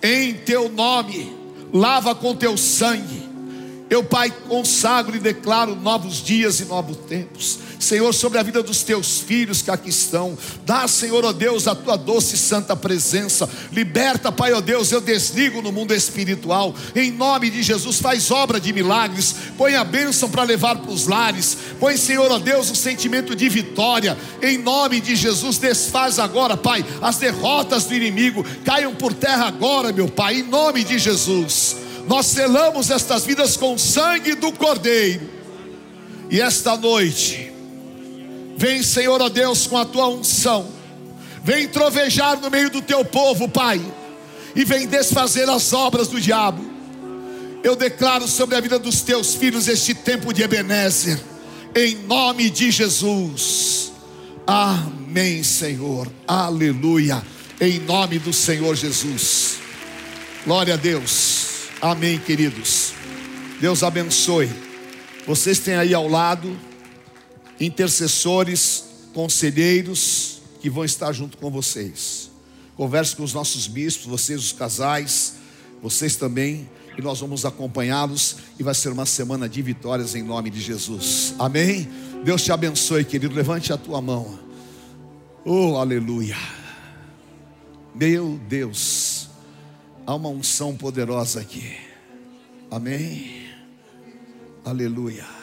Em 0.03 0.35
teu 0.35 0.69
nome, 0.69 1.35
lava 1.73 2.15
com 2.15 2.37
teu 2.37 2.59
sangue. 2.59 3.27
Eu, 3.89 4.03
Pai, 4.03 4.33
consagro 4.49 5.17
e 5.17 5.21
declaro 5.21 5.77
novos 5.77 6.17
dias 6.17 6.59
e 6.59 6.65
novos 6.65 6.97
tempos. 7.09 7.59
Senhor, 7.79 8.13
sobre 8.13 8.37
a 8.37 8.43
vida 8.43 8.61
dos 8.61 8.83
teus 8.83 9.21
filhos 9.21 9.63
que 9.63 9.71
aqui 9.71 9.91
estão. 9.91 10.37
Dá, 10.65 10.89
Senhor, 10.89 11.25
ó 11.25 11.33
Deus, 11.33 11.69
a 11.69 11.75
tua 11.75 11.97
doce 11.97 12.35
e 12.35 12.39
santa 12.39 12.75
presença. 12.75 13.49
Liberta, 13.71 14.33
Pai, 14.33 14.53
ó 14.53 14.61
Deus, 14.61 14.91
eu 14.91 15.01
desligo 15.01 15.63
no 15.63 15.71
mundo 15.71 15.95
espiritual. 15.95 16.75
Em 16.97 17.13
nome 17.13 17.49
de 17.49 17.63
Jesus, 17.63 18.01
faz 18.01 18.29
obra 18.33 18.59
de 18.59 18.73
milagres. 18.73 19.37
Põe 19.57 19.77
a 19.77 19.85
bênção 19.85 20.29
para 20.29 20.43
levar 20.43 20.79
para 20.79 20.91
os 20.91 21.07
lares. 21.07 21.57
Põe, 21.79 21.97
Senhor, 21.97 22.29
ó 22.33 22.41
Deus, 22.41 22.69
o 22.71 22.75
sentimento 22.75 23.37
de 23.37 23.49
vitória. 23.49 24.19
Em 24.43 24.59
nome 24.59 25.01
de 25.01 25.15
Jesus, 25.15 25.59
desfaz 25.59 26.19
agora, 26.19 26.57
Pai, 26.57 26.85
as 27.01 27.19
derrotas 27.19 27.85
do 27.85 27.95
inimigo. 27.95 28.45
Caiam 28.65 28.97
por 28.97 29.15
terra 29.15 29.47
agora, 29.47 29.93
meu 29.93 30.09
Pai, 30.09 30.41
em 30.41 30.43
nome 30.43 30.83
de 30.83 30.99
Jesus. 30.99 31.86
Nós 32.07 32.27
selamos 32.27 32.91
estas 32.91 33.25
vidas 33.25 33.57
com 33.57 33.75
o 33.75 33.79
sangue 33.79 34.35
do 34.35 34.53
Cordeiro. 34.53 35.37
E 36.31 36.41
esta 36.41 36.77
noite, 36.77 37.53
Vem, 38.57 38.83
Senhor, 38.83 39.21
ó 39.21 39.29
Deus, 39.29 39.67
com 39.67 39.77
a 39.77 39.85
tua 39.85 40.09
unção. 40.09 40.67
Vem 41.45 41.69
trovejar 41.69 42.41
no 42.41 42.51
meio 42.51 42.71
do 42.71 42.81
teu 42.81 43.05
povo, 43.05 43.49
Pai. 43.49 43.81
E 44.55 44.65
vem 44.65 44.87
desfazer 44.87 45.49
as 45.51 45.73
obras 45.75 46.09
do 46.09 46.19
diabo. 46.19 46.65
Eu 47.63 47.77
declaro 47.77 48.27
sobre 48.27 48.57
a 48.57 48.61
vida 48.61 48.79
dos 48.79 49.03
teus 49.03 49.35
filhos 49.35 49.69
este 49.69 49.93
tempo 49.93 50.33
de 50.33 50.43
Ebenezer. 50.43 51.21
Em 51.75 51.95
nome 52.07 52.49
de 52.49 52.71
Jesus. 52.71 53.93
Amém, 54.47 55.43
Senhor. 55.43 56.11
Aleluia. 56.27 57.23
Em 57.61 57.79
nome 57.81 58.19
do 58.19 58.33
Senhor 58.33 58.75
Jesus. 58.75 59.59
Glória 60.47 60.75
a 60.75 60.77
Deus. 60.79 61.56
Amém, 61.81 62.19
queridos. 62.19 62.93
Deus 63.61 63.83
abençoe. 63.83 64.51
Vocês 65.27 65.59
têm 65.59 65.75
aí 65.75 65.93
ao 65.93 66.09
lado 66.09 66.59
intercessores, 67.61 68.85
conselheiros 69.13 70.41
que 70.61 70.71
vão 70.71 70.85
estar 70.85 71.13
junto 71.13 71.37
com 71.39 71.51
vocês. 71.51 72.31
Converse 72.77 73.17
com 73.17 73.23
os 73.23 73.33
nossos 73.33 73.67
bispos, 73.67 74.07
vocês, 74.07 74.41
os 74.41 74.53
casais, 74.53 75.35
vocês 75.83 76.17
também, 76.17 76.69
e 76.99 77.03
nós 77.03 77.21
vamos 77.21 77.45
acompanhá-los. 77.45 78.37
E 78.59 78.63
vai 78.63 78.75
ser 78.75 78.91
uma 78.91 79.07
semana 79.07 79.49
de 79.49 79.63
vitórias 79.63 80.15
em 80.15 80.23
nome 80.23 80.51
de 80.51 80.61
Jesus. 80.61 81.35
Amém? 81.39 81.89
Deus 82.25 82.43
te 82.43 82.53
abençoe, 82.53 83.05
querido. 83.05 83.35
Levante 83.35 83.73
a 83.73 83.77
tua 83.77 84.01
mão. 84.01 84.39
Oh, 85.45 85.77
aleluia. 85.77 86.37
Meu 87.95 88.39
Deus, 88.49 89.16
há 90.07 90.15
uma 90.15 90.29
unção 90.29 90.77
poderosa 90.77 91.41
aqui. 91.41 91.77
Amém? 92.71 93.47
Aleluia 94.65 95.37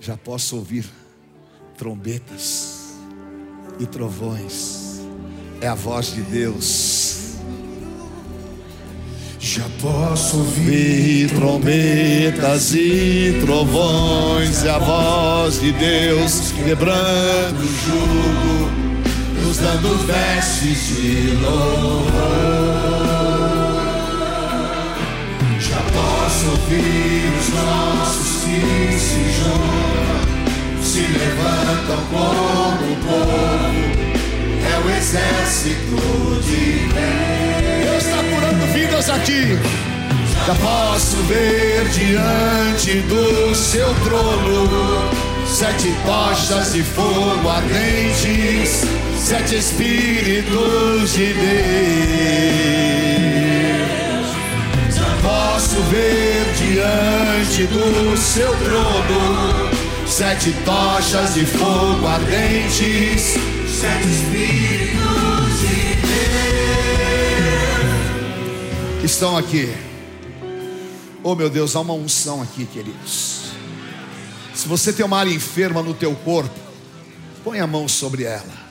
já 0.00 0.16
posso 0.16 0.56
ouvir 0.56 0.84
trombetas 1.76 2.94
e 3.78 3.86
trovões. 3.86 5.00
É 5.60 5.66
a 5.66 5.74
voz 5.74 6.14
de 6.14 6.22
Deus. 6.22 7.16
Já 9.40 9.64
posso 9.80 10.38
ouvir 10.38 11.30
trombetas 11.30 12.74
e 12.74 13.40
trovões, 13.44 14.64
é 14.64 14.70
a 14.70 14.78
voz 14.78 15.60
de 15.60 15.72
Deus 15.72 16.52
quebrando 16.52 17.60
o 17.60 17.66
jugo, 17.66 19.46
nos 19.46 19.56
dando 19.58 20.06
vestes 20.06 20.96
de 20.96 21.30
louvor. 21.36 22.67
Ouvir 26.48 27.32
os 27.38 27.48
nossos 27.54 28.44
que 28.44 28.98
se 28.98 29.22
juntam, 29.38 30.20
se 30.82 31.00
levantam 31.00 32.00
como 32.10 32.96
povo, 33.06 33.82
é 34.64 34.74
o 34.84 34.86
exército 34.96 35.98
de 36.42 36.64
Deus. 36.94 37.84
Deus 37.84 38.02
está 38.04 38.20
curando 38.24 38.64
vidas 38.72 39.06
aqui. 39.10 39.58
Já 40.46 40.54
posso 40.54 41.16
ver 41.24 41.84
diante 41.88 43.00
do 43.02 43.54
seu 43.54 43.92
trono 44.04 45.10
sete 45.46 45.94
tochas 46.06 46.72
de 46.72 46.82
fogo 46.82 47.46
ardentes, 47.48 48.84
sete 49.16 49.56
espíritos 49.56 51.12
de 51.12 51.34
Deus. 51.34 51.58
Posso 55.58 55.82
ver 55.90 56.44
diante 56.54 57.66
do 57.66 58.16
seu 58.16 58.46
trono 58.58 59.68
sete 60.06 60.52
tochas 60.64 61.34
de 61.34 61.44
fogo 61.44 62.06
ardentes, 62.06 63.34
sete 63.66 64.06
espíritos 64.06 65.58
de 65.58 65.96
Deus. 66.06 66.20
que 69.00 69.06
estão 69.06 69.36
aqui. 69.36 69.74
Oh 71.24 71.34
meu 71.34 71.50
Deus, 71.50 71.74
há 71.74 71.80
uma 71.80 71.94
unção 71.94 72.40
aqui, 72.40 72.64
queridos. 72.64 73.50
Se 74.54 74.68
você 74.68 74.92
tem 74.92 75.04
uma 75.04 75.18
área 75.18 75.34
enferma 75.34 75.82
no 75.82 75.92
teu 75.92 76.14
corpo, 76.14 76.54
põe 77.42 77.58
a 77.58 77.66
mão 77.66 77.88
sobre 77.88 78.22
ela. 78.22 78.68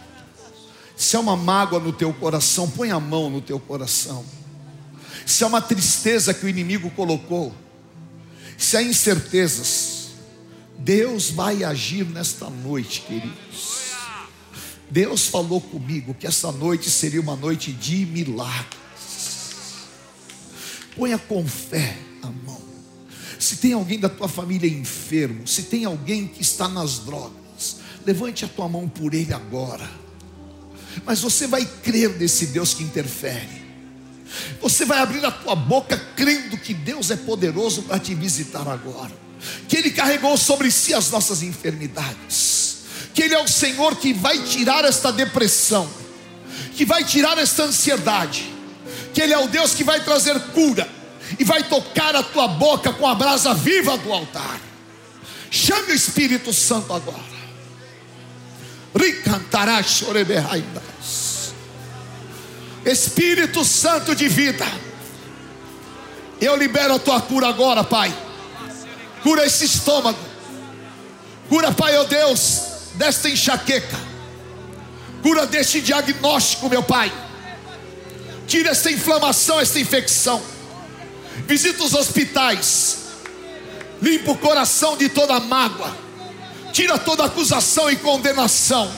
Se 0.95 1.17
há 1.17 1.19
uma 1.19 1.35
mágoa 1.35 1.81
no 1.81 1.91
teu 1.91 2.13
coração, 2.13 2.69
põe 2.69 2.91
a 2.91 2.99
mão 2.99 3.29
no 3.29 3.41
teu 3.41 3.59
coração. 3.59 4.23
Se 5.27 5.43
há 5.43 5.47
uma 5.47 5.61
tristeza 5.61 6.33
que 6.33 6.45
o 6.45 6.49
inimigo 6.49 6.89
colocou, 6.91 7.53
se 8.57 8.77
há 8.77 8.81
incertezas, 8.81 10.11
Deus 10.79 11.29
vai 11.29 11.65
agir 11.65 12.05
nesta 12.05 12.49
noite, 12.49 13.01
queridos. 13.01 13.91
Deus 14.89 15.27
falou 15.27 15.59
comigo 15.59 16.13
que 16.13 16.25
essa 16.25 16.49
noite 16.49 16.89
seria 16.89 17.19
uma 17.19 17.35
noite 17.35 17.73
de 17.73 18.05
milagres. 18.05 18.67
Ponha 20.95 21.17
com 21.17 21.45
fé 21.45 21.97
a 22.23 22.27
mão. 22.27 22.61
Se 23.37 23.57
tem 23.57 23.73
alguém 23.73 23.99
da 23.99 24.07
tua 24.07 24.29
família 24.29 24.69
enfermo, 24.69 25.45
se 25.45 25.63
tem 25.63 25.83
alguém 25.83 26.25
que 26.25 26.41
está 26.41 26.69
nas 26.69 26.99
drogas, 26.99 27.81
levante 28.05 28.45
a 28.45 28.47
tua 28.47 28.69
mão 28.69 28.87
por 28.87 29.13
ele 29.13 29.33
agora. 29.33 29.91
Mas 31.05 31.19
você 31.19 31.47
vai 31.47 31.65
crer 31.65 32.17
nesse 32.17 32.45
Deus 32.47 32.73
que 32.73 32.81
interfere. 32.81 33.56
Você 34.61 34.85
vai 34.85 34.99
abrir 34.99 35.25
a 35.25 35.31
tua 35.31 35.55
boca 35.55 35.97
crendo 36.15 36.57
que 36.57 36.73
Deus 36.73 37.11
é 37.11 37.15
poderoso 37.15 37.83
para 37.83 37.99
te 37.99 38.13
visitar 38.13 38.67
agora. 38.67 39.11
Que 39.67 39.77
Ele 39.77 39.91
carregou 39.91 40.37
sobre 40.37 40.71
si 40.71 40.93
as 40.93 41.09
nossas 41.09 41.43
enfermidades. 41.43 42.77
Que 43.13 43.23
Ele 43.23 43.35
é 43.35 43.43
o 43.43 43.47
Senhor 43.47 43.95
que 43.95 44.13
vai 44.13 44.43
tirar 44.43 44.83
esta 44.85 45.11
depressão, 45.11 45.89
que 46.75 46.85
vai 46.85 47.03
tirar 47.03 47.37
esta 47.37 47.63
ansiedade. 47.63 48.51
Que 49.13 49.21
Ele 49.21 49.33
é 49.33 49.37
o 49.39 49.47
Deus 49.47 49.73
que 49.73 49.83
vai 49.83 50.03
trazer 50.03 50.39
cura 50.53 50.87
e 51.39 51.43
vai 51.43 51.63
tocar 51.63 52.15
a 52.15 52.23
tua 52.23 52.47
boca 52.47 52.93
com 52.93 53.07
a 53.07 53.15
brasa 53.15 53.53
viva 53.53 53.97
do 53.97 54.11
altar. 54.11 54.59
Chame 55.49 55.91
o 55.91 55.95
Espírito 55.95 56.53
Santo 56.53 56.93
agora. 56.93 57.37
Ricantará 58.95 59.81
choreberraidas. 59.83 61.26
Espírito 62.87 63.65
Santo 63.65 64.15
de 64.15 64.27
vida. 64.29 64.65
Eu 66.39 66.55
libero 66.55 66.95
a 66.95 66.99
tua 66.99 67.21
cura 67.21 67.47
agora, 67.47 67.83
Pai. 67.83 68.15
Cura 69.21 69.45
esse 69.45 69.65
estômago. 69.65 70.17
Cura, 71.49 71.71
Pai, 71.71 71.97
ó 71.97 72.01
oh 72.01 72.05
Deus, 72.05 72.61
desta 72.95 73.29
enxaqueca. 73.29 73.97
Cura 75.21 75.45
deste 75.45 75.81
diagnóstico, 75.81 76.69
meu 76.69 76.81
Pai. 76.81 77.11
Tira 78.47 78.69
esta 78.69 78.89
inflamação, 78.89 79.59
esta 79.59 79.79
infecção. 79.79 80.41
Visita 81.45 81.83
os 81.83 81.93
hospitais. 81.93 82.99
Limpa 84.01 84.31
o 84.31 84.37
coração 84.37 84.95
de 84.95 85.09
toda 85.09 85.39
mágoa. 85.39 85.95
Tira 86.71 86.97
toda 86.97 87.25
acusação 87.25 87.91
e 87.91 87.97
condenação. 87.97 88.89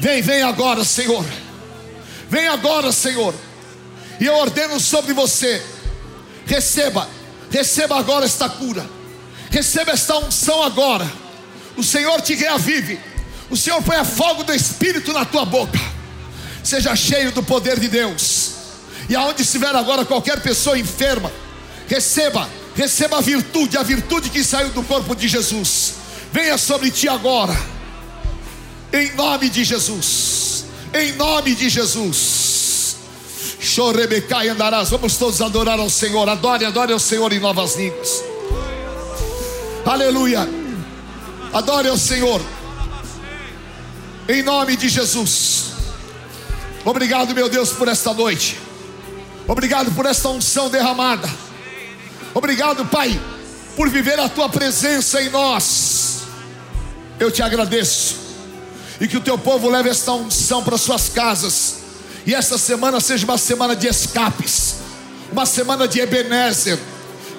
Vem, 0.00 0.22
vem 0.22 0.42
agora, 0.42 0.82
Senhor. 0.82 1.24
Vem 2.30 2.46
agora, 2.46 2.92
Senhor. 2.92 3.34
E 4.20 4.24
eu 4.24 4.34
ordeno 4.36 4.78
sobre 4.78 5.12
você. 5.12 5.60
Receba, 6.46 7.08
receba 7.50 7.98
agora 7.98 8.24
esta 8.24 8.48
cura. 8.48 8.88
Receba 9.50 9.90
esta 9.90 10.16
unção 10.18 10.62
agora. 10.62 11.10
O 11.76 11.82
Senhor 11.82 12.20
te 12.20 12.34
reavive. 12.34 13.00
O 13.50 13.56
Senhor 13.56 13.82
põe 13.82 13.96
a 13.96 14.04
fogo 14.04 14.44
do 14.44 14.54
Espírito 14.54 15.12
na 15.12 15.24
tua 15.24 15.44
boca. 15.44 15.78
Seja 16.62 16.94
cheio 16.94 17.32
do 17.32 17.42
poder 17.42 17.80
de 17.80 17.88
Deus. 17.88 18.52
E 19.08 19.16
aonde 19.16 19.42
estiver 19.42 19.74
agora 19.74 20.04
qualquer 20.04 20.40
pessoa 20.40 20.78
enferma, 20.78 21.32
receba, 21.88 22.48
receba 22.76 23.18
a 23.18 23.20
virtude, 23.20 23.76
a 23.76 23.82
virtude 23.82 24.30
que 24.30 24.44
saiu 24.44 24.68
do 24.68 24.84
corpo 24.84 25.16
de 25.16 25.26
Jesus. 25.26 25.94
Venha 26.32 26.56
sobre 26.56 26.92
ti 26.92 27.08
agora. 27.08 27.56
Em 28.92 29.12
nome 29.16 29.48
de 29.48 29.64
Jesus. 29.64 30.29
Em 30.92 31.12
nome 31.12 31.54
de 31.54 31.68
Jesus. 31.68 32.96
Chorebecai 33.60 34.48
andarás. 34.48 34.90
Vamos 34.90 35.16
todos 35.16 35.40
adorar 35.40 35.78
ao 35.78 35.90
Senhor. 35.90 36.28
Adore, 36.28 36.64
adore 36.64 36.92
ao 36.92 36.98
Senhor 36.98 37.32
em 37.32 37.38
novas 37.38 37.76
línguas. 37.76 38.24
Aleluia. 39.84 40.48
Adore 41.52 41.88
ao 41.88 41.98
Senhor. 41.98 42.40
Em 44.28 44.42
nome 44.42 44.76
de 44.76 44.88
Jesus. 44.88 45.72
Obrigado, 46.84 47.34
meu 47.34 47.48
Deus, 47.48 47.70
por 47.70 47.88
esta 47.88 48.14
noite. 48.14 48.58
Obrigado 49.46 49.90
por 49.92 50.06
esta 50.06 50.28
unção 50.28 50.70
derramada. 50.70 51.28
Obrigado, 52.32 52.86
Pai, 52.86 53.20
por 53.76 53.88
viver 53.88 54.18
a 54.18 54.28
tua 54.28 54.48
presença 54.48 55.20
em 55.20 55.28
nós. 55.28 56.20
Eu 57.18 57.30
te 57.30 57.42
agradeço. 57.42 58.29
E 59.00 59.08
que 59.08 59.16
o 59.16 59.20
teu 59.20 59.38
povo 59.38 59.68
leve 59.68 59.88
esta 59.88 60.12
unção 60.12 60.62
para 60.62 60.76
suas 60.76 61.08
casas. 61.08 61.76
E 62.26 62.34
esta 62.34 62.58
semana 62.58 63.00
seja 63.00 63.24
uma 63.24 63.38
semana 63.38 63.74
de 63.74 63.86
escapes. 63.86 64.76
Uma 65.32 65.46
semana 65.46 65.88
de 65.88 66.00
Ebenezer. 66.00 66.78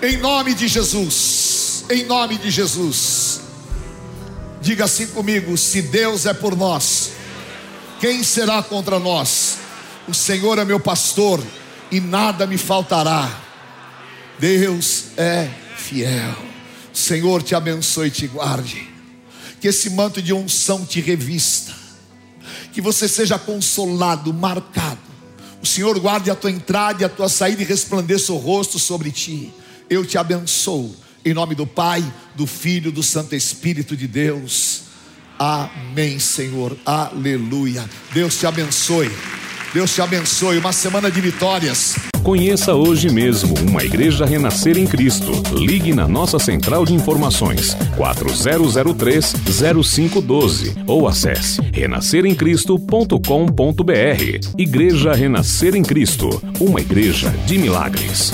Em 0.01 0.17
nome 0.17 0.55
de 0.55 0.67
Jesus. 0.67 1.85
Em 1.89 2.05
nome 2.05 2.37
de 2.37 2.49
Jesus. 2.49 3.41
Diga 4.61 4.85
assim 4.85 5.07
comigo: 5.07 5.55
se 5.57 5.81
Deus 5.81 6.25
é 6.25 6.33
por 6.33 6.55
nós, 6.55 7.11
quem 7.99 8.23
será 8.23 8.63
contra 8.63 8.99
nós? 8.99 9.57
O 10.07 10.13
Senhor 10.13 10.57
é 10.57 10.65
meu 10.65 10.79
pastor 10.79 11.41
e 11.91 11.99
nada 11.99 12.47
me 12.47 12.57
faltará. 12.57 13.29
Deus 14.39 15.05
é 15.17 15.47
fiel. 15.77 16.35
O 16.93 16.97
Senhor 16.97 17.43
te 17.43 17.53
abençoe 17.53 18.07
e 18.07 18.11
te 18.11 18.27
guarde. 18.27 18.90
Que 19.61 19.69
esse 19.69 19.89
manto 19.91 20.21
de 20.21 20.33
unção 20.33 20.85
te 20.85 20.99
revista. 20.99 21.73
Que 22.73 22.81
você 22.81 23.07
seja 23.07 23.39
consolado, 23.39 24.33
marcado. 24.33 24.99
O 25.61 25.65
Senhor 25.65 25.97
guarde 25.99 26.29
a 26.29 26.35
tua 26.35 26.51
entrada 26.51 27.03
e 27.03 27.05
a 27.05 27.09
tua 27.09 27.29
saída 27.29 27.61
e 27.61 27.65
resplandeça 27.65 28.33
o 28.33 28.37
rosto 28.37 28.79
sobre 28.79 29.11
ti. 29.11 29.53
Eu 29.89 30.05
te 30.05 30.17
abençoo. 30.17 30.93
Em 31.23 31.33
nome 31.33 31.53
do 31.53 31.67
Pai, 31.67 32.03
do 32.35 32.47
Filho, 32.47 32.91
do 32.91 33.03
Santo 33.03 33.35
Espírito 33.35 33.95
de 33.95 34.07
Deus. 34.07 34.81
Amém, 35.37 36.17
Senhor. 36.17 36.75
Aleluia. 36.83 37.87
Deus 38.11 38.37
te 38.37 38.47
abençoe. 38.47 39.11
Deus 39.73 39.93
te 39.93 40.01
abençoe. 40.01 40.57
Uma 40.57 40.73
semana 40.73 41.09
de 41.09 41.21
vitórias. 41.21 41.95
Conheça 42.23 42.75
hoje 42.75 43.09
mesmo 43.09 43.55
uma 43.67 43.83
igreja 43.83 44.25
renascer 44.25 44.77
em 44.77 44.85
Cristo. 44.85 45.31
Ligue 45.55 45.91
na 45.93 46.07
nossa 46.07 46.37
central 46.37 46.85
de 46.85 46.93
informações 46.93 47.75
4003-0512 47.97 50.83
ou 50.85 51.07
acesse 51.07 51.59
renasceremcristo.com.br. 51.73 54.57
Igreja 54.57 55.13
Renascer 55.13 55.73
em 55.75 55.83
Cristo, 55.83 56.29
uma 56.59 56.81
igreja 56.81 57.29
de 57.45 57.57
milagres. 57.57 58.33